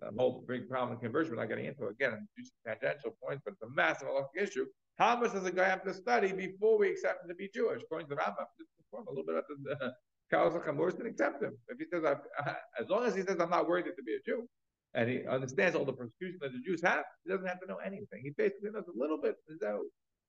the 0.02 0.12
whole 0.18 0.44
big 0.46 0.68
problem 0.68 0.98
in 0.98 1.00
conversion, 1.00 1.32
we're 1.32 1.41
not 1.41 1.48
getting 1.48 1.66
into 1.66 1.88
again, 1.88 2.28
it's 2.36 2.52
tangential 2.68 3.16
points, 3.24 3.41
but 3.46 3.54
it's 3.54 3.64
a 3.64 3.72
massive 3.74 4.10
issue. 4.36 4.66
How 4.98 5.16
much 5.16 5.32
does 5.32 5.46
a 5.46 5.52
guy 5.52 5.64
have 5.64 5.84
to 5.86 5.94
study 5.94 6.34
before 6.34 6.78
we 6.78 6.89
accept 6.89 7.24
him 7.24 7.30
to 7.30 7.36
be 7.36 7.50
Jewish? 7.54 7.82
According 7.82 8.10
to 8.10 8.16
the 8.16 8.22
Rambam, 8.22 8.46
just 8.60 8.70
inform 8.84 9.08
a 9.08 9.12
little 9.12 9.26
bit 9.26 9.36
about 9.36 9.48
the 9.48 9.94
Kalas 10.32 10.60
HaChamors 10.60 11.00
and 11.00 11.08
accept 11.08 11.41
him. 11.41 11.58
If 11.70 11.80
he 11.80 11.86
says, 11.91 12.04
as 12.80 12.89
long 12.89 13.06
as 13.06 13.16
he 13.16 13.22
says, 13.22 13.38
I'm 13.39 13.50
not 13.50 13.70
worthy 13.70 13.91
to 13.91 14.04
be 14.04 14.16
a 14.16 14.22
Jew, 14.26 14.48
and 14.94 15.10
he 15.10 15.26
understands 15.26 15.76
all 15.76 15.86
the 15.86 15.94
persecution 15.94 16.38
that 16.41 16.52
the 16.52 16.60
Jews 16.60 16.82
have, 16.84 17.04
he 17.24 17.32
doesn't 17.32 17.48
have 17.48 17.62
to 17.62 17.68
know 17.68 17.78
anything. 17.78 18.22
He 18.22 18.32
basically 18.38 18.70
knows 18.72 18.86
a 18.94 19.00
little 19.00 19.18
bit. 19.18 19.36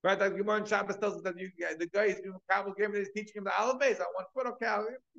Right, 0.04 0.20
like 0.20 0.36
Gemara 0.36 0.56
and 0.56 0.68
Shabbos 0.68 0.98
tells 0.98 1.16
us 1.16 1.22
that 1.22 1.40
you, 1.40 1.50
the 1.78 1.86
guy 1.86 2.04
is 2.04 2.20
doing 2.20 2.36
Kabbalah 2.50 2.74
game 2.76 2.90
and 2.90 2.98
he's 2.98 3.08
teaching 3.16 3.40
him 3.40 3.44
the 3.44 3.58
Aleph 3.58 3.80
Beis 3.80 4.00
on 4.00 4.06
one 4.12 4.26
foot. 4.34 4.46
Okay, 4.46 4.66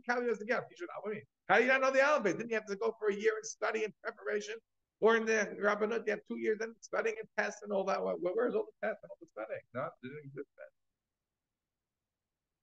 Kabbalah 0.07 0.27
doesn't 0.27 0.47
get 0.47 0.69
teach 0.69 0.79
you 0.79 0.87
what 1.01 1.11
do 1.11 1.17
you? 1.17 1.23
How 1.49 1.57
do 1.57 1.63
you 1.63 1.69
not 1.69 1.81
know 1.81 1.89
the 1.89 1.97
Beis? 1.97 2.37
Didn't 2.37 2.51
you 2.51 2.55
have 2.55 2.67
to 2.67 2.75
go 2.75 2.95
for 2.99 3.09
a 3.09 3.15
year 3.15 3.31
and 3.35 3.43
study 3.43 3.83
and 3.83 3.91
preparation? 4.03 4.53
Or 5.01 5.17
in 5.17 5.25
the 5.25 5.57
Rabbanut, 5.59 6.05
you 6.05 6.11
have 6.11 6.19
two 6.29 6.37
years 6.37 6.59
and 6.61 6.73
studying 6.81 7.15
and 7.19 7.27
tests 7.35 7.63
and 7.63 7.71
all 7.71 7.83
that. 7.85 8.01
Where, 8.03 8.15
where's 8.15 8.53
all 8.53 8.65
the 8.79 8.87
tests 8.87 9.01
and 9.01 9.09
all 9.09 9.17
the 9.19 9.27
studying? 9.33 9.61
No, 9.73 9.89
didn't 10.03 10.19
exist 10.23 10.47
then. 10.55 10.67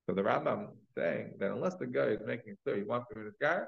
So 0.09 0.15
the 0.15 0.23
Rambam 0.23 0.69
saying 0.97 1.35
that 1.41 1.51
unless 1.51 1.75
the 1.75 1.87
guy 1.87 2.07
is 2.07 2.21
making 2.25 2.53
it 2.53 2.59
clear 2.65 2.77
he 2.77 2.85
wants 2.85 3.09
to 3.09 3.17
be 3.17 3.23
this 3.23 3.35
guy, 3.41 3.63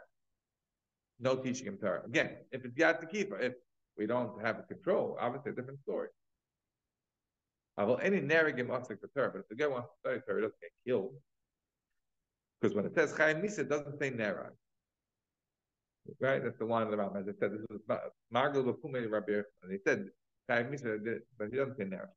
no 1.19 1.35
teaching 1.35 1.67
him 1.67 1.77
Torah. 1.77 2.03
Again, 2.07 2.31
if 2.53 2.65
it's 2.65 2.75
Yad 2.77 3.05
Tekifa, 3.05 3.41
if 3.43 3.55
we 3.99 4.07
don't 4.07 4.41
have 4.41 4.67
control, 4.69 5.19
obviously 5.21 5.51
a 5.51 5.55
different 5.55 5.81
story. 5.81 6.09
I 6.09 6.13
will 6.13 6.13
any 6.13 6.13
narragim 6.13 6.13
asik 6.55 7.33
for 7.35 7.53
Torah, 7.53 7.64
but 7.77 8.01
if 8.05 8.11
the 8.13 9.57
guy 9.57 9.67
wants 9.67 9.89
to 9.89 9.95
study 10.01 10.21
Torah, 10.27 10.37
he 10.37 10.43
doesn't 10.43 10.61
get 10.61 10.71
killed. 10.87 11.15
Because 12.61 12.75
when 12.77 12.87
it 12.87 12.95
says 12.95 13.13
Chayim 13.13 13.43
Nisa, 13.43 13.63
it 13.63 13.69
doesn't 13.69 13.99
say 13.99 14.11
Nerag. 14.11 14.51
Right? 16.21 16.43
That's 16.43 16.59
the 16.59 16.65
line 16.67 16.83
of 16.83 16.91
the 16.91 16.97
Rambam. 16.97 17.21
As 17.21 17.29
I 17.29 17.33
said, 17.41 17.53
this 17.53 17.61
is 17.71 17.81
Margul 18.33 18.65
Bapume 18.65 19.11
Rabbi 19.11 19.33
and 19.33 19.73
he 19.73 19.79
said 19.85 20.09
Chayim 20.49 20.71
Nisa, 20.71 20.99
but 21.39 21.49
he 21.51 21.57
doesn't 21.57 21.77
say 21.77 21.85
Nerag. 21.85 22.09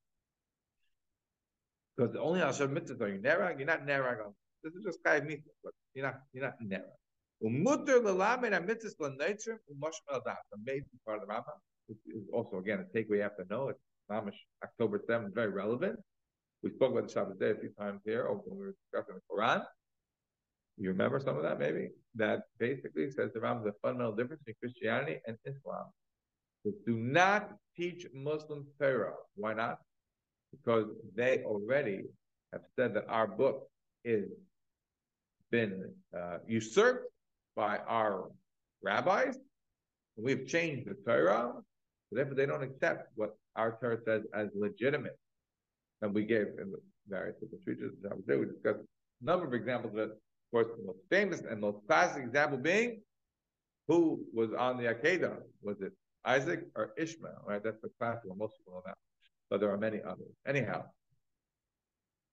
Because 1.95 2.13
the 2.13 2.21
only 2.21 2.39
Hashem 2.39 2.75
mitzvahs 2.75 3.01
are 3.01 3.09
you 3.09 3.19
Nerag, 3.19 3.57
you're 3.57 3.67
not 3.67 3.85
Nerag. 3.87 4.31
This 4.63 4.73
is 4.73 4.83
just 4.83 5.03
Chayim 5.03 5.25
Nisa, 5.25 5.49
but 5.63 5.73
you're 5.95 6.05
not, 6.05 6.21
you're 6.33 6.43
not 6.43 6.59
Nerag. 6.61 6.97
Umutter 7.43 8.01
lelamed 8.01 8.53
amitzis 8.53 8.99
l'neitrim 8.99 9.59
umashmel 9.71 10.23
das. 10.23 10.37
Amazing 10.53 10.99
part 11.05 11.21
of 11.21 11.27
the 11.27 11.33
Rambam. 11.33 11.59
This 11.87 11.97
is 12.07 12.29
also 12.33 12.57
again 12.57 12.79
a 12.79 12.97
takeaway 12.97 13.17
you 13.17 13.21
have 13.21 13.37
to 13.37 13.45
know. 13.49 13.69
It's 13.69 13.79
Mamish 14.11 14.39
October 14.63 14.99
7th, 14.99 15.33
very 15.33 15.49
relevant. 15.51 15.99
We 16.63 16.71
spoke 16.71 16.91
about 16.91 17.07
the 17.07 17.13
Shabbat 17.13 17.39
day 17.39 17.51
a 17.51 17.55
few 17.55 17.69
times 17.79 18.01
here 18.05 18.27
when 18.27 18.57
we 18.57 18.65
were 18.65 18.75
discussing 18.83 19.15
the 19.15 19.21
Quran. 19.31 19.63
You 20.77 20.89
remember 20.89 21.19
some 21.19 21.37
of 21.37 21.43
that 21.43 21.59
maybe? 21.59 21.89
That 22.15 22.43
basically 22.59 23.09
says 23.11 23.31
the 23.33 23.39
Rambam 23.39 23.63
the 23.63 23.73
fundamental 23.81 24.15
difference 24.15 24.43
between 24.43 24.55
Christianity 24.61 25.19
and 25.27 25.37
Islam. 25.45 25.85
Do 26.63 26.97
not 26.97 27.53
teach 27.75 28.05
Muslims 28.13 28.67
Torah. 28.79 29.13
Why 29.35 29.53
not? 29.53 29.79
Because 30.51 30.87
they 31.15 31.43
already 31.43 32.03
have 32.51 32.63
said 32.75 32.93
that 32.95 33.05
our 33.07 33.27
book 33.27 33.69
is 34.03 34.29
been 35.51 35.91
uh, 36.15 36.37
usurped 36.47 37.05
by 37.55 37.79
our 37.87 38.29
rabbis. 38.83 39.37
We've 40.17 40.47
changed 40.47 40.89
the 40.89 40.95
Torah, 41.05 41.53
therefore 42.11 42.35
they 42.35 42.45
don't 42.45 42.63
accept 42.63 43.09
what 43.15 43.35
our 43.57 43.77
Torah 43.81 43.99
says 44.05 44.23
as 44.33 44.49
legitimate. 44.55 45.17
And 46.01 46.13
we 46.13 46.23
gave 46.23 46.47
in 46.61 46.71
the 46.71 46.77
various 47.07 47.35
different 47.39 47.61
speeches 47.61 47.91
we 48.27 48.45
discussed 48.45 48.79
a 49.21 49.25
number 49.25 49.47
of 49.47 49.53
examples 49.53 49.93
of 49.93 49.99
it. 49.99 50.11
Of 50.11 50.51
course, 50.51 50.67
the 50.77 50.85
most 50.85 50.99
famous 51.09 51.41
and 51.41 51.59
most 51.59 51.79
classic 51.87 52.23
example 52.23 52.57
being 52.57 53.01
who 53.87 54.23
was 54.33 54.49
on 54.57 54.77
the 54.77 54.83
Akedah? 54.83 55.37
Was 55.61 55.81
it 55.81 55.93
Isaac 56.25 56.65
or 56.75 56.93
Ishmael? 56.97 57.43
Right? 57.45 57.63
That's 57.63 57.81
the 57.81 57.89
classic 57.99 58.25
one. 58.25 58.37
Most 58.37 58.57
people 58.57 58.73
know 58.73 58.83
that. 58.85 58.97
But 59.49 59.61
there 59.61 59.71
are 59.71 59.77
many 59.77 60.01
others. 60.01 60.31
Anyhow, 60.45 60.85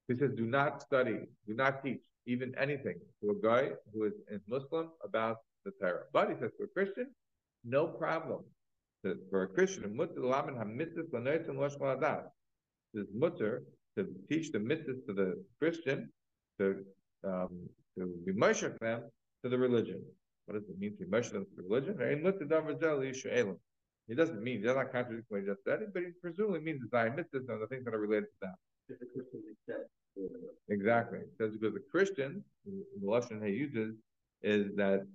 he 0.08 0.16
says, 0.16 0.32
do 0.36 0.46
not 0.46 0.82
study, 0.82 1.20
do 1.46 1.54
not 1.54 1.82
teach 1.82 2.00
even 2.26 2.54
anything 2.58 2.98
to 3.22 3.30
a 3.30 3.34
guy 3.34 3.70
who 3.92 4.04
is 4.04 4.12
a 4.32 4.38
Muslim 4.48 4.90
about 5.02 5.38
the 5.64 5.70
Torah. 5.80 6.04
But 6.12 6.30
he 6.30 6.34
says 6.40 6.50
to 6.58 6.64
a 6.64 6.68
Christian, 6.68 7.08
no 7.64 7.86
problem. 7.86 8.44
For 9.30 9.42
a 9.42 9.48
Christian, 9.48 9.94
mutter 9.96 10.22
is 12.94 13.06
mutter 13.12 13.62
to 13.96 14.06
teach 14.28 14.50
the 14.52 14.58
mitzvahs 14.58 15.04
to 15.06 15.12
the 15.12 15.44
Christian 15.58 16.10
to 16.58 16.84
um, 17.24 17.68
to 17.96 18.06
be 18.24 18.32
measured 18.32 18.78
them 18.80 19.02
to 19.42 19.48
the 19.48 19.58
religion. 19.58 20.02
What 20.46 20.54
does 20.54 20.68
it 20.68 20.78
mean 20.78 20.92
to 20.92 21.04
be 21.04 21.10
measured 21.10 21.34
them 21.34 21.44
to 21.44 21.56
the 21.56 21.62
religion? 21.62 21.96
He 24.06 24.14
doesn't 24.14 24.42
mean, 24.42 24.58
he 24.58 24.64
does 24.64 24.76
not 24.76 24.92
contradict 24.92 25.26
what 25.30 25.40
he 25.40 25.46
just 25.46 25.64
said, 25.64 25.80
but 25.92 26.02
he 26.02 26.10
presumably 26.20 26.60
means 26.60 26.80
the 26.82 26.88
Zion 26.88 27.12
mitzvahs 27.12 27.48
and 27.48 27.62
the 27.62 27.66
things 27.66 27.84
that 27.84 27.94
are 27.94 27.98
related 27.98 28.26
to 28.26 28.38
them. 28.42 28.54
Exactly. 30.68 31.20
Because 31.36 31.56
because 31.56 31.74
the 31.74 31.84
Christian, 31.90 32.44
the 32.66 33.10
lesson 33.10 33.42
he 33.44 33.52
uses 33.52 33.96
is 34.42 34.74
that 34.76 35.06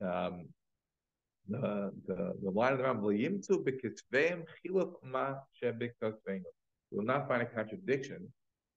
um, 0.00 0.46
the, 1.48 1.92
the, 2.06 2.32
the 2.42 2.50
line 2.50 2.72
of 2.72 2.78
the 2.78 2.84
Rambam, 2.84 3.02
You 4.64 6.98
will 6.98 7.04
not 7.04 7.28
find 7.28 7.42
a 7.42 7.46
contradiction 7.46 8.32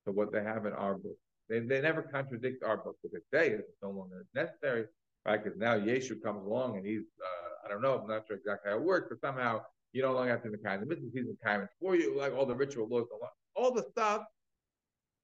to 0.05 0.11
what 0.11 0.31
they 0.31 0.43
have 0.43 0.65
in 0.65 0.73
our 0.73 0.95
book. 0.95 1.17
They, 1.49 1.59
they 1.59 1.81
never 1.81 2.01
contradict 2.01 2.63
our 2.63 2.77
book 2.77 2.95
because 3.03 3.21
they 3.31 3.49
it's 3.49 3.77
no 3.83 3.91
longer 3.91 4.25
necessary, 4.33 4.85
right? 5.25 5.43
Because 5.43 5.59
now 5.59 5.77
Yeshu 5.77 6.21
comes 6.23 6.45
along 6.45 6.77
and 6.77 6.85
he's, 6.85 7.03
uh, 7.23 7.65
I 7.65 7.69
don't 7.69 7.81
know, 7.81 7.99
I'm 7.99 8.07
not 8.07 8.25
sure 8.27 8.37
exactly 8.37 8.71
how 8.71 8.77
it 8.77 8.83
works, 8.83 9.07
but 9.09 9.21
somehow 9.21 9.61
you 9.93 10.01
no 10.01 10.13
longer 10.13 10.31
have 10.31 10.43
to 10.43 10.49
be 10.49 10.57
the 10.57 10.63
kind 10.63 10.81
of 10.81 10.89
business, 10.89 11.11
he's 11.13 11.25
the 11.25 11.37
kind 11.43 11.67
for 11.79 11.95
you, 11.95 12.17
like 12.17 12.33
all 12.33 12.45
the 12.45 12.55
ritual 12.55 12.87
laws, 12.89 13.07
all 13.55 13.71
the 13.71 13.83
stuff 13.91 14.23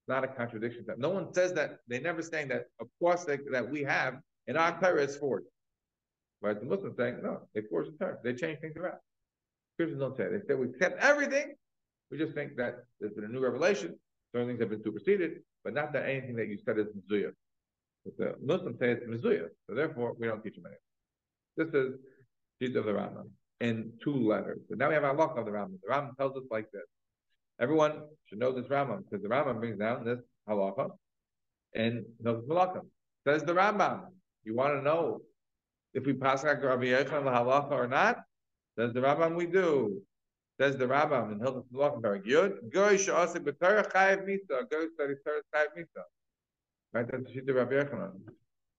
not 0.07 0.23
a 0.23 0.27
contradiction. 0.27 0.85
No 0.97 1.09
one 1.09 1.33
says 1.33 1.53
that. 1.53 1.79
They 1.87 1.99
never 1.99 2.21
saying 2.21 2.49
that. 2.49 2.65
Of 2.79 2.87
course, 2.99 3.23
that, 3.25 3.39
that 3.51 3.69
we 3.69 3.83
have 3.83 4.19
in 4.47 4.57
our 4.57 4.79
Torah 4.79 5.03
is 5.03 5.15
forged. 5.15 5.47
But 6.41 6.59
the 6.59 6.65
Muslims 6.65 6.95
saying 6.97 7.19
no, 7.21 7.41
they 7.53 7.61
force 7.61 7.87
the 7.87 7.97
Torah. 8.03 8.17
They 8.23 8.33
change 8.33 8.59
things 8.59 8.75
around. 8.75 8.97
Christians 9.77 9.99
don't 9.99 10.17
say. 10.17 10.27
They 10.29 10.39
say 10.47 10.55
we 10.55 10.69
accept 10.69 11.01
everything. 11.03 11.53
We 12.09 12.17
just 12.17 12.33
think 12.33 12.55
that 12.57 12.83
there's 12.99 13.13
been 13.13 13.25
a 13.25 13.27
new 13.27 13.39
revelation. 13.39 13.95
Certain 14.31 14.47
things 14.47 14.59
have 14.59 14.69
been 14.69 14.83
superseded, 14.83 15.41
but 15.63 15.73
not 15.73 15.93
that 15.93 16.07
anything 16.07 16.35
that 16.37 16.47
you 16.47 16.57
said 16.65 16.77
is 16.79 16.87
mizuya. 16.87 17.31
But 18.05 18.17
the 18.17 18.35
Muslims 18.43 18.79
say 18.79 18.91
it's 18.91 19.05
mizuya, 19.05 19.47
so 19.67 19.75
therefore 19.75 20.13
we 20.17 20.27
don't 20.27 20.43
teach 20.43 20.55
them 20.55 20.65
anything. 20.65 20.81
This 21.57 21.67
is 21.73 21.99
Shita 22.61 22.77
of 22.77 22.85
the 22.85 22.91
Rambam 22.91 23.29
in 23.59 23.93
two 24.03 24.15
letters. 24.15 24.59
So 24.69 24.75
now 24.75 24.89
we 24.89 24.95
have 24.95 25.03
lock 25.17 25.37
of 25.37 25.45
the 25.45 25.51
Rambam. 25.51 25.79
The 25.83 25.93
Rambam 25.93 26.17
tells 26.17 26.35
us 26.35 26.43
like 26.49 26.71
this. 26.71 26.81
Everyone 27.59 28.01
should 28.25 28.39
know 28.39 28.51
this 28.51 28.65
Rambam 28.65 29.03
because 29.03 29.21
the 29.21 29.29
Rambam 29.29 29.59
brings 29.59 29.77
down 29.77 30.03
this 30.03 30.19
halacha 30.49 30.89
and 31.75 32.05
Hilchos 32.23 32.47
Melachim. 32.47 32.87
Says 33.27 33.43
the 33.43 33.53
Rambam. 33.53 34.05
You 34.43 34.55
want 34.55 34.73
to 34.73 34.81
know 34.81 35.21
if 35.93 36.05
we 36.05 36.13
pass 36.13 36.43
like 36.43 36.63
Rabbi 36.63 36.85
Yechon 36.85 37.23
halacha 37.23 37.71
or 37.71 37.87
not? 37.87 38.23
Says 38.77 38.93
the 38.93 39.01
Rambam 39.01 39.35
we 39.35 39.45
do. 39.45 40.01
Says 40.59 40.77
the 40.77 40.85
Rambam 40.85 41.33
in 41.33 41.39
Hilchos 41.39 41.65
Melachim 41.73 42.01
very 42.01 42.19
good. 42.19 42.59
Goy 42.71 42.97
she'asik 42.97 43.43
b'torah 43.43 43.91
chayiv 43.91 44.25
misa. 44.25 44.69
Goy 44.69 44.85
study 44.93 45.15
Torah 45.25 45.41
chayiv 45.53 45.77
misa. 45.77 46.03
Right, 46.93 47.07
that's 47.09 47.23
the 47.23 47.41
Shita 47.41 47.55
Rabbi 47.55 47.73
Yechon. 47.73 48.11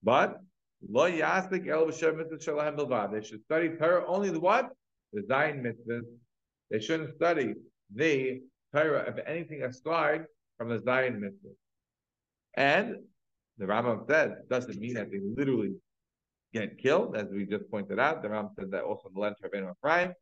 But 0.01 0.39
lo 0.89 1.09
yasik 1.09 1.67
el 1.67 1.85
b'shem 1.85 2.17
mitzvah 2.17 2.37
shalahem 2.37 2.77
bilvad. 2.77 3.11
They 3.11 3.23
should 3.27 3.43
study 3.43 3.69
Torah 3.69 4.05
only 4.07 4.29
the 4.29 4.39
what? 4.39 4.71
The 5.13 5.23
Zion 5.27 5.61
mitzvahs. 5.63 6.05
They 6.71 6.79
shouldn't 6.79 7.15
study 7.15 7.53
the 7.93 8.41
Torah 8.73 9.03
of 9.07 9.19
anything 9.27 9.63
aside 9.63 10.25
from 10.57 10.69
the 10.69 10.79
Zion 10.79 11.21
mitzvah. 11.21 11.53
And 12.55 12.95
the 13.57 13.65
Rambam 13.65 14.07
says 14.09 14.31
doesn't 14.49 14.79
mean 14.79 14.95
that 14.95 15.11
they 15.11 15.19
literally 15.19 15.75
get 16.53 16.77
killed, 16.77 17.17
as 17.17 17.27
we 17.29 17.45
just 17.45 17.69
pointed 17.69 17.99
out. 17.99 18.21
The 18.21 18.29
Rambam 18.29 18.55
said 18.55 18.71
that 18.71 18.83
also 18.83 19.09
in 19.09 19.15
the 19.15 19.19
Lent 19.19 19.35
of 19.43 19.51
Rabbeinu 19.51 19.71
Ephraim. 19.71 20.13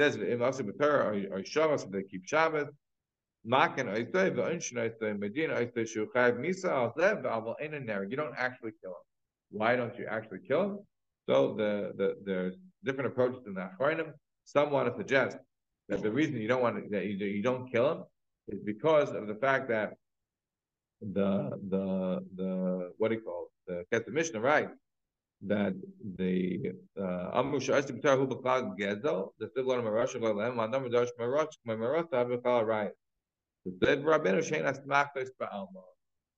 Says 0.00 0.16
if 0.16 0.40
also 0.40 0.64
Torah 0.80 1.22
or, 1.30 1.44
Shabbos, 1.44 1.84
they 1.90 2.02
keep 2.02 2.26
Shabbos. 2.26 2.68
Makan 3.46 3.86
oisay 3.88 4.34
v'unshin 4.34 4.76
oisay 4.76 5.18
medina 5.18 5.54
oisay 5.54 5.86
shuchayiv 5.92 6.38
misa 6.38 6.70
al 6.70 6.92
zev 6.94 7.22
v'aval 7.22 7.54
einaner. 7.62 8.10
You 8.10 8.16
don't 8.16 8.34
actually 8.36 8.72
kill 8.82 8.92
him. 8.92 9.06
Why 9.50 9.76
don't 9.76 9.96
you 9.98 10.06
actually 10.10 10.40
kill 10.48 10.62
him? 10.62 10.78
So 11.28 11.54
the, 11.54 11.92
the 11.96 12.16
there's 12.24 12.56
different 12.84 13.08
approaches 13.08 13.46
in 13.46 13.54
the 13.54 13.68
Achronim. 13.70 14.12
Some 14.44 14.70
want 14.70 14.90
to 14.90 14.96
suggest 14.96 15.36
that 15.88 16.02
the 16.02 16.10
reason 16.10 16.36
you 16.36 16.48
don't 16.48 16.62
want 16.62 16.76
to, 16.76 16.88
that 16.90 17.06
you, 17.06 17.16
you 17.16 17.42
don't 17.42 17.70
kill 17.70 17.92
him 17.92 18.04
is 18.48 18.60
because 18.64 19.10
of 19.10 19.26
the 19.26 19.34
fact 19.34 19.68
that 19.68 19.94
the 21.00 21.50
the 21.70 22.24
the 22.36 22.92
what 22.98 23.08
do 23.08 23.14
you 23.14 23.20
call 23.20 23.48
it? 23.66 23.86
the 23.90 23.96
Kesef 23.96 24.12
Mishneh 24.12 24.42
right 24.42 24.68
that 25.46 25.74
the 26.18 26.72
uh, 26.98 27.30
Gezel 27.42 29.28
the 29.38 29.48
Marash 29.56 30.14
Marash 31.18 32.90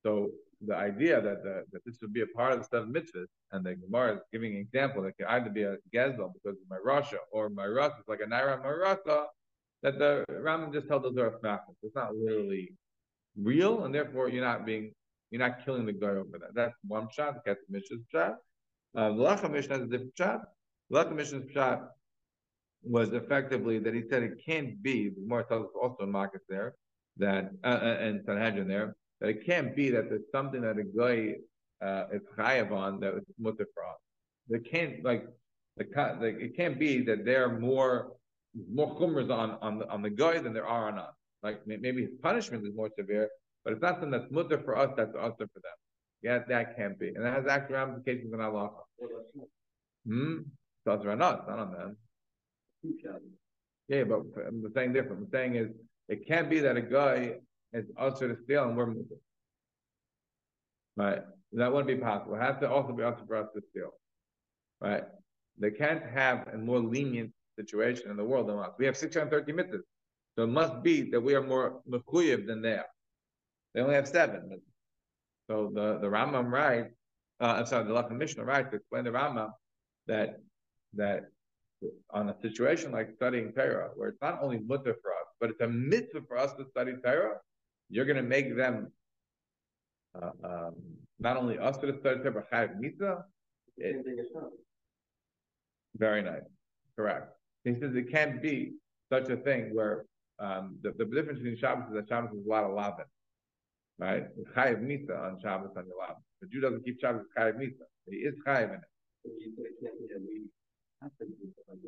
so 0.02 0.30
the 0.66 0.74
idea 0.74 1.20
that 1.20 1.42
that 1.44 1.80
this 1.84 1.98
would 2.00 2.12
be 2.12 2.22
a 2.22 2.26
part 2.28 2.52
of 2.52 2.60
the 2.60 2.64
seven 2.64 2.92
mitzvahs, 2.92 3.26
and 3.52 3.64
the 3.64 3.74
Gemara 3.74 4.14
is 4.14 4.20
giving 4.32 4.54
an 4.54 4.60
example 4.60 5.02
that 5.02 5.16
can 5.16 5.26
either 5.26 5.50
be 5.50 5.62
a 5.62 5.76
gezel 5.94 6.32
because 6.32 6.58
of 6.58 6.68
my 6.70 6.78
Russia 6.78 7.18
or 7.32 7.48
my 7.48 7.66
Russia, 7.66 7.96
it's 7.98 8.08
like 8.08 8.20
a 8.20 8.24
naira 8.24 8.62
my 8.62 8.70
that 9.82 9.98
the 9.98 10.24
Rambam 10.30 10.72
just 10.72 10.88
told 10.88 11.02
those 11.02 11.16
are 11.18 11.38
factors. 11.42 11.76
It's 11.82 11.94
not 11.94 12.14
literally 12.14 12.72
real, 13.36 13.84
and 13.84 13.94
therefore 13.94 14.28
you're 14.28 14.44
not 14.44 14.64
being 14.64 14.92
you're 15.30 15.40
not 15.40 15.64
killing 15.64 15.84
the 15.84 15.92
guy 15.92 16.08
over 16.08 16.38
that. 16.38 16.54
That's 16.54 16.74
one 16.86 17.08
shot. 17.12 17.44
The 17.44 17.50
Kesef 17.50 17.56
Mishneh's 17.68 18.00
shot. 18.10 18.36
Uh, 18.96 19.08
the 19.08 19.14
Lacha 19.14 19.54
has 19.54 19.80
a. 19.80 19.86
The 19.86 20.40
Lechem 20.90 21.16
Mishneh's 21.16 21.50
shot 21.52 21.90
was 22.82 23.12
effectively 23.12 23.78
that 23.78 23.92
he 23.92 24.02
said 24.08 24.22
it 24.22 24.40
can't 24.44 24.82
be. 24.82 25.10
The 25.10 25.20
Gemara 25.20 25.44
tells 25.44 25.66
us 25.66 25.72
also 25.80 26.04
in 26.04 26.10
markets 26.10 26.44
there 26.48 26.74
that 27.18 27.50
uh, 27.64 27.66
uh 27.66 27.96
and 28.00 28.22
Sanhedrin 28.24 28.68
there 28.68 28.96
that 29.20 29.30
it 29.30 29.44
can't 29.44 29.74
be 29.74 29.90
that 29.90 30.08
there's 30.08 30.30
something 30.32 30.60
that 30.62 30.78
a 30.78 30.84
guy 30.84 31.34
uh, 31.84 32.04
is 32.12 32.22
chayav 32.38 32.72
on 32.72 33.00
that 33.00 33.14
it's 33.14 33.26
mutter 33.38 33.66
for 33.74 33.84
us. 33.84 33.98
They 34.48 34.60
can't 34.60 35.04
like 35.04 35.26
the, 35.76 35.84
the 36.20 36.26
it 36.26 36.56
can't 36.56 36.78
be 36.78 37.02
that 37.02 37.24
they're 37.24 37.58
more 37.58 38.12
more 38.72 38.94
chumras 38.98 39.30
on 39.30 39.58
on 39.60 39.78
the 39.78 39.88
on 39.90 40.02
the 40.02 40.10
guy 40.10 40.38
than 40.38 40.54
there 40.54 40.66
are 40.66 40.88
on 40.88 40.98
us. 40.98 41.14
Like 41.42 41.66
maybe 41.66 42.02
his 42.02 42.14
punishment 42.22 42.66
is 42.66 42.74
more 42.74 42.90
severe, 42.98 43.28
but 43.64 43.72
it's 43.72 43.82
not 43.82 43.94
something 43.94 44.10
that's 44.10 44.30
mutter 44.30 44.58
for 44.58 44.76
us 44.76 44.90
that's 44.96 45.14
usher 45.14 45.48
for 45.52 45.60
them. 45.60 45.78
Yeah, 46.26 46.40
that 46.48 46.76
can't 46.76 46.98
be, 46.98 47.10
and 47.14 47.24
that 47.24 47.34
has 47.34 47.46
actual 47.46 47.76
ramifications 47.76 48.34
in 48.34 48.40
Allah. 48.40 48.70
Hmm. 50.04 50.38
So 50.82 50.92
it's 50.94 51.06
us, 51.06 51.16
not 51.16 51.48
on 51.48 51.70
them. 51.70 51.96
Yeah, 53.86 54.02
but 54.02 54.22
I'm 54.44 54.64
saying 54.74 54.92
different. 54.92 55.22
I'm 55.22 55.28
saying 55.30 55.54
is 55.54 55.68
it 56.08 56.26
can't 56.26 56.50
be 56.50 56.58
that 56.58 56.76
a 56.76 56.82
guy 56.82 57.34
is 57.72 57.84
also 57.96 58.26
to 58.26 58.36
steal 58.42 58.64
and 58.64 58.76
we're 58.76 58.86
moving. 58.86 59.20
Right? 60.96 61.22
That 61.52 61.72
wouldn't 61.72 61.96
be 61.96 62.02
possible. 62.04 62.34
It 62.34 62.40
has 62.40 62.58
to 62.58 62.68
also 62.68 62.92
be 62.92 63.04
also 63.04 63.22
for 63.24 63.36
us 63.36 63.46
to 63.54 63.62
steal. 63.70 63.90
Right? 64.80 65.04
They 65.60 65.70
can't 65.70 66.02
have 66.12 66.48
a 66.52 66.58
more 66.58 66.80
lenient 66.80 67.30
situation 67.56 68.10
in 68.10 68.16
the 68.16 68.24
world 68.24 68.48
than 68.48 68.58
us. 68.58 68.72
We 68.80 68.86
have 68.86 68.96
630 68.96 69.52
mitzvahs. 69.52 69.82
So 70.34 70.42
it 70.42 70.48
must 70.48 70.82
be 70.82 71.08
that 71.12 71.20
we 71.20 71.36
are 71.36 71.42
more 71.42 71.82
mechuyev 71.88 72.48
than 72.48 72.62
they 72.62 72.72
are. 72.72 72.90
They 73.74 73.80
only 73.80 73.94
have 73.94 74.08
seven. 74.08 74.60
So 75.48 75.70
the, 75.74 75.98
the 76.00 76.08
Rambam 76.08 76.50
right, 76.50 76.86
uh, 77.40 77.54
I'm 77.58 77.66
sorry, 77.66 77.84
the 77.84 77.94
Lechem 77.94 78.12
Mishneh 78.12 78.44
right 78.44 78.68
to 78.70 78.76
explain 78.76 79.04
the 79.04 79.10
Rambam 79.10 79.50
that 80.06 80.40
that 80.94 81.26
on 82.10 82.28
a 82.30 82.36
situation 82.40 82.90
like 82.90 83.10
studying 83.14 83.52
Torah, 83.52 83.90
where 83.94 84.08
it's 84.08 84.22
not 84.22 84.42
only 84.42 84.58
mutter 84.58 84.96
for 85.02 85.10
us, 85.12 85.28
but 85.40 85.50
it's 85.50 85.60
a 85.60 85.68
mitzvah 85.68 86.22
for 86.26 86.38
us 86.38 86.52
to 86.54 86.64
study 86.70 86.94
Torah, 87.04 87.38
you're 87.90 88.06
going 88.06 88.16
to 88.16 88.22
make 88.22 88.56
them 88.56 88.90
uh, 90.20 90.30
um, 90.42 90.74
not 91.18 91.36
only 91.36 91.58
us 91.58 91.76
to 91.78 91.94
study 92.00 92.18
Torah, 92.20 92.32
but 92.32 92.50
chayav 92.50 92.78
mitzvah. 92.78 93.24
Very 95.96 96.22
nice, 96.22 96.42
correct. 96.96 97.32
He 97.64 97.74
says 97.78 97.94
it 97.94 98.10
can't 98.10 98.42
be 98.42 98.72
such 99.12 99.28
a 99.28 99.36
thing 99.36 99.74
where 99.74 100.06
um, 100.38 100.76
the, 100.82 100.92
the 100.92 101.04
difference 101.04 101.38
between 101.38 101.56
Shabbos 101.56 101.88
is 101.88 101.94
that 101.94 102.08
Shabbos 102.08 102.30
is 102.32 102.46
a 102.46 102.48
lot 102.48 102.64
of 102.64 102.72
lavin, 102.72 103.04
right? 103.98 104.24
Chayav 104.54 104.80
mitzvah 104.80 105.16
on 105.16 105.40
Shabbos 105.42 105.70
on 105.76 105.84
lavin. 105.98 106.22
The 106.40 106.48
Jew 106.48 106.60
doesn't 106.60 106.84
keep 106.84 107.00
Shabbos 107.00 107.22
chayav 107.36 107.56
mitzvah. 107.56 107.84
He 108.10 108.16
is 108.16 108.34
chayav 108.46 108.68
in 108.68 108.80
it. 108.80 108.90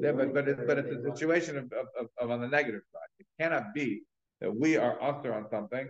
Yeah, 0.01 0.13
but 0.13 0.35
but 0.35 0.49
it's 0.49 0.61
but 0.67 0.79
it's 0.79 0.91
a 0.91 1.03
situation 1.03 1.57
of, 1.57 1.65
of, 1.73 2.09
of, 2.21 2.31
on 2.31 2.41
the 2.41 2.49
negative 2.49 2.83
side. 2.93 3.09
It 3.19 3.27
cannot 3.41 3.75
be 3.75 4.03
that 4.41 4.55
we 4.55 4.77
are 4.77 5.03
usher 5.03 5.35
on 5.35 5.49
something, 5.51 5.89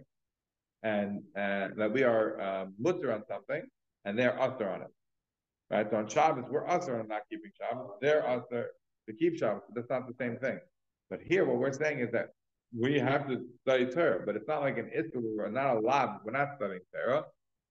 and 0.83 1.23
and 1.35 1.77
that 1.77 1.93
we 1.93 2.03
are 2.05 2.41
um, 2.41 2.75
mutter 2.79 3.13
on 3.13 3.23
something, 3.29 3.63
and 4.05 4.19
they're 4.19 4.41
usher 4.41 4.69
on 4.69 4.83
it. 4.83 4.93
Right? 5.71 5.87
So 5.91 5.97
on 5.97 6.09
Shabbos, 6.09 6.45
we're 6.51 6.67
usher 6.67 6.99
on 6.99 7.09
not 7.09 7.23
keeping 7.31 7.51
Shabbos. 7.59 7.91
They're 8.01 8.27
usher 8.27 8.69
to 9.09 9.15
keep 9.15 9.37
Shabbos. 9.37 9.63
That's 9.75 9.91
not 9.91 10.07
the 10.07 10.15
same 10.19 10.37
thing. 10.39 10.59
But 11.11 11.21
here, 11.23 11.45
what 11.45 11.59
we're 11.59 11.73
saying 11.73 12.01
is 12.01 12.11
that 12.13 12.29
we 12.77 12.99
have 12.99 13.29
to 13.29 13.45
study 13.63 13.87
Torah, 13.87 14.23
but 14.25 14.37
it's 14.37 14.49
not 14.49 14.61
like 14.61 14.79
an 14.79 14.91
Issur. 14.97 15.23
We're 15.37 15.51
not 15.51 15.77
allowed. 15.77 16.21
We're 16.25 16.33
not 16.33 16.57
studying 16.57 16.81
Torah, 16.95 17.25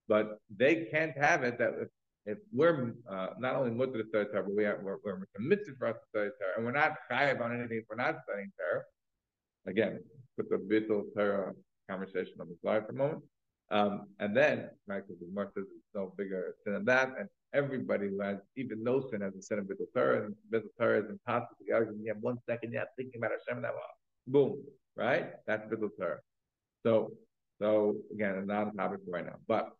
but 0.08 0.38
they 0.56 0.86
can't 0.90 1.16
have 1.16 1.44
it 1.44 1.58
that 1.58 1.74
if 1.80 1.88
if 2.26 2.38
we're 2.52 2.92
uh, 3.10 3.28
not 3.38 3.56
only 3.56 3.70
mutter 3.70 4.02
to 4.02 4.08
study 4.08 4.28
Torah, 4.30 4.42
but 4.44 4.54
we 4.54 4.66
are, 4.66 4.78
we're, 4.82 4.98
we're 5.02 5.24
committed 5.34 5.74
for 5.78 5.86
us 5.86 5.94
to 5.94 6.08
study 6.10 6.30
Torah, 6.38 6.56
and 6.56 6.64
we're 6.66 6.72
not 6.72 6.92
chayav 7.10 7.36
about 7.36 7.52
anything 7.52 7.78
if 7.78 7.84
we're 7.88 7.96
not 7.96 8.16
studying 8.24 8.52
Torah. 8.58 8.82
Again, 9.66 10.00
put 10.36 10.50
the 10.50 10.56
bittul 10.56 11.04
Torah 11.14 11.54
conversation 11.88 12.34
on 12.40 12.48
the 12.48 12.56
slide 12.60 12.84
for 12.86 12.92
a 12.92 12.96
moment. 12.96 13.22
Um, 13.70 14.08
and 14.18 14.36
then, 14.36 14.68
right, 14.86 15.02
because 15.06 15.20
the 15.20 15.26
Gemara 15.26 15.48
says 15.54 15.64
it's 15.74 15.94
no 15.94 16.12
bigger 16.18 16.54
sin 16.64 16.74
than 16.74 16.84
that, 16.86 17.14
and 17.18 17.28
everybody 17.54 18.08
who 18.08 18.20
has 18.20 18.38
even 18.56 18.82
no 18.82 19.00
sin 19.10 19.22
has 19.22 19.34
a 19.34 19.40
sin 19.40 19.58
of 19.58 19.64
bittul 19.64 19.86
Torah, 19.94 20.26
and 20.26 20.34
bittul 20.52 20.68
Torah 20.78 21.04
is 21.04 21.10
impossible. 21.10 21.56
You 21.66 21.74
have 22.08 22.18
one 22.20 22.38
second, 22.46 22.72
yeah, 22.74 22.84
thinking 22.96 23.20
about 23.20 23.32
Hashem, 23.32 23.62
that 23.62 23.72
well, 23.72 23.82
boom, 24.26 24.62
right? 24.98 25.30
That's 25.46 25.64
bittul 25.70 25.90
Torah. 25.98 26.18
So, 26.84 27.12
so 27.60 27.96
again, 28.12 28.46
not 28.46 28.74
a 28.74 28.76
topic 28.76 29.00
for 29.04 29.12
right 29.12 29.24
now, 29.24 29.36
but 29.46 29.70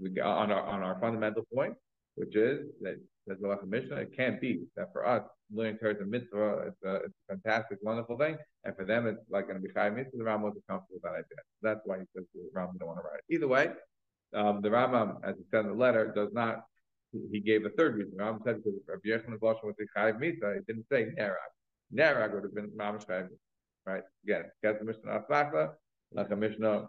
we 0.00 0.20
on 0.20 0.50
our 0.50 0.62
on 0.62 0.82
our 0.82 0.98
fundamental 1.00 1.44
point, 1.54 1.74
which 2.16 2.34
is 2.34 2.66
that 2.80 2.98
there's 3.26 3.40
a 3.42 3.66
Mishnah, 3.66 3.96
it 3.96 4.16
can't 4.16 4.40
be 4.40 4.62
that 4.76 4.92
for 4.92 5.06
us 5.06 5.22
learning 5.52 5.78
Torah 5.78 5.94
is 5.94 6.00
a 6.00 6.04
mitzvah, 6.04 6.64
it's 6.68 6.82
a, 6.84 6.94
it's 6.96 7.14
a 7.28 7.36
fantastic, 7.36 7.78
wonderful 7.82 8.16
thing, 8.16 8.36
and 8.64 8.76
for 8.76 8.84
them 8.84 9.06
it's 9.06 9.20
like 9.30 9.46
going 9.48 9.60
to 9.60 9.66
be 9.66 9.72
chai 9.72 9.90
mitzvah. 9.90 10.16
The 10.16 10.24
Ram 10.24 10.42
wasn't 10.42 10.66
comfortable 10.68 10.96
with 10.96 11.02
that 11.02 11.12
idea. 11.12 11.42
That's 11.62 11.80
why 11.84 11.98
he 11.98 12.04
says 12.16 12.24
the 12.34 12.48
Ram 12.52 12.70
don't 12.78 12.88
want 12.88 13.00
to 13.00 13.02
write. 13.02 13.20
it. 13.28 13.34
Either 13.34 13.48
way, 13.48 13.68
um, 14.34 14.60
the 14.62 14.68
Rambam, 14.68 15.18
as 15.24 15.36
he 15.36 15.44
said 15.50 15.60
in 15.60 15.68
the 15.68 15.74
letter, 15.74 16.12
does 16.14 16.30
not. 16.32 16.64
He 17.32 17.40
gave 17.40 17.64
a 17.64 17.70
third 17.70 17.96
reason. 17.96 18.12
The 18.16 18.22
Rambam 18.22 18.44
said 18.44 18.56
because 18.62 18.80
Rabbi 18.86 19.08
Yechon 19.08 19.40
was 19.40 19.74
chai 19.94 20.12
mitzvah, 20.12 20.54
he 20.54 20.72
didn't 20.72 20.86
say 20.90 21.06
nerag. 21.18 21.52
Nerag 21.94 22.34
would 22.34 22.44
have 22.44 22.54
been 22.54 22.70
mamash 22.70 23.06
chai 23.06 23.24
Right? 23.88 24.02
Again, 24.24 24.44
get 24.62 24.78
the 24.78 24.84
Mishnah 24.84 25.20
Aflacha, 25.20 25.70
like 26.12 26.30
a 26.30 26.36
Mishnah. 26.36 26.88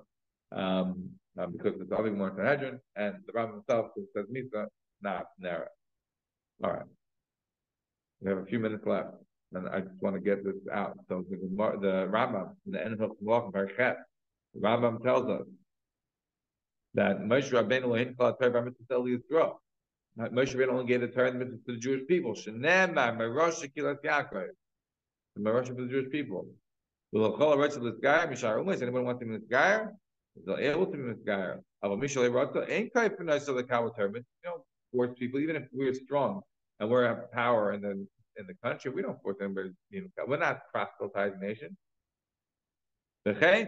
Um, 0.52 1.12
uh, 1.40 1.46
because 1.48 1.80
it's 1.80 1.92
other 1.92 2.12
more 2.12 2.34
Sanhedrin, 2.36 2.80
and 2.96 3.16
the 3.26 3.32
Rambam 3.32 3.54
himself 3.54 3.92
says 4.16 4.26
Misa, 4.36 4.66
not 5.02 5.28
Nara. 5.40 5.68
All 6.64 6.72
right. 6.72 6.86
We 8.22 8.30
have 8.30 8.40
a 8.40 8.46
few 8.46 8.60
minutes 8.60 8.84
left, 8.86 9.14
and 9.54 9.70
I 9.70 9.80
just 9.80 10.02
want 10.02 10.16
to 10.16 10.22
get 10.22 10.44
this 10.44 10.56
out. 10.74 10.98
So 11.08 11.24
the, 11.30 11.38
the 11.38 12.10
Rambam, 12.12 12.56
in 12.66 12.74
the 12.74 12.84
end 12.84 13.02
of 13.02 13.12
Malachim, 13.24 13.54
Parashat, 13.54 13.96
the 14.54 14.60
Rambam 14.60 15.02
tells 15.04 15.30
us 15.30 15.48
that 16.96 17.20
Moshe 17.22 17.52
Rabbeinu 17.52 17.84
Elohim 17.84 18.16
called 18.20 18.36
Torah 18.42 18.66
Mitzvah 18.66 18.96
Yisrael. 18.96 19.54
Moshe 20.18 20.56
Rabbeinu 20.56 20.70
only 20.70 20.86
gave 20.86 21.02
the 21.02 21.08
Torah 21.08 21.32
and 21.32 21.40
the 21.40 21.46
to 21.46 21.60
the 21.68 21.78
Jewish 21.78 22.06
people. 22.08 22.34
Shenemar 22.34 23.16
Merosh 23.16 23.64
Shekilas 23.64 24.02
Yaakov. 24.04 24.48
The 25.36 25.42
Merosh 25.42 25.68
for 25.68 25.76
the 25.76 25.88
Jewish 25.88 26.12
people. 26.12 26.48
Will 27.12 27.38
call 27.38 27.54
a 27.54 27.58
Rachel 27.58 27.84
this 27.84 28.00
guy? 28.02 28.26
Mishar 28.28 28.64
Umas. 28.64 28.82
Anyone 28.82 29.04
want 29.04 29.22
him 29.22 29.34
this 29.34 29.48
guy? 29.50 29.88
the 30.46 30.56
able 30.58 30.86
to 30.86 30.92
be 30.92 31.00
misgayer. 31.00 31.60
Ava 31.84 31.98
Mishalei 31.98 32.34
Rata 32.34 32.66
ain't 32.72 32.94
kaifenai 32.94 33.42
so 33.42 33.54
the 33.54 33.64
cow 33.64 33.86
You 33.86 34.24
know, 34.46 34.64
force 34.92 35.12
people, 35.18 35.40
even 35.40 35.56
if 35.56 35.64
we're 35.72 35.94
strong 35.94 36.42
and 36.80 36.90
we're 36.90 37.08
have 37.08 37.32
power 37.32 37.72
in 37.74 37.82
the 37.82 38.06
in 38.38 38.46
the 38.48 38.54
country, 38.64 38.92
we 38.92 39.02
don't 39.02 39.22
force 39.22 39.38
anybody. 39.42 39.72
You 39.90 40.04
know, 40.04 40.10
we're 40.28 40.38
not 40.38 40.62
proselytizing 40.72 41.40
nation. 41.42 41.76
However, 43.26 43.68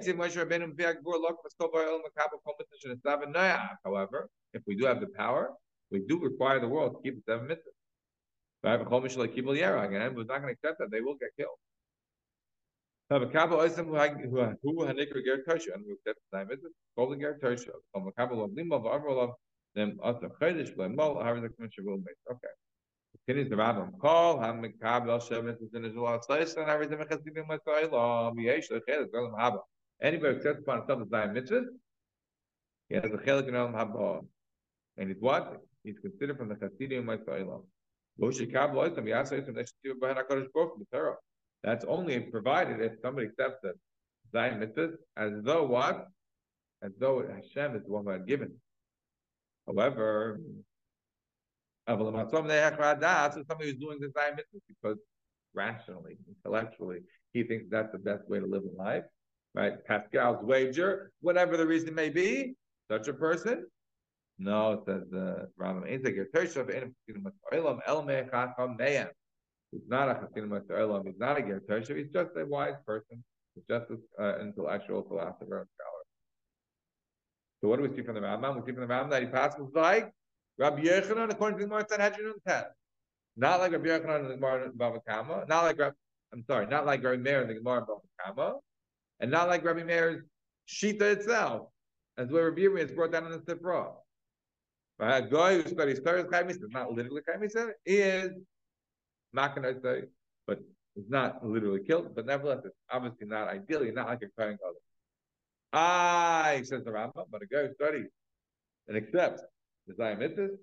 if 4.54 4.62
we 4.66 4.76
do 4.76 4.86
have 4.86 5.02
the 5.02 5.08
power, 5.18 5.52
we 5.92 6.00
do 6.08 6.22
require 6.22 6.62
the 6.62 6.70
world 6.70 6.96
to 6.96 7.02
keep 7.04 7.26
the 7.26 7.34
seven 7.34 7.50
mitzvahs. 7.50 7.76
And 8.64 10.16
we're 10.16 10.24
not 10.24 10.42
going 10.42 10.44
to 10.44 10.52
accept 10.52 10.80
that; 10.80 10.90
they 10.90 11.02
will 11.02 11.16
get 11.16 11.32
killed. 11.38 11.58
A 13.12 13.28
couple 13.28 13.58
oisem 13.58 13.88
who 13.88 13.92
hanikra 13.92 15.22
ger 15.26 15.44
tosha 15.46 15.74
and 15.74 15.84
we 15.86 15.92
accept 15.96 16.20
time 16.34 16.50
is 16.50 16.60
it 16.64 16.72
called 16.96 17.20
ger 17.20 17.38
tosha. 17.44 17.72
From 17.92 18.08
a 18.08 18.12
couple 18.14 18.42
of 18.42 18.54
lima 18.54 18.78
of 18.78 18.84
avrolav 18.84 19.34
them 19.76 20.00
asa 20.02 20.30
chedesh 20.42 20.74
blem 20.78 20.96
mol 20.96 21.16
the 21.16 21.50
commission 21.50 21.86
will 21.86 21.98
make 21.98 22.16
okay. 22.32 22.48
Continues 23.26 23.50
the 23.50 23.58
rabbim 23.58 24.00
call 24.00 24.40
ham 24.40 24.62
mekabel 24.62 25.20
shevet 25.22 25.62
is 25.62 25.74
in 25.74 25.84
Israel 25.84 26.22
slice 26.22 26.54
and 26.54 26.70
everything 26.70 27.00
mechasidim 27.00 27.50
with 27.50 27.60
oilam 27.68 28.42
yesh 28.42 28.70
lechedes 28.70 29.12
olam 29.14 29.38
haba. 29.38 29.60
Anybody 30.02 30.38
accepts 30.38 30.62
upon 30.62 30.78
himself 30.78 31.00
the 31.00 31.18
time 31.18 31.34
mitzvah, 31.34 31.66
he 32.88 32.96
has 32.96 33.04
a 33.04 33.10
chelik 33.10 33.50
in 33.50 33.56
olam 33.56 33.74
haba, 33.74 34.26
and 34.96 35.10
he's 35.10 35.20
what? 35.20 35.60
He's 35.84 36.00
considered 36.00 36.38
from 36.38 36.48
the 36.48 36.56
chasidim 36.56 37.08
oilam. 37.08 37.66
Moshe 38.22 38.50
kabel 38.54 38.90
oisem 38.90 39.04
yasa 39.06 39.34
oisem 39.34 39.68
to 39.84 39.96
behind 39.96 40.18
Hakadosh 40.18 40.48
Baruch 40.54 40.80
the 40.80 40.86
Torah. 40.98 41.18
That's 41.64 41.86
only 41.86 42.20
provided 42.20 42.82
if 42.82 42.94
somebody 43.02 43.28
accepts 43.28 43.64
it. 43.64 43.76
Zion 44.32 44.60
mitzvah, 44.60 44.92
as 45.18 45.32
though 45.44 45.66
what? 45.66 46.08
As 46.82 46.92
though 47.00 47.22
Hashem 47.22 47.76
is 47.76 47.84
the 47.84 47.92
one 47.92 48.06
who 48.06 48.12
had 48.12 48.28
given. 48.28 48.54
However, 49.68 50.40
so 51.88 51.96
somebody 51.98 53.70
who's 53.70 53.80
doing 53.80 54.00
the 54.00 54.12
Zion 54.18 54.36
mitzvah 54.36 54.60
because 54.68 54.98
rationally, 55.54 56.18
intellectually, 56.28 57.00
he 57.34 57.44
thinks 57.44 57.66
that's 57.70 57.92
the 57.92 58.00
best 58.00 58.28
way 58.30 58.40
to 58.40 58.46
live 58.46 58.64
in 58.64 58.76
life. 58.76 59.04
Right? 59.54 59.84
Pascal's 59.86 60.44
wager, 60.44 61.12
whatever 61.22 61.58
the 61.58 61.68
reason 61.68 61.94
may 61.94 62.10
be, 62.10 62.56
such 62.90 63.08
a 63.10 63.14
person 63.14 63.68
No, 64.40 64.82
says 64.88 65.04
the 65.12 65.50
Rambam. 65.60 65.86
He's 69.72 69.88
not 69.88 70.10
a 70.10 70.16
Chassidim 70.16 70.50
Olam, 70.50 71.06
he's 71.06 71.20
not 71.20 71.38
a 71.38 71.42
Ger 71.42 71.62
Toshav, 71.68 71.98
he's 71.98 72.12
just 72.14 72.32
a 72.36 72.46
wise 72.46 72.76
person. 72.86 73.24
He's 73.56 73.64
just 73.70 73.90
an 73.90 74.00
uh, 74.20 74.40
intellectual 74.40 75.04
philosopher 75.04 75.60
and 75.60 75.68
scholar. 75.76 76.04
So 77.62 77.68
what 77.68 77.78
do 77.78 77.88
we 77.88 77.96
see 77.96 78.04
from 78.04 78.16
the 78.16 78.22
Rambam? 78.22 78.56
We 78.56 78.62
see 78.62 78.76
from 78.76 78.88
the 78.88 78.94
Rambam 78.94 79.10
that 79.12 79.22
he 79.22 79.28
passes 79.28 79.68
like 79.74 80.12
Rabbi 80.58 80.82
Yochanan 80.84 81.32
according 81.32 81.60
to 81.60 81.64
the 81.64 81.70
Gemara 81.70 81.86
Sanhedrin 81.90 82.34
10. 82.48 82.64
Not 83.38 83.60
like 83.60 83.72
Rabbi 83.72 83.88
Yochanan 83.88 84.22
in 84.22 84.28
the 84.30 84.36
Gemara 84.36 84.70
Bava 84.72 85.00
Kama, 85.08 85.46
not 85.48 85.64
like 85.64 85.78
Rabbi, 85.78 85.96
I'm 86.34 86.44
sorry, 86.44 86.68
not 86.68 86.86
like 86.86 87.04
Rabbi 87.04 87.22
Meir 87.22 87.42
in 87.44 87.48
the 87.48 87.56
Gemara 87.56 87.86
Bava 87.86 88.02
Kama, 88.26 88.56
and 89.20 89.32
not 89.32 89.48
like 89.48 89.64
Rabbi 89.64 89.84
Meir's 89.84 90.24
Shita 90.68 91.02
itself, 91.02 91.68
as 92.18 92.28
the 92.28 92.34
way 92.34 92.42
Rabbi 92.42 92.62
Yirmiyah 92.62 92.86
is 92.86 92.92
brought 92.92 93.12
down 93.12 93.26
in 93.26 93.32
the 93.32 93.40
Sifra. 93.40 93.94
A 95.00 95.22
guy 95.24 95.60
who 95.60 95.68
studies 95.68 96.00
Torah 96.00 96.22
is 96.48 96.60
not 96.70 96.92
literally 96.92 97.22
Chaimisa, 97.28 97.72
he 97.86 97.98
is 97.98 98.32
going 99.34 99.64
to 99.64 99.82
say, 99.82 100.04
but 100.48 100.60
it's 100.96 101.10
not 101.10 101.46
literally 101.46 101.84
killed, 101.86 102.16
but 102.16 102.26
nevertheless, 102.26 102.62
it's 102.66 102.76
obviously 102.92 103.28
not 103.28 103.48
ideally, 103.48 103.92
not 103.92 104.08
like 104.08 104.22
a 104.24 104.28
Kohen 104.40 104.58
Gadol. 104.58 104.76
Ah, 105.74 106.54
says 106.64 106.84
the 106.84 106.92
Rambam, 106.92 107.26
but 107.32 107.42
a 107.42 107.46
guy 107.46 107.68
who 107.68 107.74
studies 107.76 108.08
and 108.88 108.98
accepts 108.98 109.42
the 109.88 109.94
Zayamitis, 109.94 110.58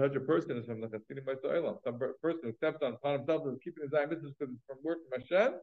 such 0.00 0.16
a 0.16 0.20
person 0.20 0.56
is 0.56 0.66
from 0.66 0.80
the 0.80 0.88
Hasidim 0.88 1.24
by 1.24 1.34
Olam. 1.34 1.76
Some 1.84 1.98
person 2.20 2.54
steps 2.56 2.78
on 2.82 2.94
upon 2.94 3.18
himself 3.18 3.46
is 3.46 3.58
keeping 3.62 3.84
his 3.84 3.92
Zayamitis 3.92 4.34
because 4.38 4.52
it's 4.54 4.64
from 4.66 4.78
work 4.82 4.98
from 5.08 5.20
Hashem. 5.20 5.54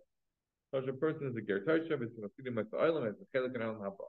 Such 0.74 0.88
a 0.88 0.94
person 0.94 1.28
is 1.28 1.36
a 1.36 1.42
Ger 1.42 1.62
Toshav, 1.62 2.02
it's 2.02 2.14
from 2.14 2.24
Hasidim 2.24 2.56
by 2.56 2.62
Olam, 2.78 3.10
it's 3.10 3.20
a 3.22 3.38
Chelik 3.38 3.56
and 3.56 3.64
Olam 3.64 3.82
Haba. 3.82 4.06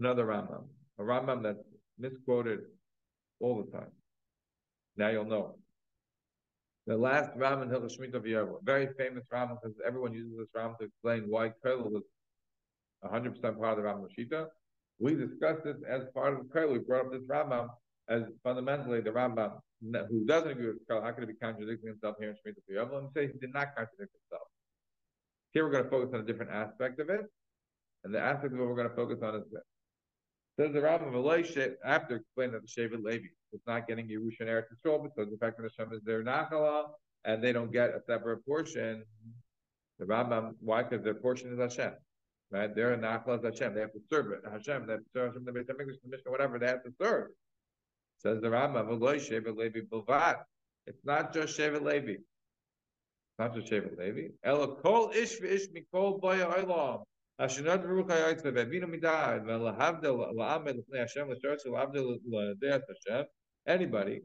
Another 0.00 0.26
Rambam, 0.26 0.64
a 0.98 1.02
Rambam 1.02 1.42
that's 1.42 1.62
misquoted 1.98 2.60
all 3.40 3.62
the 3.62 3.70
time. 3.70 3.92
Now 4.96 5.08
you'll 5.08 5.24
know. 5.24 5.56
The 6.86 6.96
last 6.96 7.30
Ram 7.36 7.62
in 7.62 7.68
Shemitah 7.68 8.24
V'Yovel, 8.24 8.62
very 8.62 8.88
famous 8.96 9.24
Ram 9.32 9.56
because 9.60 9.76
everyone 9.84 10.12
uses 10.12 10.38
this 10.38 10.48
Ram 10.54 10.76
to 10.78 10.86
explain 10.86 11.24
why 11.28 11.52
kollel 11.64 11.90
was 11.90 12.02
100% 13.04 13.40
part 13.42 13.72
of 13.72 13.76
the 13.76 13.82
Ram 13.82 14.06
Shita. 14.16 14.46
We 15.00 15.14
discussed 15.14 15.64
this 15.64 15.76
as 15.88 16.02
part 16.14 16.34
of 16.34 16.46
kollel. 16.46 16.72
We 16.72 16.78
brought 16.78 17.06
up 17.06 17.12
this 17.12 17.22
Rambam 17.22 17.68
as 18.08 18.22
fundamentally 18.44 19.00
the 19.00 19.10
Rambam 19.10 19.58
who 19.82 20.24
doesn't 20.24 20.50
agree 20.50 20.68
with 20.68 20.86
kollel. 20.88 21.02
How 21.02 21.10
could 21.10 21.26
he 21.26 21.32
be 21.32 21.38
contradicting 21.38 21.88
himself 21.88 22.16
here 22.20 22.30
in 22.30 22.36
Shemitah 22.36 22.62
V'Yovel? 22.70 22.98
And 22.98 23.08
say 23.14 23.26
he 23.26 23.38
did 23.38 23.52
not 23.52 23.74
contradict 23.76 24.12
himself. 24.30 24.48
Here 25.52 25.64
we're 25.64 25.72
going 25.72 25.84
to 25.84 25.90
focus 25.90 26.10
on 26.14 26.20
a 26.20 26.24
different 26.24 26.52
aspect 26.52 27.00
of 27.00 27.10
it, 27.10 27.22
and 28.04 28.14
the 28.14 28.20
aspect 28.20 28.52
of 28.52 28.58
what 28.58 28.68
we're 28.68 28.76
going 28.76 28.90
to 28.90 28.94
focus 28.94 29.18
on 29.22 29.34
is 29.36 29.44
this. 29.50 29.62
Says 30.58 30.72
the 30.72 30.80
Rambam 30.80 31.12
Eloishe, 31.12 31.74
after 31.84 32.16
explaining 32.16 32.54
that 32.54 32.62
the 32.62 32.68
Shevet 32.68 33.02
Levi 33.02 33.26
is 33.52 33.60
not 33.66 33.86
getting 33.86 34.08
Yerushan 34.08 34.42
Eretz 34.48 34.64
Yisrael 34.72 35.02
because 35.02 35.30
the 35.30 35.36
fact 35.36 35.58
that 35.58 35.70
Hashem 35.70 35.92
is 35.92 36.02
their 36.02 36.24
Nachala 36.24 36.84
and 37.24 37.44
they 37.44 37.52
don't 37.52 37.70
get 37.70 37.90
a 37.90 38.00
separate 38.06 38.44
portion. 38.46 39.04
The 39.98 40.06
Rambam, 40.06 40.54
why? 40.60 40.82
Because 40.82 41.04
their 41.04 41.14
portion 41.14 41.52
is 41.52 41.58
Hashem, 41.58 41.92
right? 42.50 42.74
Their 42.74 42.96
Nachala 42.96 43.38
is 43.38 43.44
Hashem. 43.44 43.74
They 43.74 43.80
have 43.80 43.92
to 43.92 44.00
serve 44.10 44.32
it. 44.32 44.40
Hashem, 44.50 44.86
they 44.86 44.94
have 44.94 45.02
to 45.02 45.10
serve 45.14 45.32
Hashem, 45.32 45.44
the 45.44 45.52
Beit 45.52 45.68
HaMikdash, 45.68 46.00
the 46.02 46.10
Mishnah, 46.10 46.30
whatever 46.30 46.58
they 46.58 46.66
have 46.66 46.84
to 46.84 46.92
serve. 47.00 47.28
Says 48.22 48.40
the 48.40 48.48
Rambam 48.48 48.88
Eloishe 48.88 49.30
Shevet 49.30 49.56
Levi 49.56 49.80
Bilvad. 49.92 50.36
It's 50.86 51.04
not 51.04 51.34
just 51.34 51.58
Shevet 51.58 51.82
Levi. 51.82 52.12
It's 52.12 53.38
not 53.38 53.54
just 53.54 53.70
Shevet 53.70 53.98
Levi. 53.98 54.28
Ela 54.42 54.76
kol 54.76 55.10
ish 55.10 55.38
v'ish 55.38 55.66
mikol 55.74 56.18
boya 56.18 56.64
olam. 56.64 57.02
Ashenot 57.38 57.82
Baruch 57.82 58.08
HaYotzeh 58.08 58.50
Ve'avinu 58.50 58.88
Midad 58.88 59.44
Ve'lahavdel 59.44 60.34
La'amed 60.34 60.78
L'fnei 60.78 61.00
Hashem 61.00 61.28
L'shortz 61.28 61.66
L'avdel 61.66 62.18
L'deas 62.26 62.80
Hashem 62.88 63.26
Anybody 63.66 64.22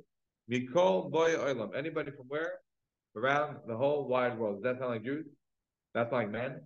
Mikol 0.49 1.11
Boy 1.11 1.31
Olam 1.35 1.75
Anybody 1.75 2.11
from 2.11 2.27
where? 2.29 2.59
Around 3.17 3.57
the 3.67 3.75
whole 3.75 4.07
wide 4.07 4.39
world. 4.39 4.63
Does 4.63 4.71
that 4.71 4.79
sound 4.79 4.91
like 4.91 5.03
Jews? 5.03 5.25
That 5.93 6.09
sound 6.09 6.23
like 6.23 6.31
men? 6.31 6.61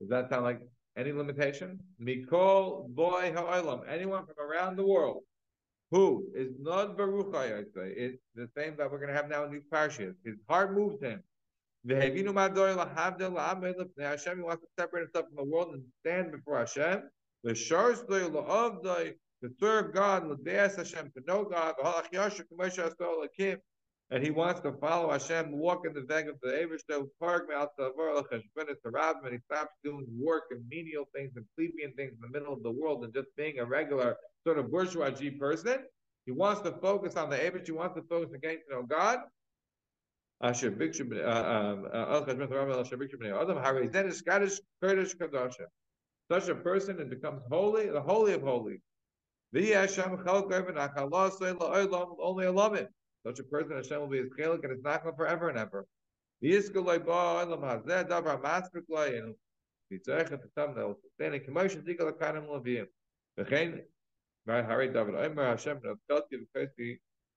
Does 0.00 0.08
that 0.08 0.30
sound 0.30 0.44
like 0.44 0.60
any 0.96 1.12
limitation? 1.12 1.78
Mikol 2.02 2.88
Boy 2.88 3.32
Ha'olam 3.36 3.82
Anyone 3.86 4.24
from 4.24 4.36
around 4.42 4.76
the 4.76 4.86
world 4.86 5.22
who 5.90 6.24
is 6.34 6.48
not 6.60 6.96
Baruch 6.96 7.30
HaYotzeh 7.34 7.92
It's 7.94 8.22
the 8.34 8.48
same 8.56 8.74
that 8.78 8.90
we're 8.90 9.00
going 9.00 9.10
to 9.10 9.14
have 9.14 9.28
now 9.28 9.44
in 9.44 9.52
these 9.52 9.66
parshas. 9.70 10.14
His 10.24 10.36
heart 10.48 10.72
moves 10.72 11.02
him 11.02 11.22
Hashem 11.86 12.34
wants 14.42 14.62
to 14.62 14.68
separate 14.78 15.02
himself 15.02 15.26
from 15.26 15.36
the 15.36 15.44
world 15.44 15.74
and 15.74 15.82
stand 16.04 16.32
before 16.32 16.58
Hashem. 16.58 17.02
The 17.42 17.54
to 19.42 19.50
serve 19.58 19.94
God, 19.94 20.38
Hashem, 20.44 21.12
to 21.16 21.22
know 21.26 21.44
God, 21.44 21.74
and 24.12 24.24
he 24.24 24.30
wants 24.30 24.60
to 24.60 24.72
follow 24.72 25.10
Hashem, 25.10 25.52
walk 25.52 25.86
in 25.86 25.94
the 25.94 26.02
veg 26.02 26.28
of 26.28 26.34
the 26.42 26.50
Avishta, 26.50 27.06
park 27.18 27.48
out 27.54 27.70
the 27.78 27.92
and 27.96 29.32
he 29.32 29.38
stops 29.50 29.72
doing 29.82 30.06
work 30.20 30.44
and 30.50 30.62
menial 30.68 31.08
things 31.14 31.32
and 31.36 31.46
plebeian 31.56 31.94
things 31.94 32.12
in 32.12 32.20
the 32.20 32.28
middle 32.28 32.52
of 32.52 32.62
the 32.62 32.70
world 32.70 33.04
and 33.04 33.14
just 33.14 33.28
being 33.36 33.60
a 33.60 33.64
regular 33.64 34.16
sort 34.44 34.58
of 34.58 34.70
bourgeoisie 34.70 35.30
person. 35.30 35.78
He 36.26 36.32
wants 36.32 36.60
to 36.62 36.72
focus 36.72 37.16
on 37.16 37.30
the 37.30 37.36
Avish, 37.36 37.66
he 37.66 37.72
wants 37.72 37.94
to 37.96 38.02
focus 38.02 38.30
on 38.34 38.40
getting 38.40 38.60
to 38.68 38.74
know 38.74 38.82
God. 38.82 39.20
Then 40.42 40.54
is 44.06 44.22
Kaddish 44.22 44.60
Kurdish 44.82 45.14
Kadosha. 45.16 45.66
Such 46.30 46.48
a 46.48 46.54
person 46.54 46.98
it 46.98 47.10
becomes 47.10 47.42
holy, 47.50 47.90
the 47.90 48.00
holy 48.00 48.32
of 48.32 48.40
holies. 48.42 48.80
Only 49.52 49.72
Alamim. 52.46 52.88
Such 53.26 53.38
a 53.38 53.44
person 53.44 53.76
Hashem 53.76 54.00
will 54.00 54.08
be 54.08 54.18
his 54.18 54.30
chelik 54.38 54.62
and 54.62 54.72
his 54.72 54.80
nachla 54.80 55.14
forever 55.14 55.50
and 55.50 55.58
ever. 55.58 55.86
And 56.42 56.52
a 56.52 56.64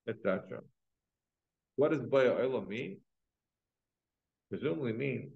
etc. 0.07 0.61
What 1.75 1.91
does 1.91 2.01
Baya 2.01 2.31
Olam 2.31 2.67
mean? 2.67 2.97
Presumably 4.49 4.93
means 4.93 5.31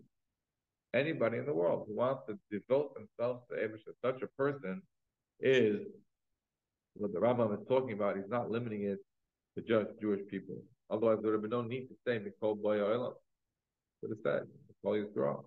anybody 0.93 1.37
in 1.37 1.45
the 1.45 1.53
world 1.53 1.85
who 1.87 1.95
wants 1.95 2.23
to 2.27 2.37
devote 2.51 2.93
themselves 2.93 3.41
to 3.49 3.55
Abish. 3.55 3.81
Such 4.03 4.21
a 4.21 4.27
person 4.27 4.81
is 5.39 5.79
what 6.95 7.13
the 7.13 7.19
Rambam 7.19 7.53
is 7.59 7.67
talking 7.67 7.93
about. 7.93 8.15
He's 8.17 8.29
not 8.29 8.51
limiting 8.51 8.83
it 8.83 8.99
to 9.55 9.61
just 9.63 9.99
Jewish 9.99 10.21
people. 10.29 10.55
Otherwise, 10.89 11.17
there 11.21 11.31
would 11.31 11.37
have 11.37 11.41
been 11.41 11.51
no 11.51 11.61
need 11.61 11.87
to 11.87 11.95
say 12.05 12.19
Mikol 12.19 12.61
Baya 12.61 12.81
Olam. 12.81 13.13
But 14.01 14.11
it 14.11 14.17
said, 14.23 14.43
Mikol 14.85 15.03
Yisrael. 15.03 15.43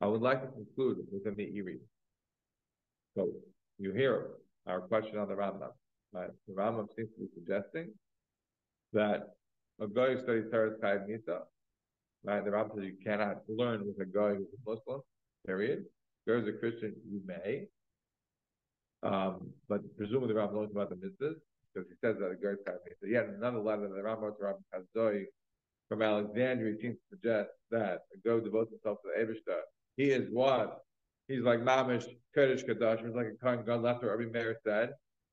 I 0.00 0.06
would 0.06 0.20
like 0.20 0.42
to 0.42 0.48
conclude 0.48 0.98
with 1.10 1.24
the 1.24 1.30
Meiri. 1.30 1.78
So 3.16 3.28
you 3.78 3.92
hear 3.92 4.30
our 4.66 4.80
question 4.80 5.18
on 5.18 5.28
the 5.28 5.34
Rambam. 5.34 5.70
Right? 6.12 6.30
The 6.46 6.54
Rambam 6.54 6.86
seems 6.96 7.10
to 7.14 7.20
be 7.20 7.28
suggesting 7.34 7.90
that 8.92 9.34
a 9.80 9.86
guy 9.86 10.14
who 10.14 10.22
studies 10.22 10.46
is 10.46 10.52
Chayiv 10.52 11.06
Nisa. 11.06 11.40
Right? 12.24 12.44
The 12.44 12.50
Rambam 12.50 12.76
says 12.76 12.84
you 12.84 12.96
cannot 13.04 13.42
learn 13.48 13.86
with 13.86 14.00
a 14.00 14.10
guy 14.10 14.34
who's 14.34 14.46
a 14.52 14.70
Muslim, 14.70 15.00
period. 15.46 15.84
If 16.26 16.46
a 16.46 16.58
Christian, 16.58 16.94
you 17.10 17.22
may. 17.24 17.66
Um, 19.02 19.50
but 19.68 19.80
presumably 19.96 20.34
the 20.34 20.40
Rambam 20.40 20.54
knows 20.54 20.70
about 20.72 20.90
the 20.90 20.96
mitzvahs, 20.96 21.36
because 21.72 21.88
he 21.88 21.96
says 22.04 22.16
that 22.20 22.30
a 22.30 22.36
guy 22.36 22.50
is 22.50 22.58
Chayiv 22.66 22.78
Nisa. 22.86 23.12
Yet 23.12 23.28
another 23.28 23.60
letter 23.60 23.88
that 23.88 23.94
the 23.94 24.02
Rambam 24.02 24.22
wrote 24.22 24.38
to 24.38 24.44
Rabbi 24.44 24.58
Kazdoi 24.74 25.24
from 25.88 26.02
Alexandria 26.02 26.76
seems 26.80 26.96
to 26.96 27.16
suggest 27.16 27.50
that 27.70 28.00
a 28.14 28.28
guy 28.28 28.42
devotes 28.44 28.70
himself 28.70 28.98
to 29.02 29.10
the 29.14 29.24
Evishta. 29.24 29.60
He 29.96 30.10
is 30.10 30.28
what? 30.30 30.80
He's 31.28 31.42
like 31.42 31.60
Mamish, 31.60 32.04
Kurdish 32.34 32.64
Kadash. 32.64 33.04
He's 33.04 33.14
like 33.14 33.26
a 33.26 33.36
Kohen 33.42 33.64
God 33.64 33.82
left 33.82 34.04
or 34.04 34.12
every 34.12 34.30
mayor 34.30 34.56
said. 34.66 34.90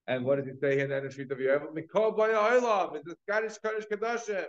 And 0.07 0.23
what 0.23 0.37
does 0.37 0.45
he 0.45 0.59
say 0.61 0.75
here 0.75 0.91
in 0.91 1.03
the 1.03 1.11
street 1.11 1.31
of 1.31 1.39
Yerevan? 1.39 1.73
Mikol 1.73 2.15
Olam. 2.15 2.95
It's 2.95 3.05
the 3.05 3.15
Scottish 3.27 3.57
Kaddish 3.57 3.85
Kadashim. 3.91 4.45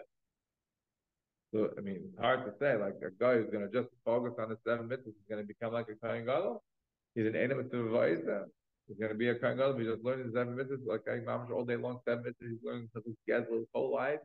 So 1.55 1.71
I 1.79 1.81
mean, 1.81 2.01
it's 2.09 2.21
hard 2.21 2.45
to 2.45 2.53
say. 2.61 2.77
Like 2.77 2.97
a 3.03 3.11
guy 3.19 3.37
who's 3.37 3.51
going 3.51 3.69
to 3.69 3.73
just 3.73 3.89
focus 4.05 4.35
on 4.39 4.51
the 4.51 4.59
seven 4.67 4.89
mitzvahs 4.89 5.09
is 5.09 5.27
going 5.31 5.43
to 5.43 5.47
become 5.47 5.73
like 5.73 5.87
a 5.89 5.95
Kohen 5.95 6.27
Gadol. 6.27 6.63
He's 7.15 7.27
an 7.27 7.37
enemy 7.37 7.65
to 7.71 7.77
Vaisa. 7.77 8.45
He's 8.87 8.99
going 8.99 9.13
to 9.13 9.17
be 9.17 9.29
a 9.29 9.35
Kohen 9.35 9.57
Gadol. 9.57 9.79
He's 9.79 9.89
just 9.89 10.05
learning 10.05 10.27
the 10.27 10.39
seven 10.39 10.57
mitzvahs 10.57 10.87
like 10.87 11.03
I 11.09 11.21
Mamash 11.21 11.51
all 11.51 11.65
day 11.65 11.77
long. 11.77 12.01
Seven 12.07 12.25
mitzvahs. 12.25 12.51
He's 12.51 12.63
learning 12.63 12.91
to 12.95 13.03
his 13.07 13.17
Gezel 13.29 13.61
his 13.61 13.69
whole 13.73 13.95
life. 13.95 14.21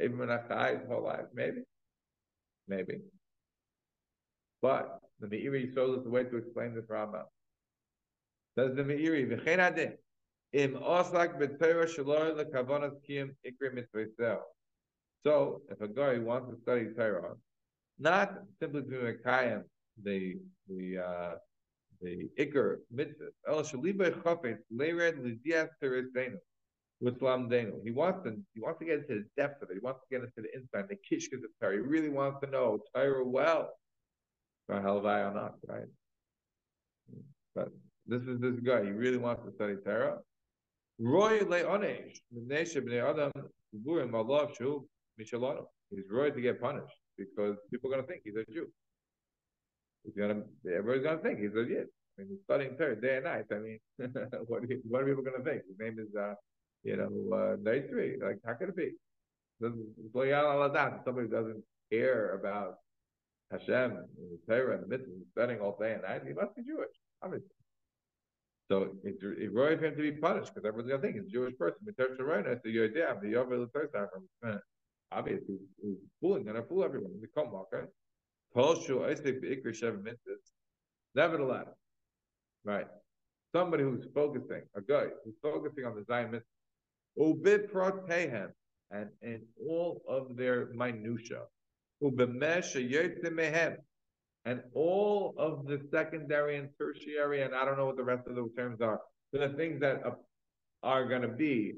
Even 0.00 0.18
when 0.18 0.28
Achai 0.28 0.78
his 0.78 0.88
whole 0.88 1.02
life. 1.02 1.24
Maybe, 1.34 1.62
maybe. 2.68 3.00
But 4.62 5.00
the 5.18 5.26
Meiri 5.26 5.74
shows 5.74 5.98
us 5.98 6.04
the 6.04 6.10
way 6.10 6.24
to 6.24 6.36
explain 6.36 6.74
this 6.74 6.84
Rambam. 6.84 7.24
Says 8.56 8.76
the 8.76 8.82
Meiri, 8.82 9.26
v'chein 9.28 9.58
adin. 9.58 9.94
Im 10.56 10.72
osak 10.76 11.36
So, 15.22 15.62
if 15.68 15.80
a 15.82 15.88
guy 15.88 16.18
wants 16.18 16.50
to 16.50 16.56
study 16.62 16.86
Torah, 16.96 17.34
not 17.98 18.38
simply 18.58 18.82
to 18.82 18.88
Mekayim, 18.88 19.64
the 20.02 20.38
the 20.66 20.98
uh, 20.98 21.34
the 22.00 22.30
Iker 22.38 22.76
mitzvah. 22.90 23.28
El 23.46 23.62
shaliba 23.64 24.10
chafetz 24.22 24.60
leired 24.70 25.18
lidias 25.18 25.68
teresenu. 25.82 26.38
With 27.00 27.20
lamdenu. 27.20 27.84
He 27.84 27.90
wants 27.90 28.24
to 28.24 28.36
he 28.54 28.60
wants 28.62 28.78
to 28.78 28.86
get 28.86 29.00
into 29.00 29.14
the 29.14 29.24
depth 29.36 29.62
of 29.62 29.68
it. 29.68 29.74
He 29.74 29.80
wants 29.80 30.00
to 30.00 30.06
get 30.10 30.24
into 30.24 30.40
the 30.40 30.56
inside, 30.56 30.88
the 30.88 30.96
kishkas 30.96 31.44
of 31.44 31.50
Torah. 31.60 31.74
He 31.74 31.80
really 31.80 32.08
wants 32.08 32.40
to 32.42 32.50
know 32.50 32.78
Torah 32.94 33.22
well. 33.22 33.72
Halavai 34.70 35.30
or 35.30 35.34
not, 35.34 35.54
right? 35.66 35.90
But 37.54 37.68
this 38.06 38.22
is 38.22 38.40
this 38.40 38.58
guy. 38.60 38.82
He 38.84 38.90
really 38.90 39.18
wants 39.18 39.44
to 39.44 39.52
study 39.52 39.74
Torah. 39.84 40.20
Roy. 40.98 41.40
He's 45.90 46.04
roy 46.10 46.30
to 46.30 46.40
get 46.40 46.60
punished 46.60 46.94
because 47.16 47.56
people 47.70 47.90
are 47.90 47.96
going 47.96 48.06
to 48.06 48.08
think 48.08 48.22
he's 48.24 48.36
a 48.36 48.44
Jew. 48.52 48.66
He's 50.04 50.14
gonna, 50.16 50.42
everybody's 50.66 51.04
going 51.04 51.18
to 51.18 51.22
think 51.22 51.40
he's 51.40 51.54
a 51.54 51.64
Yid. 51.68 51.86
I 52.18 52.22
mean, 52.22 52.28
he's 52.30 52.38
studying 52.44 52.76
Torah 52.76 53.00
day 53.00 53.16
and 53.16 53.24
night. 53.24 53.44
I 53.52 53.58
mean, 53.58 53.78
what, 54.46 54.62
are, 54.62 54.68
what 54.88 55.02
are 55.02 55.06
people 55.06 55.22
going 55.22 55.42
to 55.42 55.44
think? 55.44 55.62
His 55.68 55.78
name 55.78 55.98
is, 55.98 56.14
uh, 56.16 56.34
you 56.82 56.96
know, 56.96 57.10
uh, 57.36 57.56
three. 57.90 58.16
Like, 58.22 58.38
how 58.46 58.54
could 58.54 58.70
it 58.70 58.76
be? 58.76 58.92
Somebody 59.60 61.28
doesn't 61.28 61.62
care 61.90 62.34
about 62.34 62.76
Hashem, 63.50 64.04
the 64.16 64.38
Torah, 64.48 64.74
and 64.76 64.84
the 64.84 64.88
mitzvah, 64.88 65.12
studying 65.32 65.60
all 65.60 65.76
day 65.80 65.92
and 65.94 66.02
night. 66.02 66.22
He 66.26 66.32
must 66.34 66.54
be 66.56 66.62
Jewish, 66.62 66.94
obviously. 67.22 67.55
So 68.70 68.90
it's 69.04 69.18
it's 69.22 69.54
right 69.54 69.78
for 69.78 69.86
him 69.86 69.96
to 69.96 70.02
be 70.02 70.12
punished 70.12 70.52
because 70.54 70.66
everyone's 70.66 70.90
gonna 70.90 71.02
think 71.02 71.14
he's 71.16 71.26
a 71.26 71.30
Jewish 71.30 71.56
person. 71.56 71.78
Obviously, 75.12 75.56
he's 75.80 75.96
fooling, 76.20 76.44
gonna 76.44 76.64
fool 76.64 76.84
everyone. 76.84 77.12
The 77.20 77.28
come 77.28 77.54
okay. 77.54 77.86
Nevertheless, 81.14 81.66
right? 82.64 82.86
Somebody 83.54 83.84
who's 83.84 84.04
focusing, 84.12 84.62
a 84.74 84.80
guy 84.80 85.06
who's 85.24 85.34
focusing 85.40 85.84
on 85.84 85.94
the 85.94 86.04
Zion 86.04 86.32
mitzvah, 86.32 86.44
ubit 87.18 87.70
protehem, 87.70 88.50
and 88.90 89.08
in 89.22 89.42
all 89.68 90.02
of 90.08 90.36
their 90.36 90.66
minutia, 90.74 91.42
mehem, 92.02 93.76
and 94.46 94.62
all 94.74 95.34
of 95.36 95.66
the 95.66 95.80
secondary 95.90 96.56
and 96.56 96.68
tertiary, 96.78 97.42
and 97.42 97.52
I 97.54 97.64
don't 97.64 97.76
know 97.76 97.86
what 97.86 97.96
the 97.96 98.04
rest 98.04 98.28
of 98.28 98.36
those 98.36 98.54
terms 98.56 98.80
are, 98.80 99.00
the 99.32 99.48
things 99.56 99.80
that 99.80 100.02
are 100.84 101.08
going 101.08 101.22
to 101.22 101.28
be 101.28 101.74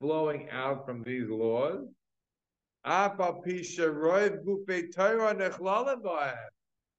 flowing 0.00 0.48
out 0.50 0.84
from 0.84 1.04
these 1.04 1.28
laws, 1.28 1.86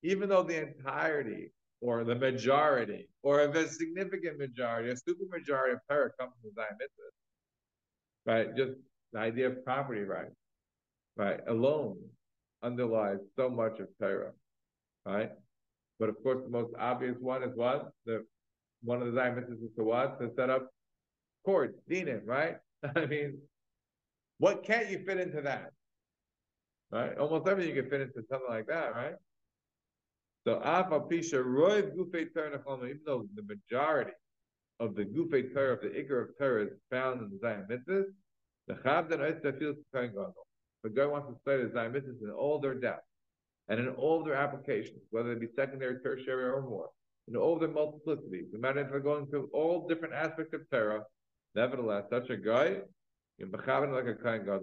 even 0.01 0.30
though 0.30 0.43
the 0.43 0.61
entirety 0.61 1.51
or 1.82 2.03
the 2.05 2.15
majority 2.15 3.09
or 3.22 3.41
a 3.41 3.67
significant 3.67 4.38
majority, 4.38 4.89
a 4.89 4.95
super 4.95 5.26
majority 5.30 5.74
of 5.74 5.80
Torah 5.89 6.11
comes 6.17 6.32
from 6.41 6.51
Zion 6.55 6.78
right? 8.26 8.55
Just 8.55 8.72
the 9.11 9.20
idea 9.20 9.47
of 9.47 9.65
property 9.65 10.03
rights, 10.03 10.36
right, 11.17 11.41
alone 11.47 11.97
underlies 12.63 13.20
so 13.36 13.49
much 13.49 13.80
of 13.80 13.88
Torah 13.99 14.32
right? 15.10 15.32
But 15.99 16.10
of 16.10 16.22
course, 16.24 16.39
the 16.43 16.49
most 16.49 16.74
obvious 16.80 17.16
one 17.20 17.43
is 17.43 17.55
what? 17.55 17.91
The 18.05 18.26
one 18.82 19.01
of 19.01 19.07
the 19.07 19.20
Zion 19.20 19.38
is 19.38 19.76
to 19.78 19.84
what? 19.84 20.20
To 20.22 20.32
set 20.38 20.49
up 20.49 20.70
courts, 21.43 21.78
dinim, 21.89 22.22
right? 22.26 22.57
I 22.95 23.05
mean, 23.05 23.39
what 24.38 24.64
can't 24.64 24.89
you 24.89 25.03
fit 25.05 25.20
into 25.20 25.41
that? 25.41 25.72
Right? 26.91 27.18
Almost 27.18 27.47
everything 27.47 27.76
you 27.76 27.82
can 27.82 27.91
fit 27.91 28.01
into 28.01 28.24
something 28.30 28.49
like 28.49 28.68
that, 28.68 28.95
right? 28.95 29.16
So 30.47 30.62
Afa 30.64 31.01
Pisha 31.01 31.43
Roiv 31.43 31.95
Gufei 31.95 32.34
Torah 32.34 32.60
even 32.86 32.99
though 33.05 33.28
the 33.36 33.43
majority 33.43 34.14
of 34.80 34.95
the 34.95 35.03
Gufei 35.03 35.53
Torah, 35.53 35.74
of 35.74 35.82
the 35.82 35.89
Iker 35.89 36.24
of 36.24 36.38
Torah 36.39 36.64
is 36.64 36.72
found 36.89 37.22
in 37.22 37.30
the 37.30 37.39
Zion 37.41 37.66
the 37.68 38.76
Chavdan 38.76 39.20
Oitza 39.20 39.57
feels 39.60 39.76
The 39.91 40.89
guy 40.89 41.05
wants 41.05 41.28
to 41.28 41.36
study 41.41 41.64
the 41.64 41.72
Zion 41.74 41.95
in 41.95 42.30
all 42.32 42.60
their 42.60 42.76
depth 42.76 43.09
and 43.70 43.80
in 43.80 43.89
all 43.89 44.20
of 44.20 44.26
their 44.26 44.36
applications, 44.36 44.99
whether 45.11 45.32
it 45.32 45.39
be 45.39 45.47
secondary, 45.55 45.99
tertiary, 46.01 46.45
or 46.45 46.61
more, 46.61 46.89
in 47.28 47.36
all 47.36 47.53
of 47.53 47.59
their 47.59 47.70
multiplicity, 47.70 48.43
no 48.51 48.59
matter 48.59 48.80
if 48.80 48.89
they're 48.89 48.99
going 48.99 49.28
through 49.28 49.49
all 49.53 49.88
different 49.88 50.13
aspects 50.13 50.53
of 50.53 50.61
Torah, 50.72 51.03
nevertheless, 51.55 52.05
such 52.09 52.30
a 52.30 52.38
guy, 52.38 52.78
in 53.38 53.49
Bechavan 53.49 53.93
like 53.93 54.05
a 54.05 54.15
kind 54.15 54.45
God, 54.45 54.61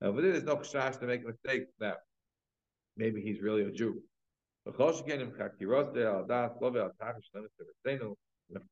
now, 0.00 0.12
but 0.12 0.22
there's 0.22 0.42
no 0.44 0.56
chash 0.56 0.98
to 1.00 1.06
make 1.06 1.22
a 1.24 1.28
mistake 1.28 1.66
that 1.80 1.98
maybe 2.96 3.20
he's 3.20 3.40
really 3.40 3.62
a 3.62 3.70
Jew. 3.70 4.02
And 4.66 4.74
of 4.74 4.78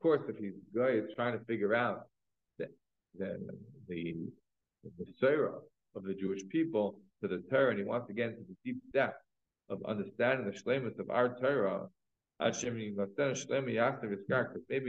course, 0.00 0.22
if 0.28 0.36
he's 0.36 0.52
guy 0.74 0.88
is 0.88 1.14
trying 1.14 1.38
to 1.38 1.44
figure 1.44 1.74
out 1.74 2.06
the 2.58 2.68
the 3.18 3.38
the, 3.88 4.14
the 4.84 5.06
of 5.94 6.04
the 6.04 6.14
Jewish 6.14 6.42
people 6.48 6.98
to 7.20 7.28
the 7.28 7.42
Torah, 7.50 7.70
and 7.70 7.78
he 7.78 7.84
wants 7.84 8.06
to 8.08 8.14
get 8.14 8.30
into 8.30 8.42
the 8.48 8.56
deep 8.64 8.82
depth 8.92 9.22
of 9.68 9.82
understanding 9.86 10.46
the 10.46 10.52
shlemus 10.52 10.98
of 10.98 11.10
our 11.10 11.38
Torah. 11.38 11.88
Maybe 12.40 12.90
in 12.90 12.96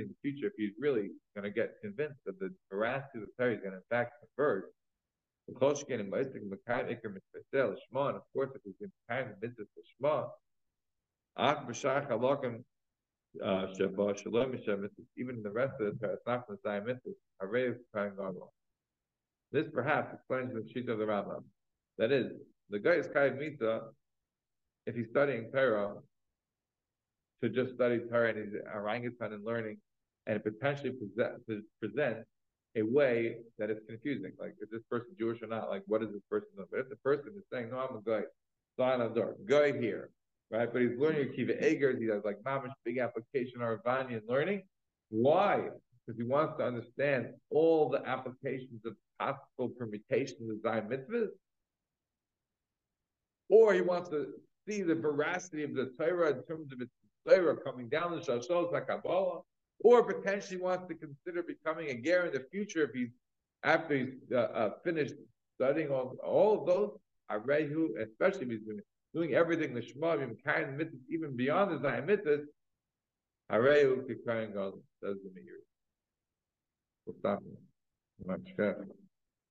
the 0.08 0.16
future, 0.22 0.48
if 0.48 0.54
he's 0.58 0.74
really 0.80 1.12
going 1.36 1.44
to 1.44 1.52
get 1.52 1.76
convinced 1.82 2.22
of 2.28 2.40
the 2.40 2.50
veracity 2.72 3.20
of 3.20 3.26
the 3.26 3.32
Torah, 3.38 3.52
he's 3.52 3.62
going 3.62 3.74
to 3.74 3.78
in 3.78 3.84
fact 3.90 4.14
convert. 4.36 4.74
Of 5.48 5.56
course, 5.56 5.82
if 5.82 5.88
he's 5.90 6.00
in 8.82 8.92
kind 9.10 9.30
of 9.30 9.42
mitzvah 9.42 9.66
Shema, 9.98 10.28
uh, 11.38 11.66
even 15.18 15.36
in 15.36 15.44
the 15.44 15.52
rest 15.52 15.74
of 15.80 15.86
the 15.86 16.00
Torah, 16.00 16.14
it's 16.14 16.26
not 16.26 16.46
from 16.48 16.56
the 16.56 16.62
Zion 16.64 16.86
mitzvah. 16.86 17.12
This 19.54 19.68
perhaps 19.72 20.12
explains 20.12 20.52
the 20.52 20.68
sheet 20.74 20.90
of 20.90 20.98
the 20.98 21.06
Rambam. 21.06 21.44
That 22.00 22.12
is, 22.12 22.32
the 22.72 22.80
guy 22.80 22.94
is 22.94 23.08
Kayev 23.08 23.38
Mita, 23.38 23.82
if 24.88 24.96
he's 24.96 25.10
studying 25.12 25.52
Torah, 25.52 25.94
to 27.42 27.50
just 27.50 27.76
study 27.76 28.00
Torah 28.10 28.30
and 28.30 28.40
he's 28.40 28.62
orangutan 28.74 29.32
and 29.32 29.46
learning, 29.46 29.78
and 30.26 30.44
potentially 30.44 30.92
present, 30.92 31.36
present 31.80 32.26
a 32.76 32.82
way 32.82 33.36
that 33.60 33.70
is 33.70 33.78
confusing. 33.88 34.32
Like, 34.40 34.56
is 34.60 34.70
this 34.72 34.82
person 34.90 35.10
Jewish 35.20 35.44
or 35.44 35.48
not? 35.48 35.70
Like, 35.70 35.84
what 35.86 36.02
is 36.02 36.10
this 36.12 36.24
person 36.32 36.50
doing? 36.56 36.68
But 36.72 36.80
if 36.80 36.90
the 36.90 36.96
person 36.98 37.34
is 37.38 37.44
saying, 37.52 37.70
no, 37.70 37.78
I'm 37.78 37.98
a 37.98 38.02
guy, 38.02 38.26
sign 38.80 39.00
the 39.00 39.10
door, 39.10 39.36
guy 39.48 39.78
here, 39.78 40.10
right? 40.50 40.72
But 40.72 40.82
he's 40.82 40.98
learning 40.98 41.30
Akiva 41.30 41.64
Eger, 41.64 41.96
he 42.00 42.08
has 42.08 42.24
like 42.26 42.42
mamish 42.44 42.72
big 42.84 42.98
application 42.98 43.62
or 43.62 43.80
and 43.86 44.22
learning. 44.28 44.64
Why? 45.10 45.70
Because 46.06 46.18
he 46.20 46.28
wants 46.28 46.58
to 46.58 46.66
understand 46.66 47.28
all 47.52 47.90
the 47.90 48.04
applications 48.08 48.84
of 48.86 48.96
possible 49.20 49.70
permutations 49.78 50.50
of 50.50 50.62
Zion 50.62 50.90
mitzvahs, 50.90 51.30
or 53.50 53.74
he 53.74 53.82
wants 53.82 54.10
to 54.10 54.28
see 54.68 54.82
the 54.82 54.96
veracity 54.96 55.64
of 55.64 55.74
the 55.76 55.92
Torah 56.00 56.32
in 56.32 56.44
terms 56.44 56.72
of 56.72 56.82
its 56.82 56.92
Torah 57.28 57.58
coming 57.58 57.90
down 57.90 58.12
the 58.12 58.22
Shashos 58.22 58.72
like 58.72 58.88
Kabbalah, 58.88 59.42
or 59.80 60.04
potentially 60.04 60.60
wants 60.60 60.88
to 60.88 60.96
consider 60.96 61.44
becoming 61.44 61.90
a 61.90 62.02
ger 62.02 62.26
in 62.26 62.34
the 62.34 62.46
future 62.52 62.84
if 62.84 62.92
he's 62.94 63.10
after 63.64 63.98
he's 63.98 64.14
uh, 64.32 64.38
uh, 64.38 64.70
finished 64.84 65.16
studying 65.56 65.90
all, 65.90 66.16
all 66.24 66.60
of 66.62 66.68
those. 66.68 66.92
Arehu, 67.32 67.90
especially 68.02 68.46
if 68.46 68.52
he's 68.52 68.62
doing, 68.62 68.82
doing 69.14 69.34
everything 69.34 69.74
the 69.74 69.82
Shema, 69.82 70.18
kind 70.46 70.80
mitzvahs, 70.80 71.00
even 71.10 71.36
beyond 71.36 71.72
the 71.72 71.82
Zion 71.82 72.08
mitzvahs. 72.08 72.46
Arehu 73.52 74.04
Kikayin 74.08 74.54
God 74.54 74.74
says 75.02 75.18
the 75.24 75.32
Meir. 75.34 75.60
We'll 77.06 77.16
stop. 77.20 77.44
Much 78.26 78.96